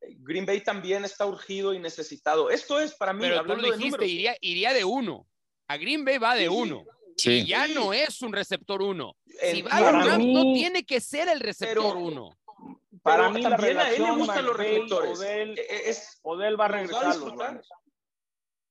eh, 0.00 0.16
Green 0.18 0.44
Bay 0.46 0.62
también 0.62 1.04
está 1.04 1.26
urgido 1.26 1.72
y 1.74 1.78
necesitado. 1.78 2.50
Esto 2.50 2.78
es 2.80 2.94
para 2.94 3.12
mí, 3.12 3.20
Pero 3.22 3.34
tú 3.36 3.40
hablando 3.40 3.62
lo 3.62 3.70
de 3.72 3.76
dijiste, 3.78 3.96
números. 3.96 4.10
iría, 4.12 4.36
iría 4.40 4.72
de 4.72 4.84
uno. 4.84 5.26
A 5.68 5.76
Green 5.76 6.04
Bay 6.04 6.18
va 6.18 6.34
de 6.34 6.42
Sí, 6.48 6.48
uno. 6.48 6.84
Sí. 7.16 7.30
Y 7.32 7.46
ya 7.46 7.68
no 7.68 7.92
es 7.92 8.20
un 8.22 8.32
receptor 8.32 8.82
uno. 8.82 9.16
Si 9.26 9.62
va 9.62 9.70
a 9.70 9.92
Rams, 9.92 10.18
no 10.18 10.44
mí- 10.44 10.54
tiene 10.54 10.84
que 10.84 11.00
ser 11.00 11.28
el 11.28 11.40
receptor 11.40 11.94
Pero- 11.94 11.98
uno. 11.98 12.30
Para 13.02 13.30
mí 13.30 13.42
la 13.42 13.50
también 13.50 13.78
a 13.78 13.90
él 13.90 14.02
le 14.02 14.10
gustan 14.12 14.44
los 14.44 14.56
reflectores. 14.56 15.18
Odell, 15.18 15.58
Eh, 15.58 15.66
eh, 15.68 15.80
es- 15.86 16.18
Odell 16.22 16.58
va 16.60 16.66
a 16.66 16.68
los 16.68 16.92
va 16.92 17.00
a 17.00 17.02
regresar 17.02 17.04
a 17.04 17.16
los. 17.16 17.36
Rams. 17.38 17.68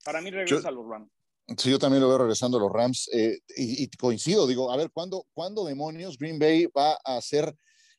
Para 0.03 0.21
mí 0.21 0.31
regresa 0.31 0.69
a 0.69 0.71
los 0.71 0.87
Rams. 0.87 1.11
Sí, 1.57 1.69
yo 1.69 1.79
también 1.79 2.01
lo 2.01 2.07
veo 2.07 2.17
regresando 2.19 2.57
a 2.57 2.61
los 2.61 2.71
Rams 2.71 3.09
eh, 3.13 3.39
y, 3.57 3.83
y 3.83 3.87
coincido, 3.89 4.47
digo, 4.47 4.71
a 4.71 4.77
ver, 4.77 4.89
¿cuándo, 4.91 5.25
¿cuándo 5.33 5.65
demonios 5.65 6.17
Green 6.17 6.39
Bay 6.39 6.65
va 6.67 6.97
a 7.03 7.17
hacer 7.17 7.53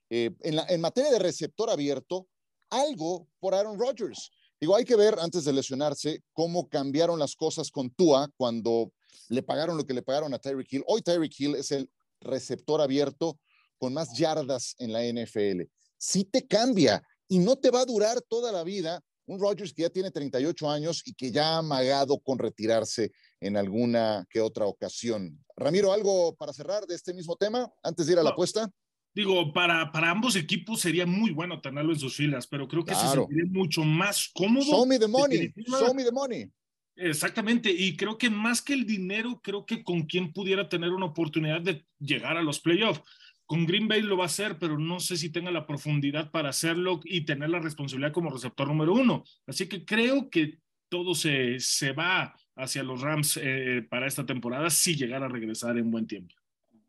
eh, 0.08 0.30
en, 0.40 0.56
la- 0.56 0.66
en 0.68 0.80
materia 0.80 1.10
de 1.10 1.18
receptor 1.18 1.68
abierto 1.68 2.26
algo 2.70 3.28
por 3.40 3.54
Aaron 3.54 3.78
Rodgers? 3.78 4.30
Digo, 4.58 4.74
hay 4.76 4.84
que 4.84 4.96
ver 4.96 5.18
antes 5.18 5.44
de 5.44 5.52
lesionarse 5.52 6.22
cómo 6.32 6.68
cambiaron 6.68 7.18
las 7.18 7.34
cosas 7.36 7.70
con 7.70 7.90
Tua 7.90 8.30
cuando 8.36 8.92
le 9.28 9.42
pagaron 9.42 9.76
lo 9.76 9.84
que 9.84 9.92
le 9.92 10.02
pagaron 10.02 10.32
a 10.32 10.38
Tyreek 10.38 10.72
Hill. 10.72 10.84
Hoy 10.86 11.02
Tyreek 11.02 11.32
Hill 11.38 11.54
es 11.56 11.72
el 11.72 11.90
receptor 12.20 12.80
abierto 12.80 13.38
con 13.76 13.92
más 13.92 14.16
yardas 14.16 14.76
en 14.78 14.92
la 14.92 15.02
NFL. 15.04 15.62
Sí 16.04 16.24
te 16.24 16.48
cambia 16.48 17.00
y 17.28 17.38
no 17.38 17.54
te 17.54 17.70
va 17.70 17.82
a 17.82 17.84
durar 17.86 18.20
toda 18.22 18.50
la 18.50 18.64
vida 18.64 19.00
un 19.24 19.38
Rodgers 19.38 19.72
que 19.72 19.82
ya 19.82 19.88
tiene 19.88 20.10
38 20.10 20.68
años 20.68 21.00
y 21.06 21.14
que 21.14 21.30
ya 21.30 21.54
ha 21.54 21.58
amagado 21.58 22.18
con 22.18 22.40
retirarse 22.40 23.12
en 23.40 23.56
alguna 23.56 24.26
que 24.28 24.40
otra 24.40 24.66
ocasión. 24.66 25.38
Ramiro, 25.56 25.92
¿algo 25.92 26.34
para 26.34 26.52
cerrar 26.52 26.86
de 26.86 26.96
este 26.96 27.14
mismo 27.14 27.36
tema 27.36 27.70
antes 27.84 28.06
de 28.06 28.14
ir 28.14 28.18
a 28.18 28.24
la 28.24 28.30
No. 28.30 28.32
apuesta? 28.32 28.68
Digo, 29.14 29.52
para, 29.52 29.92
para 29.92 30.10
ambos 30.10 30.34
equipos 30.34 30.80
sería 30.80 31.06
muy 31.06 31.30
bueno 31.30 31.60
tenerlo 31.60 31.92
en 31.92 32.00
sus 32.00 32.16
filas, 32.16 32.48
pero 32.48 32.66
creo 32.66 32.84
que 32.84 32.96
se 32.96 33.02
Claro. 33.02 33.26
sentiría 33.28 33.44
mucho 33.52 33.84
más 33.84 34.28
cómodo. 34.34 34.64
Show 34.64 34.84
me 34.86 34.98
the 34.98 35.06
money, 35.06 35.52
show 35.68 35.94
me 35.94 36.02
the 36.02 36.10
money. 36.10 36.50
Exactamente, 36.96 37.70
y 37.70 37.96
creo 37.96 38.18
que 38.18 38.28
más 38.28 38.60
que 38.60 38.72
el 38.72 38.84
dinero, 38.86 39.40
creo 39.40 39.64
que 39.64 39.84
con 39.84 40.02
quien 40.02 40.32
pudiera 40.32 40.68
tener 40.68 40.90
una 40.90 41.06
oportunidad 41.06 41.60
de 41.60 41.86
llegar 42.00 42.36
a 42.36 42.42
los 42.42 42.58
playoffs. 42.58 43.02
Con 43.46 43.66
Green 43.66 43.88
Bay 43.88 44.02
lo 44.02 44.16
va 44.16 44.24
a 44.24 44.26
hacer, 44.26 44.58
pero 44.58 44.78
no 44.78 45.00
sé 45.00 45.16
si 45.16 45.30
tenga 45.30 45.50
la 45.50 45.66
profundidad 45.66 46.30
para 46.30 46.50
hacerlo 46.50 47.00
y 47.04 47.24
tener 47.24 47.50
la 47.50 47.58
responsabilidad 47.58 48.12
como 48.12 48.30
receptor 48.30 48.68
número 48.68 48.94
uno. 48.94 49.24
Así 49.46 49.68
que 49.68 49.84
creo 49.84 50.30
que 50.30 50.58
todo 50.88 51.14
se, 51.14 51.58
se 51.58 51.92
va 51.92 52.34
hacia 52.56 52.82
los 52.82 53.00
Rams 53.00 53.38
eh, 53.42 53.86
para 53.88 54.06
esta 54.06 54.26
temporada 54.26 54.70
si 54.70 54.94
llegara 54.94 55.26
a 55.26 55.28
regresar 55.28 55.78
en 55.78 55.90
buen 55.90 56.06
tiempo. 56.06 56.34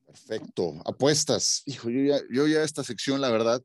Perfecto. 0.06 0.82
Apuestas. 0.86 1.64
Hijo, 1.66 1.90
yo 1.90 2.02
ya, 2.02 2.20
yo 2.30 2.48
ya 2.48 2.64
esta 2.64 2.84
sección, 2.84 3.20
la 3.20 3.32
verdad, 3.32 3.62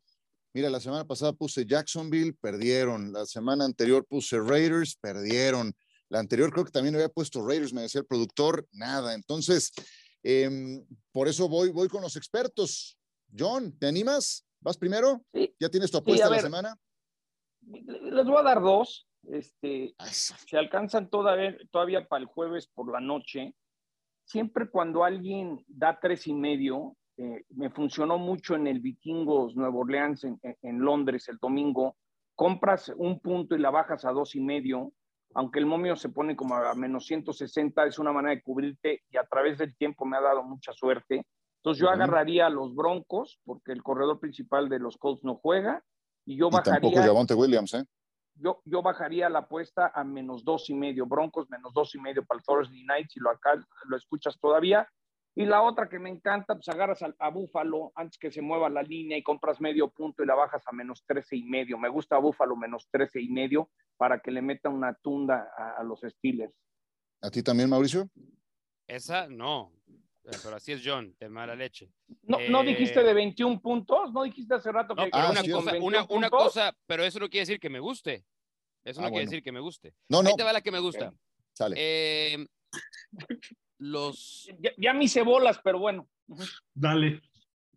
mira, 0.54 0.70
la 0.70 0.80
semana 0.80 1.04
pasada 1.04 1.32
puse 1.32 1.66
Jacksonville, 1.66 2.34
perdieron. 2.40 3.12
La 3.12 3.26
semana 3.26 3.64
anterior 3.64 4.06
puse 4.06 4.40
Raiders, 4.40 4.96
perdieron. 4.96 5.74
La 6.08 6.20
anterior 6.20 6.50
creo 6.52 6.64
que 6.64 6.70
también 6.70 6.94
había 6.94 7.10
puesto 7.10 7.46
Raiders, 7.46 7.72
me 7.72 7.82
decía 7.82 8.00
el 8.00 8.06
productor, 8.06 8.66
nada. 8.72 9.14
Entonces, 9.14 9.72
em, 10.22 10.84
por 11.12 11.28
eso 11.28 11.48
voy, 11.48 11.70
voy 11.70 11.88
con 11.88 12.02
los 12.02 12.16
expertos. 12.16 12.98
John, 13.36 13.76
¿te 13.78 13.86
animas? 13.86 14.46
¿Vas 14.60 14.76
primero? 14.76 15.22
Sí. 15.32 15.54
¿Ya 15.60 15.68
tienes 15.68 15.90
tu 15.90 15.98
apuesta 15.98 16.26
Sí, 16.26 16.32
a 16.32 16.36
de 16.36 16.36
la 16.36 16.42
semana? 16.42 16.76
Les 17.60 18.26
voy 18.26 18.36
a 18.38 18.42
dar 18.42 18.60
dos. 18.60 19.06
Este, 19.24 19.94
Eso. 19.98 20.34
se 20.46 20.56
alcanzan 20.56 21.10
todavía, 21.10 21.56
todavía 21.70 22.06
para 22.06 22.22
el 22.22 22.26
jueves 22.26 22.68
por 22.68 22.90
la 22.90 23.00
noche. 23.00 23.54
Siempre 24.24 24.70
cuando 24.70 25.04
alguien 25.04 25.62
da 25.66 25.98
tres 26.00 26.26
y 26.26 26.34
medio, 26.34 26.96
eh, 27.16 27.44
me 27.50 27.70
funcionó 27.70 28.16
mucho 28.18 28.54
en 28.54 28.66
el 28.66 28.80
Vikingos 28.80 29.54
Nueva 29.56 29.76
Orleans 29.78 30.24
en- 30.24 30.40
en 30.62 30.78
Londres 30.78 31.28
el 31.28 31.36
domingo. 31.38 31.96
Compras 32.34 32.92
un 32.96 33.20
punto 33.20 33.56
y 33.56 33.58
la 33.58 33.70
bajas 33.70 34.04
a 34.04 34.12
dos 34.12 34.34
y 34.36 34.40
medio, 34.40 34.92
aunque 35.34 35.58
el 35.58 35.66
momio 35.66 35.96
se 35.96 36.08
pone 36.08 36.36
como 36.36 36.54
a 36.54 36.74
menos 36.74 37.06
160, 37.06 37.86
es 37.86 37.98
una 37.98 38.12
manera 38.12 38.34
de 38.34 38.42
cubrirte 38.42 39.02
y 39.10 39.16
a 39.16 39.24
través 39.24 39.58
del 39.58 39.76
tiempo 39.76 40.04
me 40.04 40.16
ha 40.16 40.20
dado 40.20 40.42
mucha 40.42 40.72
suerte. 40.72 41.26
Entonces 41.56 41.82
yo 41.82 41.90
agarraría 41.90 42.46
a 42.46 42.50
los 42.50 42.74
Broncos, 42.74 43.40
porque 43.44 43.72
el 43.72 43.82
corredor 43.82 44.20
principal 44.20 44.68
de 44.68 44.78
los 44.78 44.96
Colts 44.96 45.24
no 45.24 45.36
juega, 45.36 45.82
y 46.24 46.36
yo 46.36 46.48
Y 46.48 46.50
tampoco 46.50 46.90
bajaría 46.90 47.02
Javonte 47.02 47.34
Williams, 47.34 47.74
¿eh? 47.74 47.84
yo, 48.40 48.62
yo 48.64 48.82
bajaría 48.82 49.28
la 49.28 49.40
apuesta 49.40 49.90
a 49.94 50.04
menos 50.04 50.44
dos 50.44 50.70
y 50.70 50.74
medio, 50.74 51.06
Broncos 51.06 51.48
menos 51.50 51.72
dos 51.74 51.94
y 51.94 51.98
medio 51.98 52.24
para 52.24 52.38
el 52.38 52.44
Thursday 52.44 52.84
Night, 52.84 53.08
si 53.10 53.20
lo 53.20 53.30
acá 53.30 53.60
lo 53.84 53.96
escuchas 53.96 54.38
todavía. 54.40 54.88
Y 55.40 55.46
la 55.46 55.62
otra 55.62 55.88
que 55.88 56.00
me 56.00 56.10
encanta, 56.10 56.54
pues 56.56 56.68
agarras 56.68 57.00
a, 57.02 57.14
a 57.18 57.30
Búfalo 57.30 57.92
antes 57.94 58.18
que 58.18 58.30
se 58.32 58.42
mueva 58.42 58.68
la 58.68 58.82
línea 58.82 59.16
y 59.16 59.22
compras 59.22 59.60
medio 59.60 59.88
punto 59.88 60.22
y 60.22 60.26
la 60.26 60.34
bajas 60.34 60.66
a 60.66 60.72
menos 60.72 61.04
trece 61.06 61.36
y 61.36 61.44
medio. 61.44 61.78
Me 61.78 61.88
gusta 61.88 62.18
Búfalo 62.18 62.56
menos 62.56 62.88
trece 62.90 63.20
y 63.20 63.28
medio 63.28 63.70
para 63.96 64.18
que 64.18 64.32
le 64.32 64.42
meta 64.42 64.68
una 64.68 64.94
tunda 64.94 65.48
a, 65.56 65.80
a 65.80 65.82
los 65.84 66.00
Steelers. 66.00 66.52
¿A 67.22 67.30
ti 67.30 67.42
también, 67.44 67.70
Mauricio? 67.70 68.08
Esa 68.88 69.28
no, 69.28 69.72
Eh, 70.24 70.36
pero 70.42 70.56
así 70.56 70.72
es 70.72 70.82
John, 70.84 71.14
de 71.20 71.28
mala 71.28 71.54
leche. 71.54 71.88
No, 72.22 72.38
¿No 72.50 72.62
Eh, 72.62 72.66
dijiste 72.66 73.02
de 73.04 73.14
21 73.14 73.60
puntos? 73.60 74.12
¿No 74.12 74.24
dijiste 74.24 74.54
hace 74.56 74.72
rato 74.72 74.94
No, 74.96 75.04
que 75.04 75.10
pero 75.10 75.24
Ah, 75.24 75.30
una, 75.30 75.40
sí, 75.42 75.50
cosa, 75.52 75.70
una, 75.70 75.72
21 75.72 76.06
una 76.18 76.28
puntos? 76.30 76.44
cosa, 76.46 76.72
pero 76.86 77.04
eso 77.04 77.18
no 77.20 77.28
quiere 77.28 77.42
decir 77.42 77.60
que 77.60 77.70
me 77.70 77.78
guste. 77.80 78.24
Eso 78.84 79.00
Ah, 79.00 79.04
no 79.04 79.10
quiere 79.10 79.24
decir 79.26 79.42
que 79.42 79.52
me 79.52 79.60
guste. 79.60 79.94
No, 80.08 80.20
no, 80.22 80.30
Ahí 80.30 80.36
te 80.36 80.42
va 80.42 80.52
la 80.52 80.60
que 80.62 80.72
me 80.72 80.80
gusta. 80.80 81.12
sale. 81.54 81.76
Eh, 81.78 82.46
los 83.78 84.48
Ya, 84.60 84.72
ya 84.76 84.92
me 84.92 85.04
hice 85.04 85.22
bolas, 85.22 85.60
pero 85.62 85.78
bueno. 85.78 86.08
Dale. 86.74 87.22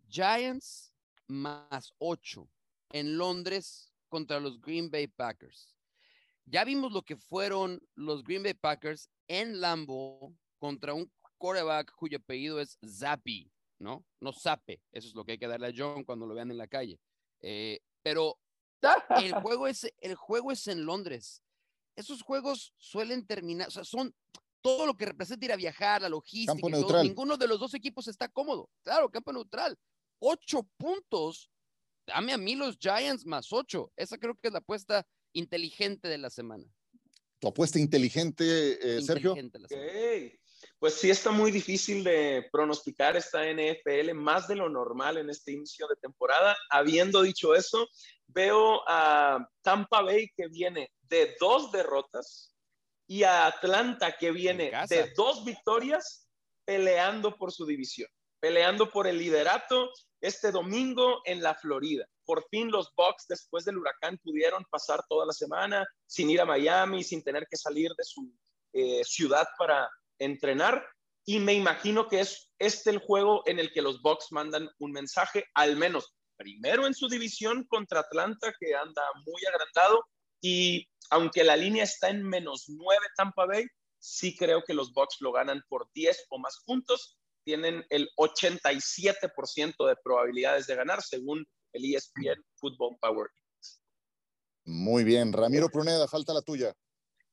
Giants 0.08 0.92
más 1.28 1.94
8 1.98 2.48
en 2.90 3.16
Londres 3.16 3.92
contra 4.08 4.40
los 4.40 4.60
Green 4.60 4.90
Bay 4.90 5.06
Packers. 5.06 5.74
Ya 6.44 6.64
vimos 6.64 6.92
lo 6.92 7.02
que 7.02 7.16
fueron 7.16 7.80
los 7.94 8.22
Green 8.22 8.42
Bay 8.42 8.54
Packers 8.54 9.08
en 9.28 9.60
Lambo 9.60 10.34
contra 10.58 10.92
un 10.92 11.10
quarterback 11.38 11.92
cuyo 11.94 12.18
apellido 12.18 12.60
es 12.60 12.78
Zappi, 12.86 13.50
¿no? 13.78 14.04
No 14.20 14.32
Zappe. 14.32 14.82
Eso 14.92 15.08
es 15.08 15.14
lo 15.14 15.24
que 15.24 15.32
hay 15.32 15.38
que 15.38 15.48
darle 15.48 15.68
a 15.68 15.72
John 15.74 16.04
cuando 16.04 16.26
lo 16.26 16.34
vean 16.34 16.50
en 16.50 16.58
la 16.58 16.68
calle. 16.68 17.00
Eh, 17.40 17.80
pero 18.02 18.38
el 19.16 19.32
juego 19.42 19.66
es 19.66 19.90
el 20.00 20.14
juego 20.14 20.52
es 20.52 20.66
en 20.66 20.84
Londres. 20.84 21.42
Esos 21.96 22.22
juegos 22.22 22.74
suelen 22.76 23.26
terminar, 23.26 23.68
o 23.68 23.70
sea, 23.70 23.84
son 23.84 24.14
todo 24.62 24.86
lo 24.86 24.96
que 24.96 25.06
representa 25.06 25.44
ir 25.44 25.52
a 25.52 25.56
viajar, 25.56 26.02
la 26.02 26.08
logística, 26.08 26.52
Campo 26.52 26.70
todo, 26.70 27.02
ninguno 27.02 27.36
de 27.36 27.48
los 27.48 27.58
dos 27.58 27.74
equipos 27.74 28.08
está 28.08 28.28
cómodo. 28.28 28.70
Claro, 28.82 29.10
campo 29.10 29.32
neutral. 29.32 29.76
Ocho 30.20 30.68
puntos. 30.76 31.50
Dame 32.06 32.32
a 32.32 32.38
mí 32.38 32.54
los 32.54 32.78
Giants 32.78 33.26
más 33.26 33.52
ocho. 33.52 33.92
Esa 33.96 34.18
creo 34.18 34.34
que 34.34 34.48
es 34.48 34.52
la 34.52 34.60
apuesta 34.60 35.06
inteligente 35.34 36.08
de 36.08 36.18
la 36.18 36.30
semana. 36.30 36.64
Tu 37.40 37.48
apuesta 37.48 37.78
inteligente, 37.78 38.44
eh, 38.98 39.02
Sergio. 39.02 39.30
Inteligente 39.30 39.58
de 39.58 39.62
la 39.62 39.68
semana. 39.68 40.28
Ok. 40.30 40.42
Pues 40.78 40.94
sí 40.94 41.10
está 41.10 41.30
muy 41.30 41.50
difícil 41.50 42.04
de 42.04 42.48
pronosticar 42.50 43.16
esta 43.16 43.44
NFL, 43.44 44.14
más 44.14 44.48
de 44.48 44.56
lo 44.56 44.68
normal 44.68 45.16
en 45.18 45.30
este 45.30 45.52
inicio 45.52 45.86
de 45.88 45.96
temporada. 45.96 46.56
Habiendo 46.70 47.22
dicho 47.22 47.54
eso, 47.54 47.88
veo 48.26 48.82
a 48.88 49.48
Tampa 49.62 50.02
Bay 50.02 50.28
que 50.36 50.48
viene 50.48 50.90
de 51.02 51.34
dos 51.38 51.70
derrotas 51.72 52.52
y 53.12 53.24
a 53.24 53.44
Atlanta 53.44 54.16
que 54.16 54.30
viene 54.30 54.72
de 54.88 55.12
dos 55.14 55.44
victorias 55.44 56.26
peleando 56.64 57.36
por 57.36 57.52
su 57.52 57.66
división, 57.66 58.08
peleando 58.40 58.90
por 58.90 59.06
el 59.06 59.18
liderato 59.18 59.90
este 60.22 60.50
domingo 60.50 61.20
en 61.26 61.42
la 61.42 61.54
Florida. 61.54 62.06
Por 62.24 62.48
fin 62.48 62.70
los 62.70 62.90
Bucks 62.96 63.26
después 63.28 63.66
del 63.66 63.76
huracán 63.76 64.18
pudieron 64.24 64.64
pasar 64.70 65.04
toda 65.10 65.26
la 65.26 65.34
semana 65.34 65.86
sin 66.06 66.30
ir 66.30 66.40
a 66.40 66.46
Miami, 66.46 67.04
sin 67.04 67.22
tener 67.22 67.46
que 67.50 67.58
salir 67.58 67.90
de 67.98 68.04
su 68.04 68.32
eh, 68.72 69.04
ciudad 69.04 69.46
para 69.58 69.90
entrenar. 70.18 70.82
Y 71.26 71.38
me 71.38 71.52
imagino 71.52 72.08
que 72.08 72.20
es 72.20 72.50
este 72.58 72.88
el 72.88 72.98
juego 72.98 73.42
en 73.44 73.58
el 73.58 73.74
que 73.74 73.82
los 73.82 74.00
Bucks 74.00 74.28
mandan 74.30 74.70
un 74.78 74.90
mensaje, 74.90 75.44
al 75.52 75.76
menos 75.76 76.14
primero 76.38 76.86
en 76.86 76.94
su 76.94 77.10
división 77.10 77.66
contra 77.68 78.00
Atlanta, 78.00 78.54
que 78.58 78.74
anda 78.74 79.02
muy 79.26 79.42
agrandado. 79.44 80.02
Y 80.40 80.88
aunque 81.12 81.44
la 81.44 81.56
línea 81.56 81.84
está 81.84 82.08
en 82.08 82.22
menos 82.22 82.64
9 82.68 83.00
Tampa 83.16 83.44
Bay, 83.44 83.66
sí 83.98 84.34
creo 84.34 84.64
que 84.66 84.72
los 84.72 84.94
Bucks 84.94 85.18
lo 85.20 85.30
ganan 85.30 85.62
por 85.68 85.86
10 85.94 86.26
o 86.30 86.38
más 86.38 86.62
puntos. 86.64 87.18
Tienen 87.44 87.84
el 87.90 88.08
87% 88.16 89.86
de 89.86 89.96
probabilidades 90.02 90.66
de 90.66 90.74
ganar, 90.74 91.02
según 91.02 91.44
el 91.74 91.94
ESPN 91.94 92.42
Football 92.54 92.96
Power. 92.98 93.28
Muy 94.64 95.04
bien. 95.04 95.34
Ramiro 95.34 95.68
Pruneda, 95.68 96.08
falta 96.08 96.32
la 96.32 96.40
tuya. 96.40 96.74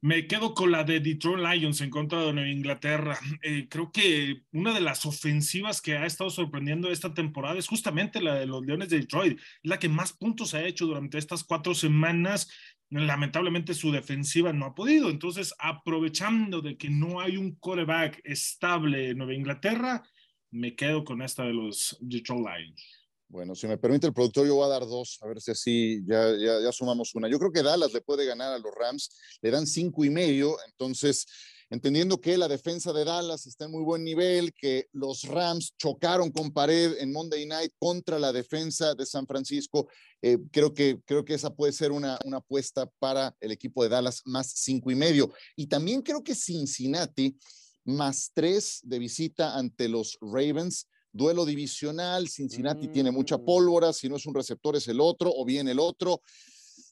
Me 0.02 0.28
quedo 0.28 0.54
con 0.54 0.72
la 0.72 0.86
de 0.86 1.02
Detroit 1.02 1.40
Lions 1.40 1.82
en 1.82 1.90
contra 1.90 2.22
de 2.22 2.34
Nueva 2.34 2.50
Inglaterra. 2.50 3.20
Eh, 3.44 3.68
creo 3.70 3.92
que 3.92 4.44
una 4.52 4.74
de 4.74 4.80
las 4.80 5.06
ofensivas 5.06 5.82
que 5.82 5.98
ha 5.98 6.06
estado 6.06 6.30
sorprendiendo 6.30 6.90
esta 6.90 7.14
temporada 7.14 7.58
es 7.60 7.68
justamente 7.68 8.22
la 8.22 8.36
de 8.36 8.46
los 8.46 8.66
Leones 8.66 8.90
de 8.90 9.00
Detroit, 9.00 9.40
la 9.62 9.78
que 9.78 9.90
más 9.90 10.14
puntos 10.14 10.54
ha 10.54 10.64
hecho 10.64 10.86
durante 10.86 11.18
estas 11.18 11.44
cuatro 11.44 11.74
semanas. 11.76 12.50
Lamentablemente 12.92 13.74
su 13.74 13.92
defensiva 13.92 14.52
no 14.52 14.66
ha 14.66 14.76
podido. 14.76 15.10
Entonces, 15.10 15.54
aprovechando 15.60 16.62
de 16.62 16.78
que 16.78 16.90
no 16.90 17.20
hay 17.20 17.38
un 17.38 17.56
quarterback 17.56 18.20
estable 18.24 19.10
en 19.10 19.18
Nueva 19.20 19.36
Inglaterra, 19.36 20.04
me 20.52 20.76
quedo 20.76 21.04
con 21.04 21.22
esta 21.22 21.44
de 21.44 21.54
los 21.54 21.98
Detroit 22.02 22.42
Lions. 22.42 23.00
Bueno, 23.28 23.54
si 23.54 23.68
me 23.68 23.78
permite 23.78 24.08
el 24.08 24.14
productor, 24.14 24.48
yo 24.48 24.56
voy 24.56 24.66
a 24.66 24.70
dar 24.70 24.82
dos, 24.82 25.20
a 25.22 25.28
ver 25.28 25.40
si 25.40 25.52
así 25.52 26.02
ya, 26.04 26.36
ya, 26.36 26.60
ya 26.62 26.72
sumamos 26.72 27.14
una. 27.14 27.30
Yo 27.30 27.38
creo 27.38 27.52
que 27.52 27.62
Dallas 27.62 27.94
le 27.94 28.02
puede 28.02 28.26
ganar 28.26 28.54
a 28.54 28.58
los 28.58 28.74
Rams, 28.74 29.16
le 29.44 29.52
dan 29.52 29.68
cinco 29.68 30.04
y 30.04 30.10
medio, 30.10 30.58
entonces, 30.66 31.28
entendiendo 31.70 32.20
que 32.20 32.38
la 32.38 32.48
defensa 32.48 32.92
de 32.94 33.06
Dallas 33.06 33.46
está 33.46 33.66
en 33.66 33.72
muy 33.72 33.84
buen 33.84 34.04
nivel, 34.04 34.54
que 34.54 34.88
los 34.92 35.24
Rams 35.24 35.74
chocaron 35.78 36.32
con 36.32 36.52
pared 36.52 36.98
en 37.00 37.12
Monday 37.12 37.46
Night 37.46 37.74
contra 37.78 38.18
la 38.18 38.32
defensa 38.32 38.96
de 38.96 39.06
San 39.06 39.28
Francisco, 39.28 39.88
eh, 40.22 40.38
creo, 40.52 40.74
que, 40.74 41.00
creo 41.06 41.24
que 41.24 41.36
esa 41.36 41.56
puede 41.56 41.72
ser 41.72 41.92
una, 41.92 42.18
una 42.26 42.38
apuesta 42.38 42.90
para 43.00 43.36
el 43.40 43.52
equipo 43.52 43.84
de 43.84 43.90
Dallas 43.90 44.22
más 44.26 44.52
cinco 44.56 44.92
y 44.92 44.96
medio. 44.96 45.32
Y 45.56 45.68
también 45.68 46.02
creo 46.02 46.24
que 46.24 46.36
Cincinnati 46.36 47.38
más 47.86 48.32
tres 48.34 48.80
de 48.84 49.00
visita 49.00 49.58
ante 49.58 49.88
los 49.88 50.18
Ravens 50.22 50.88
duelo 51.12 51.46
divisional, 51.46 52.28
Cincinnati 52.28 52.88
Mm. 52.88 52.92
tiene 52.92 53.12
mucha 53.12 53.38
pólvora, 53.38 53.94
si 53.94 54.08
no 54.10 54.16
es 54.16 54.26
un 54.26 54.36
receptor 54.36 54.76
es 54.76 54.88
el 54.88 55.00
otro 55.00 55.32
o 55.36 55.46
bien 55.46 55.68
el 55.68 55.80
otro. 55.80 56.22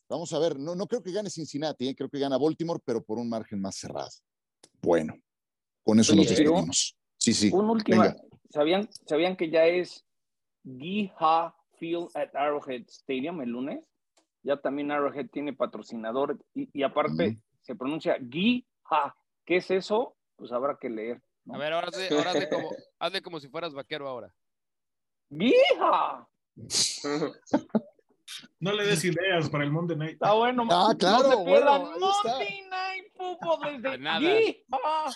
Vamos 0.10 0.32
a 0.34 0.40
ver, 0.40 0.58
no, 0.58 0.76
no 0.76 0.88
creo 0.88 1.04
que 1.04 1.12
gane 1.12 1.30
Cincinnati, 1.30 1.90
¿eh? 1.90 1.96
creo 1.96 2.10
que 2.10 2.20
gana 2.20 2.38
Baltimore, 2.38 2.80
pero 2.84 3.04
por 3.04 3.18
un 3.18 3.30
margen 3.30 3.60
más 3.60 3.76
cerrado. 3.76 4.10
Bueno, 4.88 5.20
con 5.84 6.00
eso 6.00 6.14
Oye, 6.14 6.22
nos 6.22 6.30
despedimos. 6.30 6.98
Sí, 7.18 7.34
sí. 7.34 7.50
Una 7.52 7.72
última. 7.74 8.04
venga. 8.04 8.22
¿Sabían, 8.50 8.88
¿Sabían 9.06 9.36
que 9.36 9.50
ya 9.50 9.66
es 9.66 10.06
Giha 10.64 11.54
Field 11.78 12.08
at 12.16 12.34
Arrowhead 12.34 12.84
Stadium 12.88 13.42
el 13.42 13.50
lunes? 13.50 13.86
Ya 14.44 14.56
también 14.56 14.90
Arrowhead 14.90 15.28
tiene 15.30 15.52
patrocinador 15.52 16.40
y, 16.54 16.70
y 16.72 16.84
aparte 16.84 17.38
se 17.64 17.76
pronuncia 17.76 18.18
Giha. 18.32 19.14
¿Qué 19.44 19.58
es 19.58 19.70
eso? 19.72 20.16
Pues 20.38 20.54
habrá 20.54 20.78
que 20.80 20.90
leer. 20.90 21.22
¿no? 21.44 21.56
A 21.56 21.58
ver, 21.58 21.74
ahora, 21.74 21.90
hazle, 21.90 22.08
ahora 22.18 22.32
hazle 22.32 22.48
como, 22.48 22.70
hazle 23.00 23.22
como 23.22 23.40
si 23.42 23.50
fueras 23.50 23.74
vaquero 23.74 24.08
ahora. 24.08 24.34
¡Giha! 25.30 26.26
No 28.60 28.74
le 28.74 28.86
des 28.86 29.06
ideas 29.06 29.50
para 29.50 29.64
el 29.64 29.72
Monday 29.72 29.96
Night. 29.96 30.14
Está 30.14 30.34
bueno. 30.34 30.68
Ah, 30.70 30.94
claro, 30.98 31.30
No 31.30 31.38
se 31.38 31.46
pierdan 31.46 31.82
bueno. 31.82 32.00
Monday 32.00 32.67
Football 33.18 33.60
desde 33.82 33.92
De 33.92 33.98
nada. 33.98 34.20
Giha. 34.20 35.12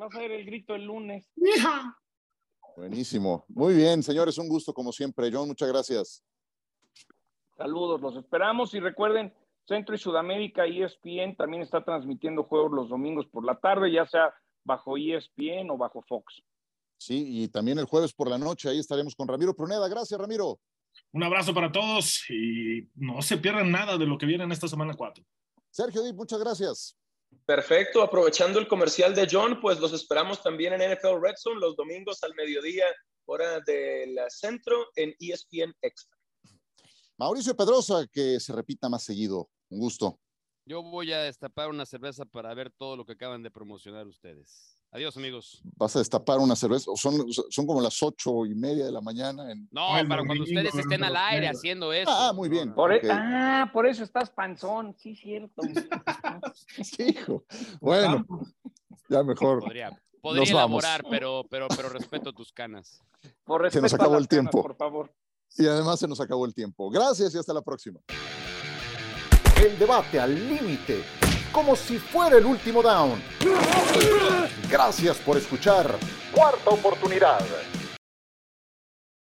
Va 0.00 0.06
a 0.06 0.10
ser 0.10 0.32
el 0.32 0.44
grito 0.44 0.74
el 0.74 0.84
lunes. 0.84 1.30
Buenísimo. 2.76 3.44
Muy 3.48 3.74
bien, 3.74 4.02
señores, 4.02 4.36
un 4.38 4.48
gusto 4.48 4.74
como 4.74 4.92
siempre. 4.92 5.30
John, 5.32 5.48
muchas 5.48 5.68
gracias. 5.68 6.24
Saludos, 7.56 8.00
los 8.00 8.16
esperamos 8.16 8.74
y 8.74 8.80
recuerden, 8.80 9.32
Centro 9.66 9.94
y 9.94 9.98
Sudamérica, 9.98 10.66
ESPN 10.66 11.36
también 11.36 11.62
está 11.62 11.84
transmitiendo 11.84 12.42
juegos 12.44 12.72
los 12.72 12.88
domingos 12.88 13.26
por 13.28 13.44
la 13.44 13.58
tarde, 13.60 13.92
ya 13.92 14.04
sea 14.06 14.34
bajo 14.64 14.96
ESPN 14.96 15.70
o 15.70 15.78
bajo 15.78 16.02
Fox. 16.02 16.42
Sí, 16.98 17.42
y 17.42 17.48
también 17.48 17.78
el 17.78 17.84
jueves 17.84 18.12
por 18.12 18.28
la 18.28 18.38
noche, 18.38 18.68
ahí 18.68 18.78
estaremos 18.78 19.14
con 19.14 19.28
Ramiro 19.28 19.54
Pruneda. 19.54 19.86
Gracias, 19.88 20.18
Ramiro. 20.18 20.58
Un 21.12 21.22
abrazo 21.22 21.54
para 21.54 21.70
todos 21.70 22.28
y 22.28 22.88
no 22.96 23.22
se 23.22 23.38
pierdan 23.38 23.70
nada 23.70 23.96
de 23.96 24.06
lo 24.06 24.18
que 24.18 24.26
viene 24.26 24.44
en 24.44 24.52
esta 24.52 24.66
semana 24.68 24.94
4. 24.94 25.24
Sergio 25.70 26.02
Dip, 26.02 26.16
muchas 26.16 26.40
gracias. 26.40 26.96
Perfecto, 27.46 28.02
aprovechando 28.02 28.58
el 28.58 28.68
comercial 28.68 29.14
de 29.14 29.28
John, 29.30 29.60
pues 29.60 29.78
los 29.78 29.92
esperamos 29.92 30.42
también 30.42 30.72
en 30.72 30.92
NFL 30.92 31.20
Red 31.20 31.34
Zone 31.36 31.60
los 31.60 31.76
domingos 31.76 32.22
al 32.22 32.34
mediodía, 32.34 32.86
hora 33.26 33.60
del 33.60 34.18
centro, 34.28 34.86
en 34.96 35.14
ESPN 35.18 35.74
Extra. 35.82 36.16
Mauricio 37.16 37.56
Pedrosa, 37.56 38.06
que 38.12 38.40
se 38.40 38.52
repita 38.52 38.88
más 38.88 39.04
seguido. 39.04 39.48
Un 39.70 39.78
gusto. 39.78 40.18
Yo 40.66 40.82
voy 40.82 41.12
a 41.12 41.20
destapar 41.22 41.68
una 41.68 41.84
cerveza 41.84 42.24
para 42.24 42.54
ver 42.54 42.72
todo 42.72 42.96
lo 42.96 43.04
que 43.04 43.12
acaban 43.12 43.42
de 43.42 43.50
promocionar 43.50 44.06
ustedes. 44.06 44.73
Adiós, 44.94 45.16
amigos. 45.16 45.60
¿Vas 45.76 45.96
a 45.96 45.98
destapar 45.98 46.38
una 46.38 46.54
cerveza? 46.54 46.88
Son, 46.94 47.26
son 47.32 47.66
como 47.66 47.80
las 47.80 48.00
ocho 48.00 48.46
y 48.46 48.54
media 48.54 48.84
de 48.84 48.92
la 48.92 49.00
mañana. 49.00 49.50
En... 49.50 49.68
No, 49.72 49.88
para 50.08 50.24
cuando 50.24 50.44
ustedes 50.44 50.72
estén 50.72 51.02
al 51.02 51.16
aire 51.16 51.48
haciendo 51.48 51.92
eso. 51.92 52.08
Ah, 52.08 52.32
muy 52.32 52.48
bien. 52.48 52.72
Por 52.72 52.92
e- 52.92 53.00
Ah, 53.10 53.68
por 53.72 53.88
eso 53.88 54.04
estás 54.04 54.30
panzón. 54.30 54.94
Sí, 54.96 55.16
cierto. 55.16 55.62
Hijo. 56.98 57.42
Bueno, 57.80 58.24
ya 59.08 59.24
mejor. 59.24 59.64
Podría, 59.64 60.00
podría 60.22 60.52
elaborar, 60.52 61.02
pero, 61.10 61.42
pero, 61.50 61.66
pero 61.74 61.88
respeto 61.88 62.32
tus 62.32 62.52
canas. 62.52 63.02
Por 63.42 63.68
se 63.72 63.80
nos 63.80 63.92
acabó 63.94 64.16
el 64.16 64.28
tiempo. 64.28 64.62
por 64.62 64.76
favor. 64.76 65.12
Y 65.58 65.66
además 65.66 65.98
se 65.98 66.06
nos 66.06 66.20
acabó 66.20 66.46
el 66.46 66.54
tiempo. 66.54 66.88
Gracias 66.88 67.34
y 67.34 67.38
hasta 67.38 67.52
la 67.52 67.62
próxima. 67.62 67.98
El 69.60 69.76
debate 69.76 70.20
al 70.20 70.34
límite 70.48 71.02
como 71.50 71.76
si 71.76 71.98
fuera 71.98 72.36
el 72.36 72.44
último 72.44 72.82
down. 72.82 73.22
Gracias 74.70 75.18
por 75.18 75.36
escuchar. 75.36 75.96
Cuarta 76.32 76.70
oportunidad. 76.70 77.40